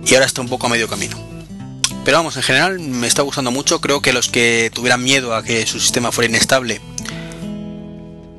y 0.07 0.15
ahora 0.15 0.27
está 0.27 0.41
un 0.41 0.49
poco 0.49 0.67
a 0.67 0.71
medio 0.71 0.89
camino. 0.89 1.19
Pero 2.05 2.17
vamos, 2.17 2.37
en 2.37 2.43
general 2.43 2.79
me 2.81 3.07
está 3.07 3.23
gustando 3.23 3.51
mucho, 3.51 3.81
creo 3.81 4.01
que 4.01 4.13
los 4.13 4.29
que 4.29 4.71
tuvieran 4.75 5.03
miedo 5.03 5.35
a 5.35 5.43
que 5.45 5.67
su 5.67 5.79
sistema 5.79 6.13
fuera 6.13 6.29
inestable, 6.29 6.81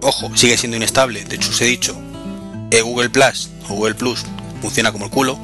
ojo, 0.02 0.32
sigue 0.36 0.58
siendo 0.58 0.78
inestable, 0.78 1.24
de 1.24 1.36
hecho 1.36 1.52
os 1.52 1.62
he 1.62 1.66
dicho, 1.66 1.96
eh, 2.72 2.82
Google 2.82 3.10
Plus 3.10 3.50
o 3.70 3.76
Google 3.76 3.96
Plus 3.96 4.26
funciona 4.62 4.92
como 4.92 5.06
el 5.06 5.12
culo, 5.12 5.38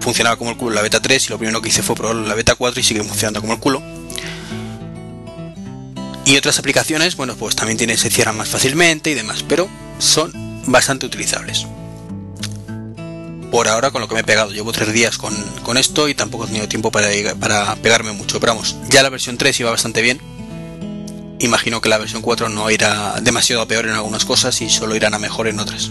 funcionaba 0.00 0.36
como 0.36 0.50
el 0.50 0.56
culo 0.56 0.70
en 0.70 0.76
la 0.76 0.82
beta 0.82 1.00
3 1.00 1.26
y 1.26 1.28
lo 1.30 1.38
primero 1.38 1.60
que 1.60 1.68
hice 1.68 1.82
fue 1.82 1.96
probarlo 1.96 2.22
en 2.22 2.28
la 2.28 2.34
beta 2.34 2.54
4 2.54 2.80
y 2.80 2.82
sigue 2.82 3.02
funcionando 3.02 3.40
como 3.40 3.54
el 3.54 3.60
culo. 3.60 3.82
Y 6.24 6.36
otras 6.36 6.58
aplicaciones, 6.58 7.16
bueno, 7.16 7.36
pues 7.36 7.54
también 7.54 7.78
tienen, 7.78 7.96
se 7.96 8.10
cierran 8.10 8.36
más 8.36 8.48
fácilmente 8.48 9.10
y 9.10 9.14
demás, 9.14 9.44
pero 9.48 9.68
son 9.98 10.32
bastante 10.66 11.06
utilizables. 11.06 11.66
Por 13.50 13.68
ahora 13.68 13.90
con 13.92 14.00
lo 14.00 14.08
que 14.08 14.14
me 14.14 14.20
he 14.20 14.24
pegado, 14.24 14.50
llevo 14.50 14.72
tres 14.72 14.92
días 14.92 15.18
con, 15.18 15.34
con 15.62 15.76
esto 15.76 16.08
y 16.08 16.14
tampoco 16.14 16.44
he 16.44 16.46
tenido 16.48 16.68
tiempo 16.68 16.90
para, 16.90 17.08
para 17.38 17.76
pegarme 17.76 18.12
mucho, 18.12 18.40
pero 18.40 18.54
vamos, 18.54 18.76
ya 18.90 19.02
la 19.04 19.08
versión 19.08 19.38
3 19.38 19.60
iba 19.60 19.70
bastante 19.70 20.02
bien. 20.02 20.20
Imagino 21.38 21.80
que 21.80 21.88
la 21.88 21.98
versión 21.98 22.22
4 22.22 22.48
no 22.48 22.70
irá 22.70 23.20
demasiado 23.20 23.66
peor 23.68 23.86
en 23.86 23.92
algunas 23.92 24.24
cosas 24.24 24.60
y 24.62 24.68
solo 24.68 24.96
irán 24.96 25.14
a 25.14 25.18
mejor 25.18 25.46
en 25.46 25.60
otras. 25.60 25.90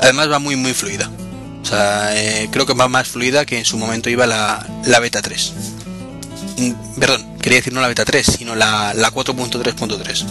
Además 0.00 0.30
va 0.30 0.38
muy 0.38 0.54
muy 0.54 0.74
fluida. 0.74 1.10
O 1.64 1.66
sea, 1.66 2.10
eh, 2.14 2.50
creo 2.52 2.66
que 2.66 2.74
va 2.74 2.88
más 2.88 3.08
fluida 3.08 3.46
que 3.46 3.56
en 3.58 3.64
su 3.64 3.78
momento 3.78 4.10
iba 4.10 4.26
la, 4.26 4.66
la 4.84 5.00
beta 5.00 5.22
3. 5.22 5.52
Mm, 6.58 7.00
perdón, 7.00 7.38
quería 7.38 7.58
decir 7.58 7.72
no 7.72 7.80
la 7.80 7.88
beta 7.88 8.04
3, 8.04 8.26
sino 8.36 8.54
la, 8.54 8.92
la 8.92 9.10
4.3.3. 9.10 10.26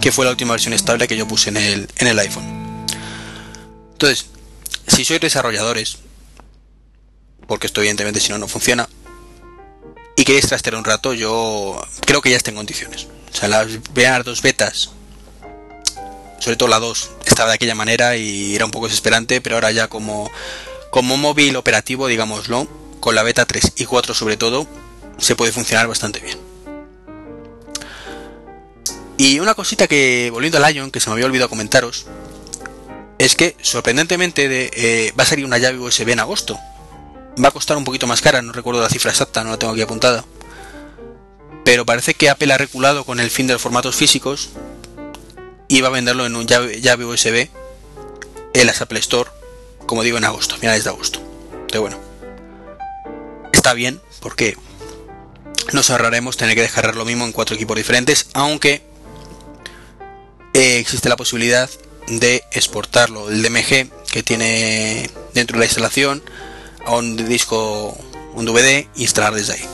Que 0.00 0.10
fue 0.10 0.24
la 0.24 0.32
última 0.32 0.50
versión 0.50 0.74
estable 0.74 1.06
que 1.06 1.16
yo 1.16 1.28
puse 1.28 1.50
en 1.50 1.58
el, 1.58 1.88
en 1.98 2.08
el 2.08 2.18
iPhone. 2.18 2.84
Entonces, 3.92 4.26
si 4.88 5.04
sois 5.04 5.20
desarrolladores, 5.20 5.98
porque 7.46 7.68
esto 7.68 7.80
evidentemente 7.80 8.18
si 8.18 8.30
no 8.30 8.38
no 8.38 8.48
funciona, 8.48 8.88
y 10.16 10.24
queréis 10.24 10.48
trastear 10.48 10.74
un 10.74 10.84
rato, 10.84 11.14
yo 11.14 11.80
creo 12.04 12.20
que 12.20 12.30
ya 12.30 12.36
está 12.36 12.50
en 12.50 12.56
condiciones. 12.56 13.06
O 13.32 13.36
sea, 13.36 13.48
las 13.48 13.68
vean 13.94 14.24
dos 14.24 14.42
betas 14.42 14.90
sobre 16.38 16.56
todo 16.56 16.68
la 16.68 16.78
2 16.78 17.10
estaba 17.24 17.50
de 17.50 17.54
aquella 17.54 17.74
manera 17.74 18.16
y 18.16 18.54
era 18.54 18.64
un 18.64 18.70
poco 18.70 18.86
desesperante, 18.86 19.40
pero 19.40 19.56
ahora 19.56 19.70
ya 19.72 19.88
como, 19.88 20.30
como 20.90 21.16
móvil 21.16 21.56
operativo, 21.56 22.06
digámoslo, 22.06 22.66
con 23.00 23.14
la 23.14 23.22
beta 23.22 23.44
3 23.44 23.72
y 23.76 23.84
4 23.84 24.14
sobre 24.14 24.36
todo, 24.36 24.66
se 25.18 25.36
puede 25.36 25.52
funcionar 25.52 25.86
bastante 25.88 26.20
bien. 26.20 26.38
Y 29.18 29.40
una 29.40 29.54
cosita 29.54 29.86
que, 29.86 30.30
volviendo 30.32 30.62
al 30.62 30.74
Ion, 30.74 30.90
que 30.90 31.00
se 31.00 31.08
me 31.08 31.14
había 31.14 31.26
olvidado 31.26 31.48
comentaros, 31.48 32.06
es 33.18 33.34
que 33.34 33.56
sorprendentemente 33.62 34.48
de, 34.48 34.70
eh, 34.74 35.12
va 35.18 35.22
a 35.22 35.26
salir 35.26 35.44
una 35.46 35.58
llave 35.58 35.78
USB 35.78 36.10
en 36.10 36.20
agosto. 36.20 36.58
Va 37.42 37.48
a 37.48 37.52
costar 37.52 37.76
un 37.76 37.84
poquito 37.84 38.06
más 38.06 38.20
cara, 38.20 38.42
no 38.42 38.52
recuerdo 38.52 38.82
la 38.82 38.88
cifra 38.88 39.10
exacta, 39.10 39.42
no 39.42 39.50
la 39.50 39.58
tengo 39.58 39.72
aquí 39.72 39.82
apuntada. 39.82 40.24
Pero 41.64 41.86
parece 41.86 42.14
que 42.14 42.30
Apple 42.30 42.52
ha 42.52 42.58
reculado 42.58 43.04
con 43.04 43.18
el 43.18 43.30
fin 43.30 43.46
de 43.46 43.54
los 43.54 43.62
formatos 43.62 43.96
físicos 43.96 44.50
y 45.68 45.80
va 45.80 45.88
a 45.88 45.92
venderlo 45.92 46.26
en 46.26 46.36
un 46.36 46.46
llave, 46.46 47.04
USB 47.04 47.48
en 48.54 48.66
la 48.66 48.74
Apple 48.78 48.98
Store, 49.00 49.30
como 49.86 50.02
digo, 50.02 50.18
en 50.18 50.24
agosto, 50.24 50.56
finales 50.56 50.84
de 50.84 50.90
agosto. 50.90 51.20
Pero 51.68 51.82
bueno, 51.82 51.98
está 53.52 53.74
bien 53.74 54.00
porque 54.20 54.56
nos 55.72 55.90
ahorraremos 55.90 56.36
tener 56.36 56.54
que 56.54 56.62
descargar 56.62 56.96
lo 56.96 57.04
mismo 57.04 57.24
en 57.24 57.32
cuatro 57.32 57.56
equipos 57.56 57.76
diferentes, 57.76 58.28
aunque 58.32 58.82
eh, 60.54 60.78
existe 60.78 61.08
la 61.08 61.16
posibilidad 61.16 61.68
de 62.06 62.44
exportarlo 62.52 63.28
el 63.28 63.42
DMG 63.42 63.90
que 64.10 64.22
tiene 64.22 65.10
dentro 65.34 65.56
de 65.56 65.60
la 65.60 65.66
instalación 65.66 66.22
a 66.86 66.94
un 66.94 67.16
disco, 67.28 67.96
un 68.34 68.44
DVD, 68.44 68.86
instalar 68.94 69.34
desde 69.34 69.54
ahí. 69.54 69.64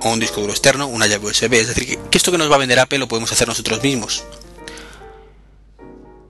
O 0.00 0.10
un 0.10 0.20
disco 0.20 0.40
duro 0.40 0.52
externo, 0.52 0.86
una 0.86 1.06
llave 1.06 1.26
USB. 1.26 1.54
Es 1.54 1.68
decir, 1.68 1.86
que, 1.86 1.98
que 2.10 2.18
esto 2.18 2.30
que 2.30 2.36
nos 2.36 2.50
va 2.50 2.56
a 2.56 2.58
vender 2.58 2.78
Apple 2.78 2.98
lo 2.98 3.08
podemos 3.08 3.32
hacer 3.32 3.48
nosotros 3.48 3.82
mismos 3.82 4.24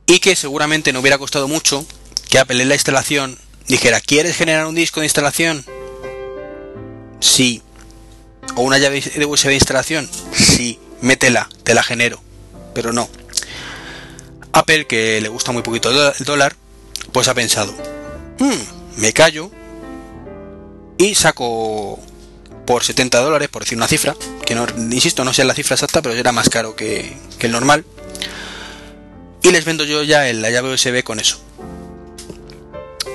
y 0.06 0.18
que 0.18 0.36
seguramente 0.36 0.92
no 0.92 1.00
hubiera 1.00 1.18
costado 1.18 1.48
mucho 1.48 1.84
que 2.28 2.38
Apple 2.38 2.62
en 2.62 2.68
la 2.68 2.74
instalación 2.74 3.38
dijera, 3.66 4.00
¿quieres 4.00 4.36
generar 4.36 4.66
un 4.66 4.74
disco 4.74 5.00
de 5.00 5.06
instalación? 5.06 5.64
Sí. 7.20 7.62
¿O 8.56 8.62
una 8.62 8.78
llave 8.78 9.00
de 9.00 9.24
USB 9.24 9.48
de 9.48 9.54
instalación? 9.54 10.08
Sí. 10.32 10.78
Métela, 11.00 11.48
te 11.62 11.74
la 11.74 11.82
genero. 11.82 12.20
Pero 12.74 12.92
no. 12.92 13.08
Apple, 14.52 14.86
que 14.86 15.20
le 15.20 15.28
gusta 15.28 15.52
muy 15.52 15.62
poquito 15.62 15.90
el 15.90 16.24
dólar, 16.24 16.54
pues 17.12 17.28
ha 17.28 17.34
pensado, 17.34 17.74
hmm, 18.38 19.00
me 19.00 19.12
callo 19.12 19.50
y 20.96 21.16
saco 21.16 21.98
por 22.64 22.84
70 22.84 23.18
dólares, 23.20 23.48
por 23.48 23.62
decir 23.64 23.76
una 23.76 23.88
cifra, 23.88 24.16
que 24.46 24.54
no, 24.54 24.66
insisto, 24.92 25.24
no 25.24 25.34
sé 25.34 25.44
la 25.44 25.54
cifra 25.54 25.74
exacta, 25.74 26.02
pero 26.02 26.14
era 26.14 26.30
más 26.30 26.48
caro 26.48 26.76
que, 26.76 27.16
que 27.38 27.46
el 27.46 27.52
normal 27.52 27.84
y 29.44 29.50
les 29.50 29.64
vendo 29.66 29.84
yo 29.84 30.02
ya 30.02 30.24
la 30.32 30.50
llave 30.50 30.72
USB 30.72 31.04
con 31.04 31.20
eso. 31.20 31.38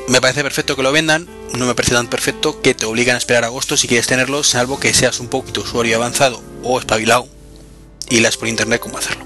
Me 0.07 0.21
parece 0.21 0.43
perfecto 0.43 0.75
que 0.75 0.83
lo 0.83 0.91
vendan, 0.91 1.27
no 1.57 1.65
me 1.65 1.73
parece 1.73 1.95
tan 1.95 2.07
perfecto 2.07 2.61
que 2.61 2.75
te 2.75 2.85
obligan 2.85 3.15
a 3.15 3.17
esperar 3.17 3.43
agosto 3.43 3.75
si 3.75 3.87
quieres 3.87 4.07
tenerlo, 4.07 4.43
salvo 4.43 4.79
que 4.79 4.93
seas 4.93 5.19
un 5.19 5.27
poquito 5.27 5.61
usuario 5.61 5.97
avanzado 5.97 6.41
o 6.63 6.79
espabilado 6.79 7.27
y 8.09 8.19
las 8.19 8.37
por 8.37 8.47
internet 8.47 8.79
cómo 8.79 8.99
hacerlo. 8.99 9.25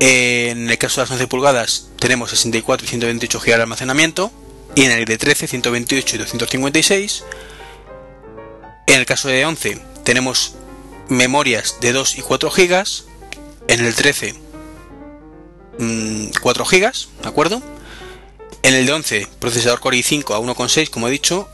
En 0.00 0.68
el 0.68 0.78
caso 0.78 1.00
de 1.00 1.04
las 1.04 1.10
11 1.12 1.26
pulgadas 1.26 1.88
tenemos 1.98 2.30
64 2.30 2.84
y 2.84 2.88
128 2.88 3.40
GB 3.40 3.46
de 3.46 3.54
almacenamiento. 3.54 4.32
Y 4.74 4.84
en 4.84 4.92
el 4.92 5.04
de 5.06 5.16
13, 5.16 5.46
128 5.46 6.16
y 6.16 6.18
256. 6.18 7.24
En 8.86 9.00
el 9.00 9.06
caso 9.06 9.28
de 9.28 9.44
11 9.44 9.80
tenemos 10.04 10.54
memorias 11.08 11.76
de 11.80 11.92
2 11.92 12.18
y 12.18 12.22
4 12.22 12.50
GB. 12.50 12.84
En 13.68 13.84
el 13.84 13.94
13, 13.94 14.34
4 16.40 16.64
GB, 16.64 16.92
¿de 17.22 17.28
acuerdo? 17.28 17.62
En 18.62 18.74
el 18.74 18.86
de 18.86 18.92
11, 18.92 19.28
procesador 19.40 19.80
Core 19.80 19.98
i5 19.98 20.34
a 20.34 20.38
1,6, 20.38 20.90
como 20.90 21.08
he 21.08 21.10
dicho, 21.10 21.48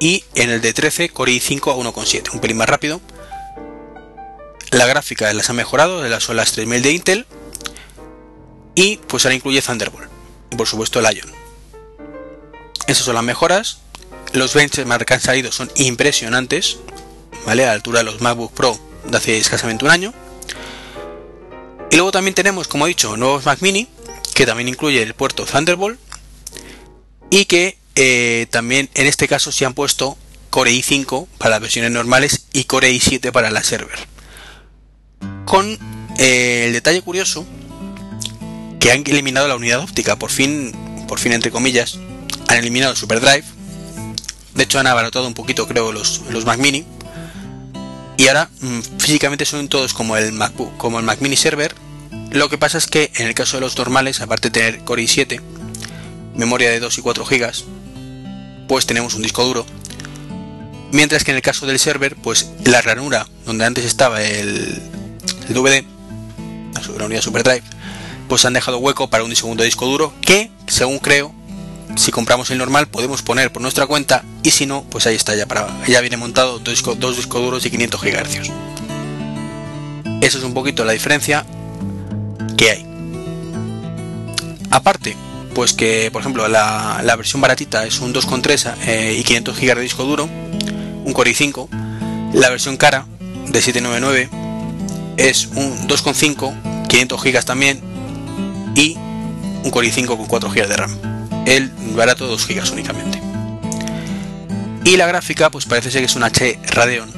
y 0.00 0.24
en 0.34 0.50
el 0.50 0.60
de 0.60 0.72
13 0.72 1.08
Core 1.10 1.32
i5 1.32 1.72
a 1.72 1.76
1,7, 1.76 2.32
un 2.32 2.40
pelín 2.40 2.56
más 2.56 2.68
rápido. 2.68 3.00
La 4.70 4.86
gráfica 4.86 5.32
las 5.32 5.50
ha 5.50 5.52
mejorado, 5.52 6.02
de 6.02 6.10
las 6.10 6.24
son 6.24 6.36
las 6.36 6.52
3000 6.52 6.82
de 6.82 6.92
Intel 6.92 7.26
y 8.74 8.96
pues 8.96 9.24
ahora 9.24 9.36
incluye 9.36 9.62
Thunderbolt 9.62 10.08
y 10.50 10.56
por 10.56 10.66
supuesto 10.66 11.00
el 11.00 11.16
Ion. 11.16 11.30
Esas 12.86 13.04
son 13.04 13.14
las 13.14 13.24
mejoras. 13.24 13.78
Los 14.32 14.54
benchmarks 14.54 15.06
que 15.06 15.14
han 15.14 15.20
salido 15.20 15.52
son 15.52 15.70
impresionantes, 15.76 16.78
¿vale? 17.46 17.64
A 17.64 17.68
la 17.68 17.72
altura 17.72 18.00
de 18.00 18.04
los 18.04 18.20
MacBook 18.20 18.52
Pro 18.52 18.78
de 19.06 19.16
hace 19.16 19.38
escasamente 19.38 19.84
un 19.84 19.90
año. 19.90 20.12
Y 21.90 21.96
luego 21.96 22.10
también 22.10 22.34
tenemos, 22.34 22.66
como 22.66 22.86
he 22.86 22.88
dicho, 22.88 23.16
nuevos 23.16 23.46
Mac 23.46 23.60
Mini, 23.60 23.88
que 24.34 24.46
también 24.46 24.68
incluye 24.68 25.02
el 25.02 25.14
puerto 25.14 25.44
Thunderbolt 25.44 25.98
y 27.30 27.44
que 27.44 27.78
eh, 27.94 28.46
también 28.50 28.90
en 28.94 29.06
este 29.06 29.28
caso 29.28 29.52
se 29.52 29.64
han 29.64 29.74
puesto 29.74 30.18
Core 30.50 30.72
i5 30.72 31.28
para 31.38 31.50
las 31.52 31.60
versiones 31.60 31.92
normales 31.92 32.46
y 32.52 32.64
Core 32.64 32.92
i7 32.92 33.30
para 33.30 33.50
la 33.50 33.62
server. 33.62 33.98
Con 35.44 35.78
eh, 36.18 36.64
el 36.66 36.72
detalle 36.72 37.02
curioso 37.02 37.46
que 38.84 38.92
han 38.92 39.02
eliminado 39.06 39.48
la 39.48 39.56
unidad 39.56 39.80
óptica, 39.80 40.16
por 40.16 40.30
fin, 40.30 40.70
por 41.08 41.18
fin 41.18 41.32
entre 41.32 41.50
comillas, 41.50 41.98
han 42.48 42.58
eliminado 42.58 42.92
el 42.92 42.98
SuperDrive. 42.98 43.42
De 44.54 44.64
hecho 44.64 44.78
han 44.78 44.86
abaratado 44.86 45.26
un 45.26 45.32
poquito 45.32 45.66
creo 45.66 45.90
los, 45.90 46.20
los 46.28 46.44
Mac 46.44 46.58
Mini. 46.58 46.84
Y 48.18 48.28
ahora 48.28 48.50
mm, 48.60 48.80
físicamente 48.98 49.46
son 49.46 49.68
todos 49.68 49.94
como 49.94 50.18
el 50.18 50.32
MacBook, 50.32 50.76
como 50.76 50.98
el 50.98 51.06
Mac 51.06 51.22
Mini 51.22 51.34
Server. 51.34 51.74
Lo 52.30 52.50
que 52.50 52.58
pasa 52.58 52.76
es 52.76 52.86
que 52.86 53.10
en 53.14 53.26
el 53.26 53.32
caso 53.32 53.56
de 53.56 53.62
los 53.62 53.74
normales, 53.78 54.20
aparte 54.20 54.50
de 54.50 54.60
tener 54.60 54.84
Core 54.84 55.04
i7, 55.04 55.40
memoria 56.36 56.68
de 56.68 56.78
2 56.78 56.98
y 56.98 57.00
4 57.00 57.24
GB, 57.24 57.52
pues 58.68 58.84
tenemos 58.84 59.14
un 59.14 59.22
disco 59.22 59.46
duro. 59.46 59.64
Mientras 60.92 61.24
que 61.24 61.30
en 61.30 61.38
el 61.38 61.42
caso 61.42 61.64
del 61.64 61.78
server, 61.78 62.16
pues 62.16 62.50
la 62.66 62.82
ranura 62.82 63.26
donde 63.46 63.64
antes 63.64 63.86
estaba 63.86 64.22
el, 64.22 64.78
DVD, 65.48 65.82
la 66.98 67.06
unidad 67.06 67.22
SuperDrive, 67.22 67.64
pues 68.34 68.44
han 68.46 68.52
dejado 68.52 68.78
hueco 68.78 69.08
para 69.08 69.22
un 69.22 69.36
segundo 69.36 69.62
disco 69.62 69.86
duro 69.86 70.12
que, 70.20 70.50
según 70.66 70.98
creo, 70.98 71.32
si 71.94 72.10
compramos 72.10 72.50
el 72.50 72.58
normal 72.58 72.88
podemos 72.88 73.22
poner 73.22 73.52
por 73.52 73.62
nuestra 73.62 73.86
cuenta 73.86 74.24
y 74.42 74.50
si 74.50 74.66
no, 74.66 74.82
pues 74.90 75.06
ahí 75.06 75.14
está 75.14 75.36
ya 75.36 75.46
para 75.46 75.68
ya 75.86 76.00
viene 76.00 76.16
montado 76.16 76.58
dos, 76.58 76.74
discos 77.16 77.40
duros 77.40 77.62
de 77.62 77.70
500 77.70 78.02
GHz. 78.02 78.50
Eso 80.20 80.38
es 80.38 80.42
un 80.42 80.52
poquito 80.52 80.84
la 80.84 80.94
diferencia 80.94 81.46
que 82.56 82.70
hay. 82.70 82.86
Aparte, 84.72 85.16
pues 85.54 85.72
que 85.72 86.10
por 86.10 86.22
ejemplo 86.22 86.48
la, 86.48 87.14
versión 87.16 87.40
baratita 87.40 87.86
es 87.86 88.00
un 88.00 88.12
2,3 88.12 88.74
eh, 88.84 89.16
y 89.16 89.22
500 89.22 89.60
GB 89.60 89.74
de 89.76 89.80
disco 89.80 90.02
duro, 90.02 90.24
un 90.24 91.12
Core 91.12 91.30
i5, 91.30 92.32
la 92.34 92.50
versión 92.50 92.78
cara 92.78 93.06
de 93.46 93.62
799 93.62 94.28
es 95.18 95.46
un 95.54 95.86
2,5, 95.86 96.88
500 96.88 97.22
GB 97.22 97.44
también 97.44 97.93
y 98.74 98.96
un 98.96 99.70
Core 99.70 99.88
i5 99.88 100.06
con 100.16 100.26
4 100.26 100.50
GB 100.50 100.68
de 100.68 100.76
RAM. 100.76 101.44
El 101.46 101.70
barato 101.94 102.26
2 102.26 102.46
GB 102.46 102.72
únicamente. 102.72 103.20
Y 104.84 104.96
la 104.96 105.06
gráfica 105.06 105.50
pues 105.50 105.64
parece 105.66 105.90
ser 105.90 106.00
que 106.00 106.06
es 106.06 106.16
un 106.16 106.24
H 106.24 106.58
Radeon 106.68 107.10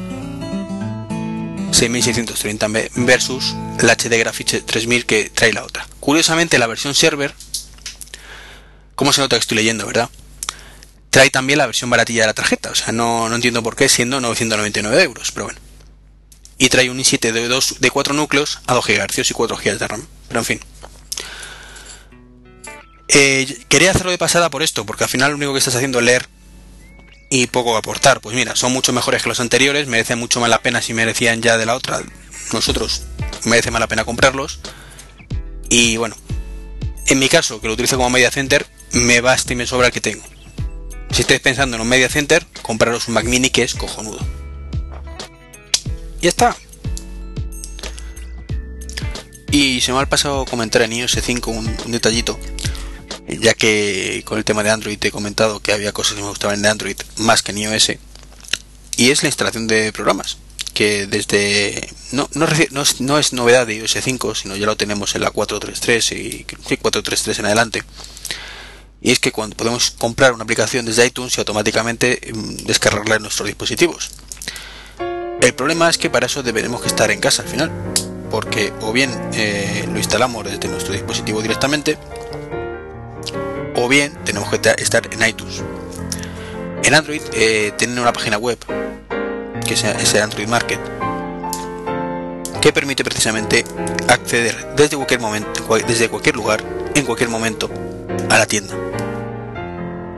6630 1.73 2.69
versus 2.97 3.55
la 3.81 3.95
HD 3.95 4.19
Graphics 4.19 4.65
3000 4.65 5.07
que 5.07 5.31
trae 5.31 5.53
la 5.53 5.65
otra. 5.65 5.87
Curiosamente 6.01 6.59
la 6.59 6.67
versión 6.67 6.95
server 6.95 7.35
¿Cómo 8.97 9.13
se 9.13 9.21
nota 9.21 9.37
que 9.37 9.41
estoy 9.41 9.59
leyendo, 9.59 9.87
verdad? 9.87 10.09
Trae 11.11 11.29
también 11.29 11.59
la 11.59 11.67
versión 11.67 11.91
baratilla 11.91 12.23
de 12.23 12.29
la 12.29 12.35
tarjeta, 12.35 12.71
o 12.71 12.75
sea, 12.75 12.93
no, 12.93 13.33
entiendo 13.33 13.63
por 13.63 13.77
qué 13.77 13.91
siendo 13.91 14.21
999 14.23 15.03
euros, 15.03 15.33
pero 15.33 15.47
bueno. 15.47 15.61
Y 16.57 16.71
trae 16.71 16.89
un 16.89 16.99
i7 16.99 17.31
de, 17.31 17.47
2, 17.47 17.77
de 17.81 17.91
4 17.91 18.15
núcleos 18.15 18.61
a 18.67 18.73
2 18.73 18.87
GHz 18.87 19.31
y 19.31 19.35
4 19.35 19.57
GB 19.59 19.79
de 19.79 19.87
RAM, 19.87 20.07
pero 20.29 20.41
en 20.41 20.47
fin. 20.47 20.61
Eh, 23.09 23.65
quería 23.69 23.91
hacerlo 23.91 24.11
de 24.11 24.19
pasada 24.19 24.51
por 24.51 24.63
esto, 24.63 24.85
porque 24.85 25.05
al 25.05 25.11
final 25.11 25.31
lo 25.31 25.37
único 25.37 25.53
que 25.53 25.59
estás 25.59 25.77
haciendo 25.77 25.99
es 26.01 26.05
leer 26.05 26.29
y 27.31 27.47
poco 27.47 27.77
aportar. 27.77 28.21
Pues 28.21 28.35
mira, 28.37 28.57
son 28.57 28.73
mucho 28.73 28.93
mejores 28.93 29.23
que 29.23 29.29
los 29.29 29.41
anteriores, 29.41 29.87
merecen 29.87 30.19
mucho 30.19 30.41
más 30.41 30.51
la 30.51 30.63
pena 30.63 30.83
si 30.83 30.95
merecían 30.95 31.43
ya 31.43 31.57
de 31.57 31.67
la 31.67 31.75
otra. 31.75 32.03
Nosotros 32.53 33.03
merece 33.45 33.71
más 33.71 33.81
la 33.81 33.89
pena 33.89 34.05
comprarlos. 34.05 34.61
Y 35.69 35.97
bueno, 35.97 36.17
en 37.07 37.19
mi 37.19 37.29
caso, 37.29 37.61
que 37.61 37.67
lo 37.67 37.75
utilizo 37.75 37.97
como 37.97 38.11
media 38.11 38.31
center, 38.31 38.67
me 38.93 39.21
basta 39.21 39.53
y 39.53 39.57
me 39.57 39.67
sobra 39.67 39.89
el 39.89 39.93
que 39.93 40.01
tengo. 40.01 40.25
Si 41.11 41.23
estáis 41.23 41.41
pensando 41.41 41.77
en 41.77 41.83
un 41.83 41.89
media 41.89 42.09
center, 42.09 42.45
compraros 42.63 43.09
un 43.09 43.15
Mac 43.15 43.25
Mini 43.25 43.51
que 43.51 43.63
es 43.63 43.75
cojonudo. 43.75 44.19
Y 46.21 46.27
está. 46.27 46.57
Y 49.51 49.81
se 49.81 49.93
me 49.93 50.01
ha 50.01 50.07
pasado 50.07 50.45
comentar 50.45 50.83
en 50.83 50.93
iOS 50.93 51.19
5 51.23 51.51
un, 51.51 51.77
detallito, 51.87 52.39
ya 53.29 53.55
que 53.55 54.23
con 54.25 54.39
el 54.39 54.45
tema 54.45 54.63
de 54.63 54.71
Android 54.71 54.99
he 55.03 55.11
comentado 55.11 55.61
que 55.61 55.73
había 55.73 55.93
cosas 55.93 56.15
que 56.15 56.23
me 56.23 56.29
gustaban 56.29 56.59
en 56.59 56.67
Android 56.67 56.97
más 57.19 57.43
que 57.43 57.53
en 57.53 57.59
iOS, 57.59 57.93
y 58.97 59.11
es 59.11 59.23
la 59.23 59.29
instalación 59.29 59.67
de 59.67 59.93
programas, 59.93 60.39
que 60.75 61.07
desde 61.07 61.89
no, 62.13 62.29
no, 62.35 62.47
no, 63.01 63.19
es, 63.19 63.33
novedad 63.33 63.67
de 63.67 63.77
iOS 63.77 63.97
5, 64.01 64.35
sino 64.35 64.57
ya 64.57 64.67
lo 64.67 64.77
tenemos 64.77 65.15
en 65.15 65.23
la 65.23 65.33
4.3.3 65.33 66.17
y 66.17 66.45
4.3.3 66.45 67.39
en 67.39 67.47
adelante 67.47 67.83
y 69.01 69.13
es 69.13 69.21
que 69.21 69.33
cuando 69.33 69.57
podemos 69.57 69.93
comprar 69.93 70.33
una 70.33 70.45
aplicación 70.45 70.85
desde 70.85 71.07
iTunes 71.07 71.37
y 71.37 71.41
automáticamente 71.41 72.21
mm, 72.33 72.67
descargarla 72.67 73.17
en 73.17 73.23
nuestros 73.23 73.47
dispositivos. 73.47 74.11
El 75.41 75.55
problema 75.55 75.89
es 75.89 75.99
que 75.99 76.11
para 76.11 76.27
eso 76.27 76.43
deberemos 76.43 76.85
estar 76.85 77.11
en 77.11 77.21
casa 77.21 77.43
al 77.43 77.49
final, 77.49 77.71
porque 78.31 78.73
o 78.81 78.93
bien 78.93 79.11
eh, 79.35 79.87
lo 79.91 79.99
instalamos 79.99 80.45
desde 80.45 80.69
nuestro 80.69 80.93
dispositivo 80.93 81.43
directamente, 81.43 81.99
o 83.77 83.89
bien 83.89 84.13
tenemos 84.25 84.49
que 84.51 84.57
estar 84.79 85.09
en 85.13 85.29
iTunes. 85.29 85.63
En 86.83 86.95
Android 86.95 87.23
eh, 87.35 87.73
tienen 87.77 87.99
una 87.99 88.13
página 88.13 88.39
web, 88.39 88.59
que 89.67 89.75
es 89.75 89.85
el 90.15 90.23
Android 90.23 90.49
Market, 90.49 90.81
que 92.61 92.73
permite 92.73 93.05
precisamente 93.05 93.65
acceder 94.09 94.75
desde 94.77 94.97
cualquier 94.97 95.21
momento, 95.21 95.63
desde 95.87 96.09
cualquier 96.09 96.37
lugar, 96.37 96.63
en 96.95 97.05
cualquier 97.05 97.29
momento, 97.29 97.71
a 98.31 98.39
la 98.39 98.47
tienda. 98.47 98.75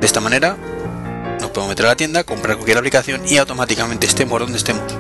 De 0.01 0.07
esta 0.07 0.21
manera, 0.21 0.57
nos 1.41 1.51
podemos 1.51 1.71
meter 1.71 1.87
a 1.87 1.91
la 1.91 1.97
tienda, 1.97 2.25
comprar 2.25 2.57
cualquier 2.57 2.79
aplicación 2.79 3.23
y 3.27 3.39
automáticamente 3.39 4.07
estemos 4.07 4.39
donde 4.39 4.59
estemos. 4.59 4.95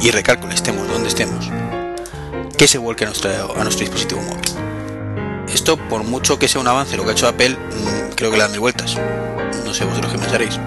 Y 0.00 0.10
recalculo, 0.10 0.52
estemos 0.52 0.88
donde 0.88 1.08
estemos. 1.08 1.50
Que 2.58 2.66
se 2.66 2.78
vuelque 2.78 3.04
a 3.04 3.08
nuestro 3.08 3.80
dispositivo 3.80 4.20
móvil. 4.20 4.63
Esto, 5.54 5.76
por 5.76 6.02
mucho 6.02 6.36
que 6.36 6.48
sea 6.48 6.60
un 6.60 6.66
avance 6.66 6.96
lo 6.96 7.04
que 7.04 7.10
ha 7.10 7.12
hecho 7.12 7.28
Apple, 7.28 7.50
mm, 7.50 8.14
creo 8.16 8.30
que 8.32 8.36
le 8.36 8.42
dan 8.42 8.50
mil 8.50 8.60
vueltas. 8.60 8.96
No 9.64 9.72
sé 9.72 9.84
vosotros 9.84 10.12
qué 10.12 10.18
pensaréis. 10.18 10.58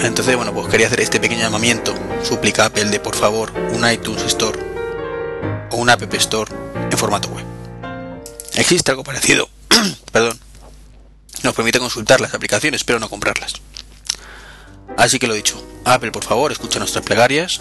Entonces, 0.00 0.34
bueno, 0.36 0.52
pues 0.52 0.66
quería 0.66 0.88
hacer 0.88 1.00
este 1.00 1.20
pequeño 1.20 1.42
llamamiento. 1.42 1.94
Suplica 2.24 2.64
a 2.64 2.66
Apple 2.66 2.86
de 2.86 2.98
por 2.98 3.14
favor 3.14 3.52
un 3.72 3.88
iTunes 3.88 4.22
Store 4.24 4.58
o 5.70 5.76
una 5.76 5.92
App 5.92 6.14
Store 6.14 6.52
en 6.90 6.98
formato 6.98 7.28
web. 7.28 7.44
Existe 8.54 8.90
algo 8.90 9.04
parecido, 9.04 9.48
perdón. 10.12 10.38
Nos 11.44 11.54
permite 11.54 11.78
consultar 11.78 12.20
las 12.20 12.34
aplicaciones, 12.34 12.82
pero 12.82 12.98
no 12.98 13.08
comprarlas. 13.08 13.54
Así 14.96 15.20
que 15.20 15.28
lo 15.28 15.34
dicho, 15.34 15.64
Apple, 15.84 16.10
por 16.10 16.24
favor, 16.24 16.50
escucha 16.50 16.80
nuestras 16.80 17.04
plegarias 17.04 17.60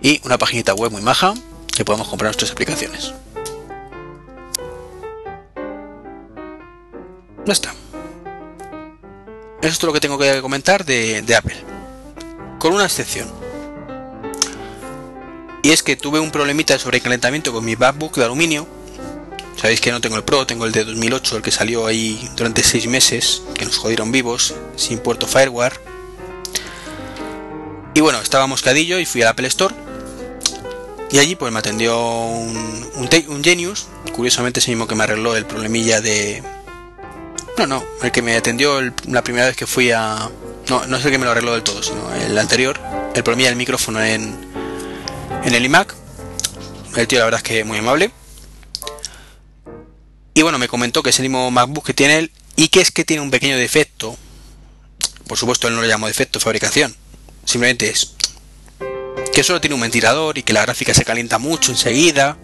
y 0.00 0.20
una 0.24 0.38
paginita 0.38 0.72
web 0.74 0.92
muy 0.92 1.02
maja 1.02 1.34
que 1.74 1.84
podamos 1.84 2.08
comprar 2.08 2.28
nuestras 2.28 2.52
aplicaciones. 2.52 3.12
Esto 7.50 7.68
es 9.62 9.82
lo 9.82 9.92
que 9.92 10.00
tengo 10.00 10.18
que 10.18 10.40
comentar 10.40 10.84
de, 10.84 11.34
Apple. 11.36 11.56
Con 12.60 12.72
una 12.72 12.84
excepción. 12.84 13.28
Y 15.62 15.70
es 15.70 15.82
que 15.82 15.96
tuve 15.96 16.20
un 16.20 16.30
problemita 16.30 16.74
de 16.74 16.78
sobrecalentamiento 16.78 17.52
con 17.52 17.64
mi 17.64 17.74
MacBook 17.74 18.14
de 18.14 18.24
aluminio. 18.24 18.68
Sabéis 19.56 19.80
que 19.80 19.90
no 19.90 20.00
tengo 20.00 20.16
el 20.16 20.22
Pro, 20.22 20.46
tengo 20.46 20.64
el 20.64 20.70
de 20.70 20.84
2008, 20.84 21.38
el 21.38 21.42
que 21.42 21.50
salió 21.50 21.86
ahí 21.86 22.30
durante 22.36 22.62
6 22.62 22.86
meses, 22.86 23.42
que 23.54 23.64
nos 23.64 23.76
jodieron 23.76 24.12
vivos, 24.12 24.54
sin 24.76 25.00
puerto 25.00 25.26
fireware. 25.26 25.80
Y 27.94 28.00
bueno, 28.00 28.20
estaba 28.20 28.46
moscadillo 28.46 29.00
y 29.00 29.06
fui 29.06 29.22
al 29.22 29.28
Apple 29.28 29.48
Store. 29.48 29.74
Y 31.10 31.18
allí 31.18 31.34
pues 31.34 31.52
me 31.52 31.58
atendió 31.58 31.98
un, 32.00 32.86
un 32.94 33.44
Genius, 33.44 33.88
curiosamente 34.14 34.60
ese 34.60 34.70
mismo 34.70 34.86
que 34.86 34.94
me 34.94 35.02
arregló 35.02 35.36
el 35.36 35.44
problemilla 35.44 36.00
de, 36.00 36.42
no, 37.58 37.66
no, 37.66 37.84
el 38.02 38.10
que 38.10 38.22
me 38.22 38.36
atendió 38.36 38.80
la 39.06 39.22
primera 39.22 39.46
vez 39.46 39.56
que 39.56 39.66
fui 39.66 39.90
a... 39.90 40.30
No, 40.68 40.86
no 40.86 40.96
es 40.96 41.04
el 41.04 41.10
que 41.10 41.18
me 41.18 41.24
lo 41.24 41.32
arregló 41.32 41.52
del 41.52 41.62
todo, 41.62 41.82
sino 41.82 42.12
el 42.14 42.38
anterior. 42.38 42.78
El 43.14 43.22
problema 43.22 43.48
del 43.48 43.56
micrófono 43.56 44.02
en, 44.02 44.34
en 45.44 45.54
el 45.54 45.64
iMac. 45.64 45.94
El 46.96 47.06
tío 47.06 47.18
la 47.18 47.24
verdad 47.26 47.40
es 47.40 47.44
que 47.44 47.64
muy 47.64 47.78
amable. 47.78 48.10
Y 50.34 50.42
bueno, 50.42 50.58
me 50.58 50.68
comentó 50.68 51.02
que 51.02 51.10
es 51.10 51.18
el 51.18 51.24
mismo 51.24 51.50
MacBook 51.50 51.86
que 51.86 51.94
tiene 51.94 52.18
él 52.18 52.32
y 52.56 52.68
que 52.68 52.80
es 52.80 52.90
que 52.90 53.04
tiene 53.04 53.22
un 53.22 53.30
pequeño 53.30 53.56
defecto. 53.56 54.16
Por 55.26 55.38
supuesto, 55.38 55.68
él 55.68 55.74
no 55.74 55.82
lo 55.82 55.88
llamó 55.88 56.06
defecto 56.06 56.38
de 56.38 56.44
fabricación. 56.44 56.94
Simplemente 57.44 57.90
es 57.90 58.14
que 59.32 59.44
solo 59.44 59.60
tiene 59.60 59.74
un 59.74 59.80
ventilador 59.80 60.38
y 60.38 60.42
que 60.42 60.52
la 60.52 60.62
gráfica 60.62 60.94
se 60.94 61.04
calienta 61.04 61.38
mucho 61.38 61.72
enseguida. 61.72 62.36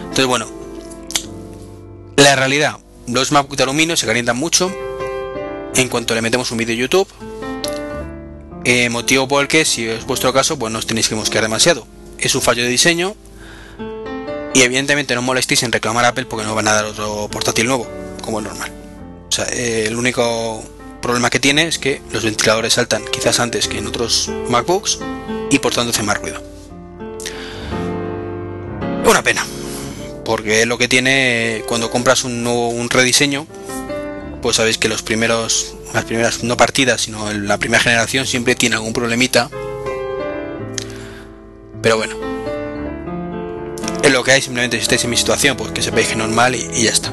Entonces, 0.00 0.26
bueno, 0.26 0.50
la 2.16 2.36
realidad, 2.36 2.78
los 3.06 3.32
MacBook 3.32 3.56
de 3.56 3.62
aluminio 3.62 3.96
se 3.96 4.06
calientan 4.06 4.36
mucho 4.36 4.70
en 5.74 5.88
cuanto 5.88 6.14
le 6.14 6.22
metemos 6.22 6.50
un 6.50 6.58
vídeo 6.58 6.74
YouTube. 6.74 7.08
Eh, 8.64 8.88
motivo 8.90 9.26
por 9.26 9.42
el 9.42 9.48
que, 9.48 9.64
si 9.64 9.88
es 9.88 10.06
vuestro 10.06 10.32
caso, 10.32 10.58
pues 10.58 10.72
no 10.72 10.78
os 10.78 10.86
tenéis 10.86 11.08
que 11.08 11.14
mosquear 11.14 11.42
demasiado. 11.42 11.86
Es 12.18 12.34
un 12.34 12.42
fallo 12.42 12.62
de 12.62 12.68
diseño. 12.68 13.16
Y 14.54 14.62
evidentemente 14.62 15.14
no 15.14 15.22
molestéis 15.22 15.62
en 15.62 15.72
reclamar 15.72 16.04
Apple 16.04 16.26
porque 16.26 16.44
no 16.44 16.54
van 16.54 16.68
a 16.68 16.74
dar 16.74 16.84
otro 16.84 17.28
portátil 17.30 17.66
nuevo, 17.66 17.88
como 18.22 18.38
es 18.38 18.44
normal. 18.44 18.70
O 19.28 19.32
sea, 19.32 19.46
eh, 19.46 19.86
el 19.86 19.96
único 19.96 20.62
problema 21.00 21.30
que 21.30 21.40
tiene 21.40 21.66
es 21.66 21.78
que 21.78 22.02
los 22.12 22.22
ventiladores 22.22 22.74
saltan 22.74 23.02
quizás 23.10 23.40
antes 23.40 23.66
que 23.66 23.78
en 23.78 23.86
otros 23.86 24.30
MacBooks 24.48 25.00
y 25.50 25.58
por 25.58 25.74
tanto 25.74 25.90
hace 25.90 26.02
más 26.02 26.18
ruido. 26.18 26.40
Una 29.04 29.22
pena 29.22 29.44
porque 30.24 30.66
lo 30.66 30.78
que 30.78 30.88
tiene 30.88 31.62
cuando 31.66 31.90
compras 31.90 32.24
un, 32.24 32.42
nuevo, 32.42 32.68
un 32.68 32.88
rediseño, 32.90 33.46
pues 34.40 34.56
sabéis 34.56 34.78
que 34.78 34.88
los 34.88 35.02
primeros, 35.02 35.74
las 35.94 36.04
primeras 36.04 36.42
no 36.42 36.56
partidas, 36.56 37.02
sino 37.02 37.32
la 37.32 37.58
primera 37.58 37.82
generación 37.82 38.26
siempre 38.26 38.54
tiene 38.54 38.76
algún 38.76 38.92
problemita. 38.92 39.48
Pero 41.80 41.96
bueno, 41.96 42.14
es 44.02 44.12
lo 44.12 44.22
que 44.24 44.32
hay, 44.32 44.42
simplemente 44.42 44.76
si 44.76 44.82
estáis 44.82 45.04
en 45.04 45.10
mi 45.10 45.16
situación, 45.16 45.56
pues 45.56 45.72
que 45.72 45.82
sepáis 45.82 46.08
que 46.08 46.16
normal 46.16 46.54
y, 46.54 46.82
ya 46.82 46.90
está. 46.90 47.12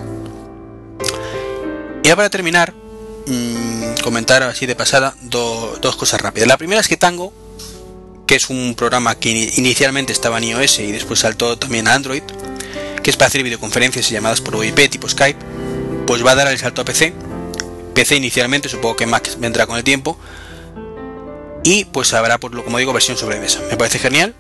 Y 2.04 2.10
ahora 2.10 2.16
para 2.16 2.30
terminar, 2.30 2.74
mmm, 3.26 3.96
comentar 4.04 4.44
así 4.44 4.66
de 4.66 4.76
pasada 4.76 5.16
dos 5.22 5.96
cosas 5.96 6.22
rápidas. 6.22 6.48
La 6.48 6.58
primera 6.58 6.82
es 6.82 6.88
que 6.88 6.98
Tango, 6.98 7.34
que 8.26 8.36
es 8.36 8.50
un 8.50 8.76
programa 8.76 9.16
que 9.16 9.30
inicialmente 9.30 10.14
estaba 10.14 10.38
en 10.38 10.46
iOS 10.46 10.80
y 10.80 10.92
después 10.92 11.20
saltó 11.20 11.58
también 11.58 11.88
a 11.88 11.94
Android, 11.94 12.24
que 13.02 13.10
es 13.10 13.18
para 13.18 13.28
hacer 13.28 13.44
videoconferencias 13.44 14.10
y 14.10 14.14
llamadas 14.14 14.42
por 14.42 14.56
VoIP 14.56 14.90
tipo 14.90 15.08
Skype, 15.08 15.40
pues 16.08 16.26
va 16.26 16.32
a 16.32 16.36
dar 16.36 16.48
el 16.48 16.58
salto 16.58 16.82
a 16.82 16.86
PC. 16.86 17.14
PC 17.94 18.16
inicialmente, 18.16 18.70
supongo 18.70 18.96
que 18.96 19.06
Mac 19.06 19.30
vendrá 19.40 19.68
con 19.68 19.78
el 19.78 19.84
tiempo. 19.84 20.18
Y 21.64 21.86
pues 21.86 22.14
habrá, 22.14 22.38
por 22.38 22.54
lo 22.54 22.64
como 22.64 22.78
digo, 22.78 22.94
versión 22.94 23.18
sobremesa. 23.18 23.62
Me 23.70 23.78
parece 23.78 24.00
genial, 24.00 24.34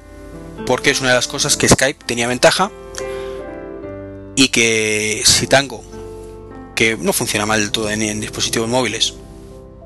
porque 0.66 0.91
es 0.91 0.99
una 0.99 1.10
de 1.10 1.16
las 1.16 1.28
cosas 1.28 1.57
que 1.57 1.68
Skype 1.68 2.05
tenía 2.05 2.28
ventaja. 2.28 2.72
Y 4.36 4.47
que 4.47 5.22
si 5.26 5.47
Tango, 5.47 5.84
que 6.76 6.95
no 6.95 7.12
funciona 7.12 7.45
mal 7.45 7.60
del 7.60 7.72
todo 7.72 7.89
en, 7.89 8.22
dispositivos 8.22 8.70
móviles, 8.70 9.16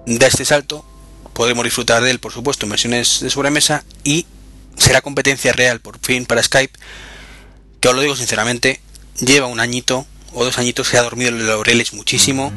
da 0.05 0.28
este 0.28 0.45
salto, 0.45 0.86
podremos 1.34 1.63
disfrutar 1.63 2.03
de 2.03 2.11
él, 2.11 2.19
por 2.19 2.32
supuesto, 2.32 2.65
en 2.65 2.69
versiones 2.69 3.19
de 3.21 3.32
sobremesa 3.32 3.84
y 4.03 4.28
será 4.78 5.01
competencia 5.01 5.53
real 5.53 5.80
por 5.80 5.97
fin 5.99 6.26
para 6.26 6.43
Skype 6.43 6.78
que 7.84 7.89
os 7.89 7.95
lo 7.95 8.01
digo 8.01 8.15
sinceramente, 8.15 8.79
lleva 9.19 9.47
un 9.47 9.59
añito 9.59 10.07
o 10.31 10.45
dos 10.45 10.57
añitos, 10.57 10.88
se 10.88 10.97
ha 10.97 11.01
dormido 11.01 11.31
en 11.31 11.39
los 11.39 11.47
laureles 11.47 11.91
muchísimo. 11.91 12.53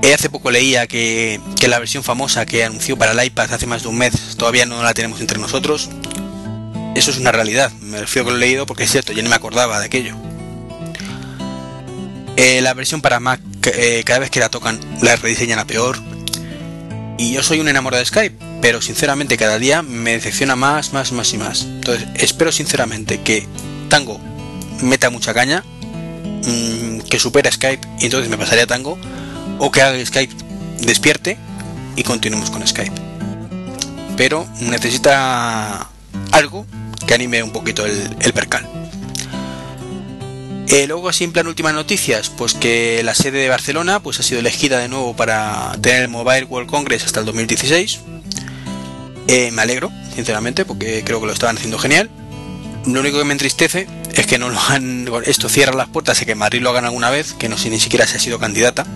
Eh, 0.00 0.14
hace 0.14 0.30
poco 0.30 0.52
leía 0.52 0.86
que, 0.86 1.40
la 1.66 1.80
versión 1.80 2.04
famosa 2.04 2.46
que 2.46 2.62
anunció 2.62 2.96
para 2.96 3.10
el 3.10 3.26
iPad 3.26 3.52
hace 3.52 3.66
más 3.66 3.82
de 3.82 3.88
un 3.88 3.98
mes 3.98 4.36
todavía 4.36 4.64
no 4.64 4.80
la 4.80 4.94
tenemos 4.94 5.20
entre 5.20 5.40
nosotros. 5.40 5.90
Eso 6.94 7.10
es 7.10 7.18
una 7.18 7.32
realidad, 7.32 7.72
me 7.80 7.98
refiero 7.98 8.26
que 8.26 8.30
lo 8.30 8.36
he 8.36 8.40
leído 8.40 8.64
porque 8.64 8.84
es 8.84 8.92
cierto, 8.92 9.12
ya 9.12 9.24
no 9.24 9.28
me 9.28 9.34
acordaba 9.34 9.80
de 9.80 9.86
aquello. 9.86 10.14
Eh, 12.36 12.60
la 12.60 12.74
versión 12.74 13.02
para 13.02 13.18
Mac, 13.18 13.40
eh, 13.64 14.04
cada 14.06 14.20
vez 14.20 14.30
que 14.30 14.38
la 14.38 14.50
tocan, 14.50 14.78
la 15.02 15.16
rediseñan 15.16 15.58
a 15.58 15.66
peor. 15.66 15.98
Y 17.18 17.32
yo 17.32 17.42
soy 17.42 17.58
un 17.58 17.66
enamorado 17.66 17.98
de 17.98 18.06
Skype, 18.06 18.36
pero 18.62 18.80
sinceramente 18.80 19.36
cada 19.36 19.58
día 19.58 19.82
me 19.82 20.12
decepciona 20.12 20.54
más, 20.54 20.92
más, 20.92 21.10
más 21.10 21.32
y 21.32 21.38
más. 21.38 21.62
Entonces 21.62 22.06
espero 22.14 22.52
sinceramente 22.52 23.20
que 23.20 23.48
Tango 23.88 24.33
meta 24.82 25.10
mucha 25.10 25.34
caña, 25.34 25.64
mm, 26.44 27.00
que 27.00 27.18
supera 27.18 27.50
Skype 27.50 27.86
y 28.00 28.06
entonces 28.06 28.30
me 28.30 28.38
pasaría 28.38 28.66
Tango, 28.66 28.98
o 29.58 29.70
que 29.70 29.82
haga 29.82 30.04
Skype 30.04 30.34
despierte 30.80 31.38
y 31.96 32.02
continuemos 32.02 32.50
con 32.50 32.66
Skype. 32.66 32.92
Pero 34.16 34.46
necesita 34.60 35.88
algo 36.32 36.66
que 37.06 37.14
anime 37.14 37.42
un 37.42 37.50
poquito 37.50 37.84
el, 37.86 38.32
percal. 38.32 38.68
Eh, 40.68 40.86
luego, 40.86 41.08
así 41.08 41.24
en 41.24 41.32
plan 41.32 41.46
últimas 41.46 41.74
noticias, 41.74 42.30
pues 42.30 42.54
que 42.54 43.02
la 43.04 43.14
sede 43.14 43.38
de 43.38 43.48
Barcelona 43.48 44.00
pues 44.00 44.18
ha 44.20 44.22
sido 44.22 44.40
elegida 44.40 44.78
de 44.78 44.88
nuevo 44.88 45.14
para 45.14 45.76
tener 45.80 46.02
el 46.02 46.08
Mobile 46.08 46.44
World 46.44 46.70
Congress 46.70 47.04
hasta 47.04 47.20
el 47.20 47.26
2016. 47.26 48.00
Eh, 49.28 49.50
me 49.52 49.62
alegro, 49.62 49.90
sinceramente, 50.14 50.64
porque 50.64 51.02
creo 51.04 51.20
que 51.20 51.26
lo 51.26 51.32
estaban 51.32 51.56
haciendo 51.56 51.78
genial. 51.78 52.10
Lo 52.86 53.00
único 53.00 53.18
que 53.18 53.24
me 53.24 53.32
entristece 53.32 53.86
es 54.14 54.26
que 54.26 54.38
no 54.38 54.50
lo 54.50 54.60
han. 54.60 55.08
Esto 55.24 55.48
cierra 55.48 55.74
las 55.74 55.88
puertas 55.88 56.20
a 56.20 56.24
que 56.24 56.34
Madrid 56.34 56.60
lo 56.60 56.70
hagan 56.70 56.84
alguna 56.84 57.10
vez, 57.10 57.32
que 57.32 57.48
no 57.48 57.56
sé 57.56 57.70
ni 57.70 57.80
siquiera 57.80 58.06
si 58.06 58.16
ha 58.16 58.20
sido 58.20 58.38
candidata. 58.38 58.86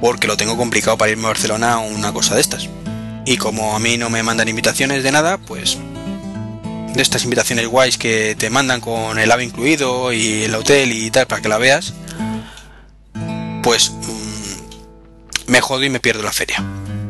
Porque 0.00 0.26
lo 0.26 0.36
tengo 0.36 0.56
complicado 0.56 0.98
para 0.98 1.10
irme 1.10 1.24
a 1.24 1.28
Barcelona 1.28 1.74
a 1.74 1.78
una 1.78 2.12
cosa 2.12 2.34
de 2.34 2.40
estas. 2.40 2.68
Y 3.24 3.36
como 3.36 3.74
a 3.74 3.78
mí 3.78 3.96
no 3.96 4.10
me 4.10 4.22
mandan 4.22 4.48
invitaciones 4.48 5.02
de 5.02 5.12
nada, 5.12 5.38
pues. 5.38 5.78
De 6.94 7.02
estas 7.02 7.24
invitaciones 7.24 7.66
guays 7.68 7.96
que 7.96 8.34
te 8.38 8.50
mandan 8.50 8.80
con 8.80 9.18
el 9.18 9.30
AVE 9.30 9.44
incluido 9.44 10.12
y 10.12 10.44
el 10.44 10.54
hotel 10.54 10.92
y 10.92 11.10
tal 11.10 11.26
para 11.26 11.40
que 11.40 11.48
la 11.48 11.58
veas. 11.58 11.94
Pues. 13.62 13.90
Mm, 13.90 15.50
me 15.50 15.60
jodo 15.60 15.84
y 15.84 15.90
me 15.90 16.00
pierdo 16.00 16.22
la 16.22 16.32
feria. 16.32 16.62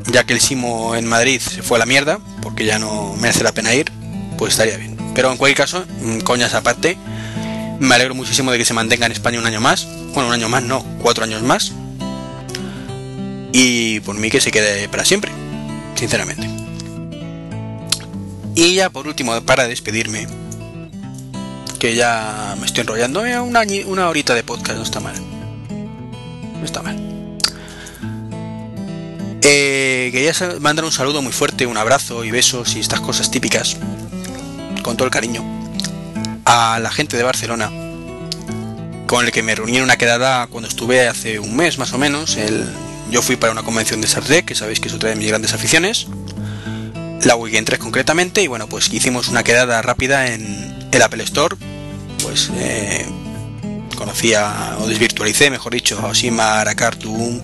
Ya 0.06 0.24
que 0.24 0.32
el 0.32 0.40
Simo 0.40 0.94
en 0.94 1.06
Madrid 1.06 1.40
se 1.40 1.62
fue 1.62 1.76
a 1.76 1.80
la 1.80 1.86
mierda, 1.86 2.18
porque 2.42 2.64
ya 2.64 2.78
no 2.78 3.14
me 3.20 3.28
hace 3.28 3.44
la 3.44 3.52
pena 3.52 3.74
ir, 3.74 3.92
pues 4.38 4.52
estaría 4.52 4.76
bien. 4.76 4.89
Pero 5.14 5.30
en 5.30 5.36
cualquier 5.36 5.56
caso, 5.56 5.84
mm, 6.00 6.20
coñas 6.20 6.54
aparte, 6.54 6.96
me 7.78 7.94
alegro 7.94 8.14
muchísimo 8.14 8.52
de 8.52 8.58
que 8.58 8.64
se 8.64 8.74
mantenga 8.74 9.06
en 9.06 9.12
España 9.12 9.38
un 9.38 9.46
año 9.46 9.60
más. 9.60 9.86
Bueno, 10.14 10.28
un 10.28 10.34
año 10.34 10.48
más, 10.48 10.62
no, 10.62 10.84
cuatro 11.02 11.24
años 11.24 11.42
más. 11.42 11.72
Y 13.52 14.00
por 14.00 14.16
mí 14.16 14.30
que 14.30 14.40
se 14.40 14.50
quede 14.50 14.88
para 14.88 15.04
siempre, 15.04 15.32
sinceramente. 15.96 16.48
Y 18.54 18.74
ya 18.74 18.90
por 18.90 19.06
último, 19.06 19.40
para 19.42 19.66
despedirme, 19.66 20.26
que 21.78 21.94
ya 21.94 22.56
me 22.60 22.66
estoy 22.66 22.82
enrollando, 22.82 23.24
eh, 23.24 23.40
una, 23.40 23.62
una 23.86 24.08
horita 24.08 24.34
de 24.34 24.42
podcast 24.42 24.76
no 24.76 24.84
está 24.84 25.00
mal. 25.00 25.14
No 26.58 26.64
está 26.64 26.82
mal. 26.82 27.10
Eh, 29.42 30.10
quería 30.12 30.34
mandar 30.60 30.84
un 30.84 30.92
saludo 30.92 31.22
muy 31.22 31.32
fuerte, 31.32 31.66
un 31.66 31.78
abrazo 31.78 32.24
y 32.24 32.30
besos 32.30 32.76
y 32.76 32.80
estas 32.80 33.00
cosas 33.00 33.30
típicas, 33.30 33.78
con 34.82 34.96
todo 34.96 35.06
el 35.06 35.10
cariño, 35.10 35.42
a 36.44 36.78
la 36.80 36.90
gente 36.90 37.16
de 37.16 37.22
Barcelona, 37.22 37.70
con 39.06 39.24
el 39.26 39.32
que 39.32 39.42
me 39.42 39.54
reuní 39.54 39.78
en 39.78 39.84
una 39.84 39.96
quedada 39.96 40.46
cuando 40.46 40.68
estuve 40.68 41.08
hace 41.08 41.38
un 41.38 41.56
mes 41.56 41.78
más 41.78 41.92
o 41.92 41.98
menos. 41.98 42.36
El, 42.36 42.64
yo 43.10 43.22
fui 43.22 43.36
para 43.36 43.52
una 43.52 43.62
convención 43.62 44.00
de 44.00 44.06
Sardec, 44.06 44.44
que 44.44 44.54
sabéis 44.54 44.80
que 44.80 44.88
es 44.88 44.94
otra 44.94 45.10
de 45.10 45.16
mis 45.16 45.28
grandes 45.28 45.52
aficiones, 45.52 46.06
la 47.24 47.36
Weekend 47.36 47.66
3 47.66 47.78
concretamente, 47.78 48.42
y 48.42 48.46
bueno, 48.46 48.68
pues 48.68 48.92
hicimos 48.92 49.28
una 49.28 49.42
quedada 49.42 49.82
rápida 49.82 50.32
en 50.32 50.88
el 50.92 51.02
Apple 51.02 51.22
Store, 51.24 51.56
pues 52.22 52.50
eh, 52.54 53.06
conocía 53.96 54.76
o 54.80 54.86
desvirtualicé, 54.86 55.50
mejor 55.50 55.74
dicho, 55.74 55.98
a 56.00 56.06
Osimar, 56.06 56.68
a 56.68 56.74
Cartoon, 56.74 57.42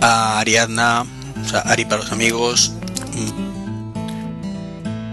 a 0.00 0.40
Ariadna, 0.40 1.04
o 1.44 1.48
sea, 1.48 1.60
Ari 1.60 1.84
para 1.84 2.02
los 2.02 2.12
amigos, 2.12 2.72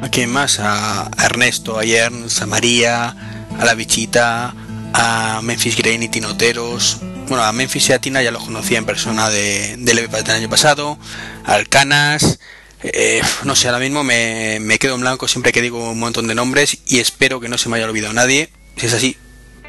a 0.02 0.10
quién 0.10 0.32
más, 0.32 0.60
a, 0.60 1.10
Ernesto, 1.18 1.80
a 1.80 1.84
Ernst, 1.84 2.42
a 2.42 2.46
María, 2.48 3.16
a 3.58 3.66
la 3.66 3.74
bichita, 3.76 4.54
a 4.94 5.42
Memphis 5.44 5.78
Grain 5.78 6.04
y 6.04 6.10
Tinoteros. 6.10 6.98
Bueno, 7.28 7.44
a 7.44 7.52
Memphis 7.54 7.90
y 7.90 7.94
a 7.94 8.00
Tina 8.00 8.22
ya 8.22 8.32
los 8.32 8.44
conocía 8.44 8.78
en 8.78 8.86
persona 8.86 9.30
de, 9.30 9.78
del 9.78 10.10
del 10.10 10.32
año 10.32 10.50
pasado, 10.50 10.98
a 11.46 11.54
Alcanas, 11.54 12.40
eh, 12.84 13.22
no 13.44 13.56
sé, 13.56 13.68
ahora 13.68 13.80
mismo 13.80 14.04
me, 14.04 14.58
me, 14.60 14.80
quedo 14.80 14.96
en 14.96 15.02
blanco 15.02 15.28
siempre 15.28 15.52
que 15.52 15.62
digo 15.62 15.92
un 15.92 16.00
montón 16.00 16.28
de 16.28 16.34
nombres 16.34 16.80
y 16.88 17.00
espero 17.00 17.40
que 17.40 17.48
no 17.48 17.58
se 17.58 17.70
me 17.70 17.78
haya 17.78 17.86
olvidado 17.86 18.14
nadie. 18.14 18.50
Si 18.76 18.88
es 18.88 18.94
así, 18.94 19.18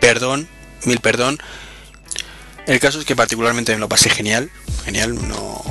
perdón, 0.01 0.49
mil 0.85 0.99
perdón. 1.01 1.39
El 2.67 2.81
caso 2.81 3.01
es 3.01 3.05
que 3.05 3.17
particularmente 3.17 3.73
me 3.75 3.81
lo 3.81 3.89
pasé 3.89 4.09
genial, 4.09 4.51
genial, 4.85 5.15
no, 5.29 5.63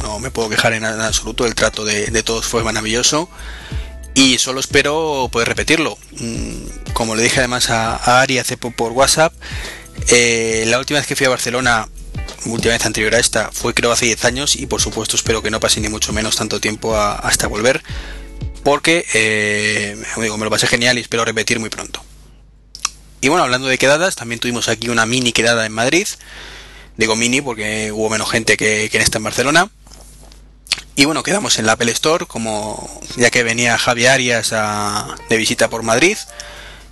no 0.00 0.18
me 0.20 0.30
puedo 0.30 0.48
quejar 0.48 0.72
en, 0.72 0.84
absoluto, 0.84 1.44
el 1.44 1.54
trato 1.54 1.84
de, 1.84 2.22
todos 2.22 2.46
fue 2.46 2.62
maravilloso 2.62 3.28
y 4.18 4.36
solo 4.38 4.58
espero 4.58 5.28
poder 5.30 5.46
repetirlo. 5.46 5.96
Mm, 6.18 6.92
como 6.92 7.14
le 7.14 7.22
dije 7.22 7.38
además 7.38 7.70
a, 7.70 8.20
Ari 8.20 8.38
hace 8.38 8.56
por 8.56 8.90
WhatsApp, 8.90 9.32
eh, 10.08 10.64
la 10.66 10.80
última 10.80 10.98
vez 10.98 11.06
que 11.06 11.14
fui 11.14 11.24
a 11.26 11.30
Barcelona, 11.30 11.88
última 12.46 12.74
vez 12.74 12.84
anterior 12.84 13.14
a 13.14 13.20
esta, 13.20 13.52
fue 13.52 13.74
creo 13.74 13.92
hace 13.92 14.06
10 14.06 14.24
años 14.24 14.56
y 14.56 14.66
por 14.66 14.80
supuesto 14.80 15.14
espero 15.14 15.40
que 15.40 15.52
no 15.52 15.60
pase 15.60 15.80
ni 15.80 15.88
mucho 15.88 16.12
menos 16.12 16.34
tanto 16.34 16.60
tiempo 16.60 16.96
hasta 16.96 17.46
volver, 17.46 17.80
porque 18.64 19.06
eh, 19.14 19.96
me 20.16 20.26
lo 20.26 20.50
pasé 20.50 20.66
genial 20.66 20.98
y 20.98 21.02
espero 21.02 21.24
repetir 21.24 21.60
muy 21.60 21.70
pronto. 21.70 22.02
Y 23.20 23.28
bueno, 23.28 23.44
hablando 23.44 23.68
de 23.68 23.78
quedadas, 23.78 24.16
también 24.16 24.40
tuvimos 24.40 24.68
aquí 24.68 24.88
una 24.88 25.06
mini 25.06 25.32
quedada 25.32 25.64
en 25.64 25.72
Madrid. 25.72 26.08
Digo 26.96 27.14
mini 27.14 27.40
porque 27.40 27.92
hubo 27.92 28.10
menos 28.10 28.28
gente 28.28 28.56
que, 28.56 28.90
en 28.92 29.00
esta 29.00 29.18
en 29.18 29.24
Barcelona. 29.24 29.70
Y 30.98 31.04
bueno, 31.04 31.22
quedamos 31.22 31.60
en 31.60 31.66
la 31.66 31.74
Apple 31.74 31.92
Store, 31.92 32.26
como 32.26 33.00
ya 33.16 33.30
que 33.30 33.44
venía 33.44 33.78
Javi 33.78 34.06
Arias 34.06 34.52
de 35.28 35.36
visita 35.36 35.70
por 35.70 35.84
Madrid. 35.84 36.18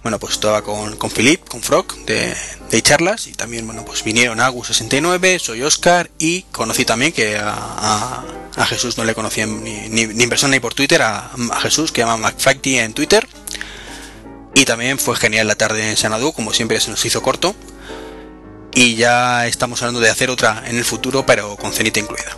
Bueno, 0.05 0.21
pues 0.21 0.35
estaba 0.35 0.63
con, 0.63 0.95
con 0.95 1.11
Philip, 1.11 1.45
con 1.49 1.61
Frog, 1.61 1.93
de, 2.05 2.37
charlas. 2.83 3.27
Y 3.27 3.33
también, 3.33 3.67
bueno, 3.67 3.85
pues 3.85 4.05
vinieron 4.05 4.39
Agus69, 4.39 5.41
soy 5.41 5.63
Oscar. 5.63 6.09
Y 6.21 6.43
conocí 6.53 6.85
también 6.85 7.13
que 7.13 7.37
a, 7.37 8.23
Jesús 8.69 8.97
no 8.97 9.03
le 9.03 9.17
conocían 9.17 9.65
ni, 9.65 10.03
en 10.03 10.29
persona 10.29 10.53
ni 10.53 10.61
por 10.61 10.73
Twitter, 10.73 11.03
a, 11.03 11.33
Jesús, 11.61 11.91
que 11.91 12.03
llama 12.03 12.17
McFacty 12.17 12.79
en 12.79 12.95
Twitter. 12.95 13.27
Y 14.55 14.67
también 14.67 15.01
fue 15.01 15.17
genial 15.17 15.49
la 15.49 15.57
tarde 15.57 15.91
en 15.91 15.97
Sanadú, 15.97 16.33
como 16.33 16.53
siempre 16.53 16.79
se 16.79 16.93
nos 16.93 17.05
hizo 17.05 17.23
corto. 17.23 17.57
Y 18.73 18.95
ya 18.95 19.49
estamos 19.49 19.83
hablando 19.83 19.99
de 19.99 20.11
hacer 20.11 20.31
otra 20.31 20.63
en 20.65 20.77
el 20.79 20.85
futuro, 20.85 21.27
pero 21.27 21.57
con 21.57 21.73
cenita 21.73 21.99
incluida. 21.99 22.37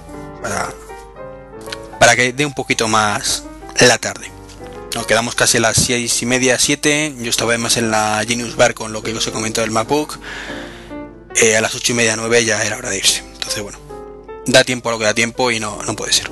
Para 1.98 2.16
que 2.16 2.32
dé 2.32 2.46
un 2.46 2.54
poquito 2.54 2.88
más 2.88 3.44
la 3.80 3.98
tarde. 3.98 4.30
Nos 4.94 5.06
quedamos 5.06 5.34
casi 5.34 5.58
a 5.58 5.60
las 5.60 5.76
seis 5.76 6.22
y 6.22 6.26
media, 6.26 6.58
7. 6.58 7.16
Yo 7.20 7.30
estaba 7.30 7.52
además 7.52 7.76
en 7.76 7.90
la 7.90 8.22
Genius 8.26 8.56
Bar 8.56 8.74
con 8.74 8.92
lo 8.92 9.02
que 9.02 9.12
os 9.12 9.26
he 9.26 9.32
comentado 9.32 9.64
del 9.64 9.72
MacBook. 9.72 10.18
Eh, 11.36 11.56
a 11.56 11.60
las 11.60 11.74
ocho 11.74 11.92
y 11.92 11.94
media, 11.94 12.16
9 12.16 12.44
ya 12.44 12.64
era 12.64 12.78
hora 12.78 12.90
de 12.90 12.98
irse. 12.98 13.22
Entonces, 13.34 13.62
bueno, 13.62 13.78
da 14.46 14.64
tiempo 14.64 14.88
a 14.88 14.92
lo 14.92 14.98
que 14.98 15.04
da 15.04 15.14
tiempo 15.14 15.50
y 15.50 15.60
no, 15.60 15.82
no 15.82 15.94
puede 15.94 16.12
ser. 16.12 16.30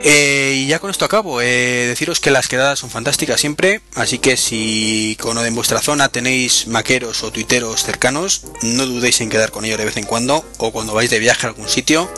Eh, 0.00 0.52
y 0.56 0.66
ya 0.68 0.78
con 0.78 0.90
esto 0.90 1.04
acabo. 1.04 1.40
Eh, 1.40 1.86
deciros 1.88 2.20
que 2.20 2.30
las 2.30 2.48
quedadas 2.48 2.78
son 2.78 2.90
fantásticas 2.90 3.40
siempre, 3.40 3.80
así 3.94 4.18
que 4.18 4.36
si 4.36 5.16
con 5.20 5.38
en 5.38 5.54
vuestra 5.54 5.80
zona 5.80 6.08
tenéis 6.08 6.66
maqueros 6.68 7.24
o 7.24 7.32
tuiteros 7.32 7.82
cercanos, 7.82 8.44
no 8.62 8.86
dudéis 8.86 9.20
en 9.20 9.30
quedar 9.30 9.50
con 9.50 9.64
ellos 9.64 9.78
de 9.78 9.84
vez 9.84 9.96
en 9.96 10.04
cuando 10.04 10.44
o 10.58 10.70
cuando 10.70 10.94
vais 10.94 11.10
de 11.10 11.18
viaje 11.18 11.46
a 11.46 11.50
algún 11.50 11.68
sitio. 11.68 12.08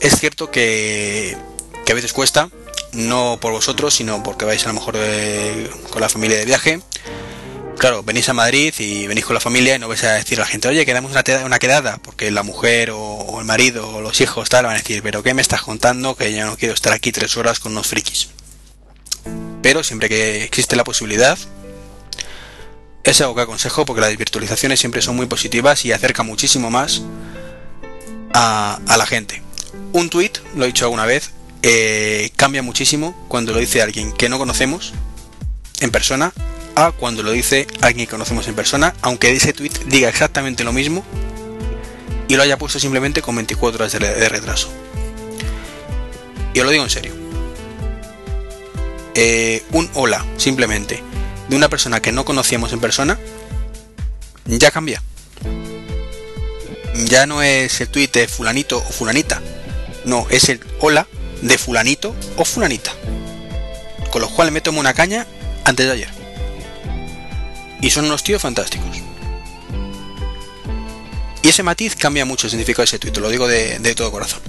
Es 0.00 0.18
cierto 0.18 0.50
que, 0.50 1.36
que 1.84 1.92
a 1.92 1.94
veces 1.94 2.12
cuesta, 2.12 2.50
no 2.92 3.38
por 3.40 3.52
vosotros, 3.52 3.94
sino 3.94 4.22
porque 4.22 4.44
vais 4.44 4.64
a 4.64 4.68
lo 4.68 4.74
mejor 4.74 4.94
eh, 4.96 5.70
con 5.90 6.00
la 6.00 6.08
familia 6.08 6.38
de 6.38 6.44
viaje 6.44 6.80
claro, 7.78 8.02
venís 8.02 8.28
a 8.28 8.34
Madrid 8.34 8.74
y 8.78 9.06
venís 9.06 9.24
con 9.24 9.34
la 9.34 9.40
familia 9.40 9.76
y 9.76 9.78
no 9.78 9.88
vais 9.88 10.02
a 10.04 10.12
decir 10.12 10.38
a 10.38 10.42
la 10.42 10.46
gente, 10.46 10.68
oye, 10.68 10.84
quedamos 10.84 11.12
una, 11.12 11.22
una 11.44 11.58
quedada, 11.58 11.98
porque 11.98 12.30
la 12.30 12.42
mujer 12.42 12.90
o, 12.92 13.38
el 13.38 13.46
marido 13.46 13.88
o 13.88 14.00
los 14.00 14.20
hijos 14.20 14.48
tal 14.48 14.66
van 14.66 14.74
a 14.74 14.78
decir, 14.78 15.02
pero 15.02 15.22
¿qué 15.22 15.32
me 15.32 15.42
estás 15.42 15.62
contando? 15.62 16.14
Que 16.16 16.34
yo 16.34 16.44
no 16.44 16.56
quiero 16.56 16.74
estar 16.74 16.92
aquí 16.92 17.12
tres 17.12 17.36
horas 17.36 17.60
con 17.60 17.72
unos 17.72 17.86
frikis. 17.86 18.28
Pero 19.62 19.82
siempre 19.82 20.08
que 20.08 20.44
existe 20.44 20.76
la 20.76 20.84
posibilidad, 20.84 21.38
es 23.04 23.20
algo 23.20 23.34
que 23.34 23.42
aconsejo 23.42 23.84
porque 23.84 24.00
las 24.00 24.16
virtualizaciones 24.16 24.80
siempre 24.80 25.00
son 25.00 25.16
muy 25.16 25.26
positivas 25.26 25.84
y 25.84 25.92
acerca 25.92 26.22
muchísimo 26.22 26.70
más 26.70 27.02
a, 28.34 28.80
la 28.86 29.06
gente. 29.06 29.42
Un 29.92 30.10
tweet, 30.10 30.32
lo 30.54 30.64
he 30.64 30.66
dicho 30.68 30.84
alguna 30.84 31.06
vez, 31.06 31.30
eh, 31.62 32.30
cambia 32.36 32.62
muchísimo 32.62 33.14
cuando 33.28 33.52
lo 33.52 33.58
dice 33.58 33.82
alguien 33.82 34.12
que 34.12 34.28
no 34.28 34.38
conocemos 34.38 34.92
en 35.80 35.90
persona 35.90 36.32
cuando 36.98 37.22
lo 37.22 37.32
dice 37.32 37.66
alguien 37.80 38.06
que 38.06 38.12
conocemos 38.12 38.46
en 38.46 38.54
persona, 38.54 38.94
aunque 39.02 39.32
ese 39.32 39.52
tweet 39.52 39.72
diga 39.86 40.08
exactamente 40.08 40.62
lo 40.62 40.72
mismo 40.72 41.04
y 42.28 42.36
lo 42.36 42.42
haya 42.42 42.56
puesto 42.56 42.78
simplemente 42.78 43.20
con 43.20 43.34
24 43.34 43.82
horas 43.84 43.92
de, 43.92 44.28
retraso. 44.28 44.68
Y 46.54 46.60
lo 46.60 46.70
digo 46.70 46.84
en 46.84 46.90
serio. 46.90 47.12
Eh, 49.14 49.64
un 49.72 49.90
hola, 49.94 50.24
simplemente, 50.36 51.02
de 51.48 51.56
una 51.56 51.68
persona 51.68 52.00
que 52.00 52.12
no 52.12 52.24
conocíamos 52.24 52.72
en 52.72 52.80
persona, 52.80 53.18
ya 54.46 54.70
cambia. 54.70 55.02
Ya 57.06 57.26
no 57.26 57.42
es 57.42 57.80
el 57.80 57.88
tweet 57.88 58.08
de 58.12 58.28
fulanito 58.28 58.78
o 58.78 58.82
fulanita. 58.82 59.42
No, 60.08 60.26
es 60.30 60.48
el 60.48 60.58
hola 60.80 61.06
de 61.42 61.58
fulanito 61.58 62.16
o 62.38 62.46
fulanita. 62.46 62.90
Con 64.10 64.22
lo 64.22 64.30
cual 64.30 64.50
me 64.50 64.62
tomo 64.62 64.80
una 64.80 64.94
caña 64.94 65.26
antes 65.66 65.84
de 65.84 65.92
ayer. 65.92 66.08
Y 67.82 67.90
son 67.90 68.06
unos 68.06 68.24
tíos 68.24 68.40
fantásticos. 68.40 68.88
Y 71.42 71.48
ese 71.50 71.62
matiz 71.62 71.94
cambia 71.94 72.24
mucho 72.24 72.46
el 72.46 72.52
significado 72.52 72.84
de 72.84 72.86
ese 72.86 72.98
tuit, 72.98 73.18
lo 73.18 73.28
digo 73.28 73.46
de, 73.46 73.94
todo 73.94 74.10
corazón. 74.10 74.40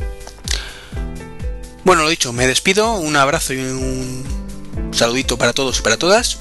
Bueno, 1.83 2.03
lo 2.03 2.09
dicho, 2.09 2.31
me 2.31 2.47
despido, 2.47 2.93
un 2.93 3.17
abrazo 3.17 3.53
y 3.53 3.57
un 3.57 4.23
saludito 4.93 5.37
para 5.37 5.51
todos 5.51 5.79
y 5.79 5.81
para 5.81 5.97
todas. 5.97 6.37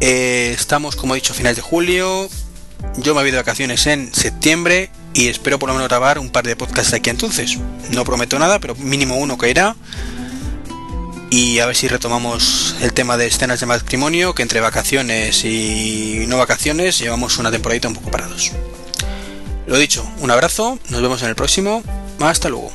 Eh, 0.00 0.52
estamos, 0.52 0.96
como 0.96 1.14
he 1.14 1.18
dicho, 1.18 1.32
a 1.32 1.36
finales 1.36 1.56
de 1.56 1.62
julio. 1.62 2.28
Yo 2.96 3.14
me 3.14 3.20
voy 3.20 3.30
de 3.30 3.36
vacaciones 3.36 3.86
en 3.86 4.12
septiembre 4.12 4.90
y 5.14 5.28
espero 5.28 5.58
por 5.58 5.68
lo 5.68 5.74
menos 5.74 5.88
grabar 5.88 6.18
un 6.18 6.30
par 6.30 6.44
de 6.44 6.56
podcasts 6.56 6.92
aquí 6.92 7.10
entonces. 7.10 7.58
No 7.90 8.04
prometo 8.04 8.38
nada, 8.38 8.58
pero 8.58 8.74
mínimo 8.74 9.16
uno 9.16 9.38
que 9.38 9.50
irá 9.50 9.76
y 11.30 11.58
a 11.58 11.66
ver 11.66 11.74
si 11.74 11.88
retomamos 11.88 12.76
el 12.80 12.92
tema 12.92 13.16
de 13.16 13.26
escenas 13.26 13.58
de 13.58 13.66
matrimonio, 13.66 14.34
que 14.34 14.42
entre 14.42 14.60
vacaciones 14.60 15.44
y 15.44 16.26
no 16.28 16.38
vacaciones 16.38 16.98
llevamos 16.98 17.38
una 17.38 17.50
temporadita 17.50 17.88
un 17.88 17.94
poco 17.94 18.10
parados. 18.10 18.52
Lo 19.66 19.76
dicho, 19.78 20.06
un 20.20 20.30
abrazo, 20.30 20.78
nos 20.90 21.02
vemos 21.02 21.22
en 21.22 21.28
el 21.30 21.34
próximo, 21.34 21.82
hasta 22.20 22.48
luego. 22.48 22.70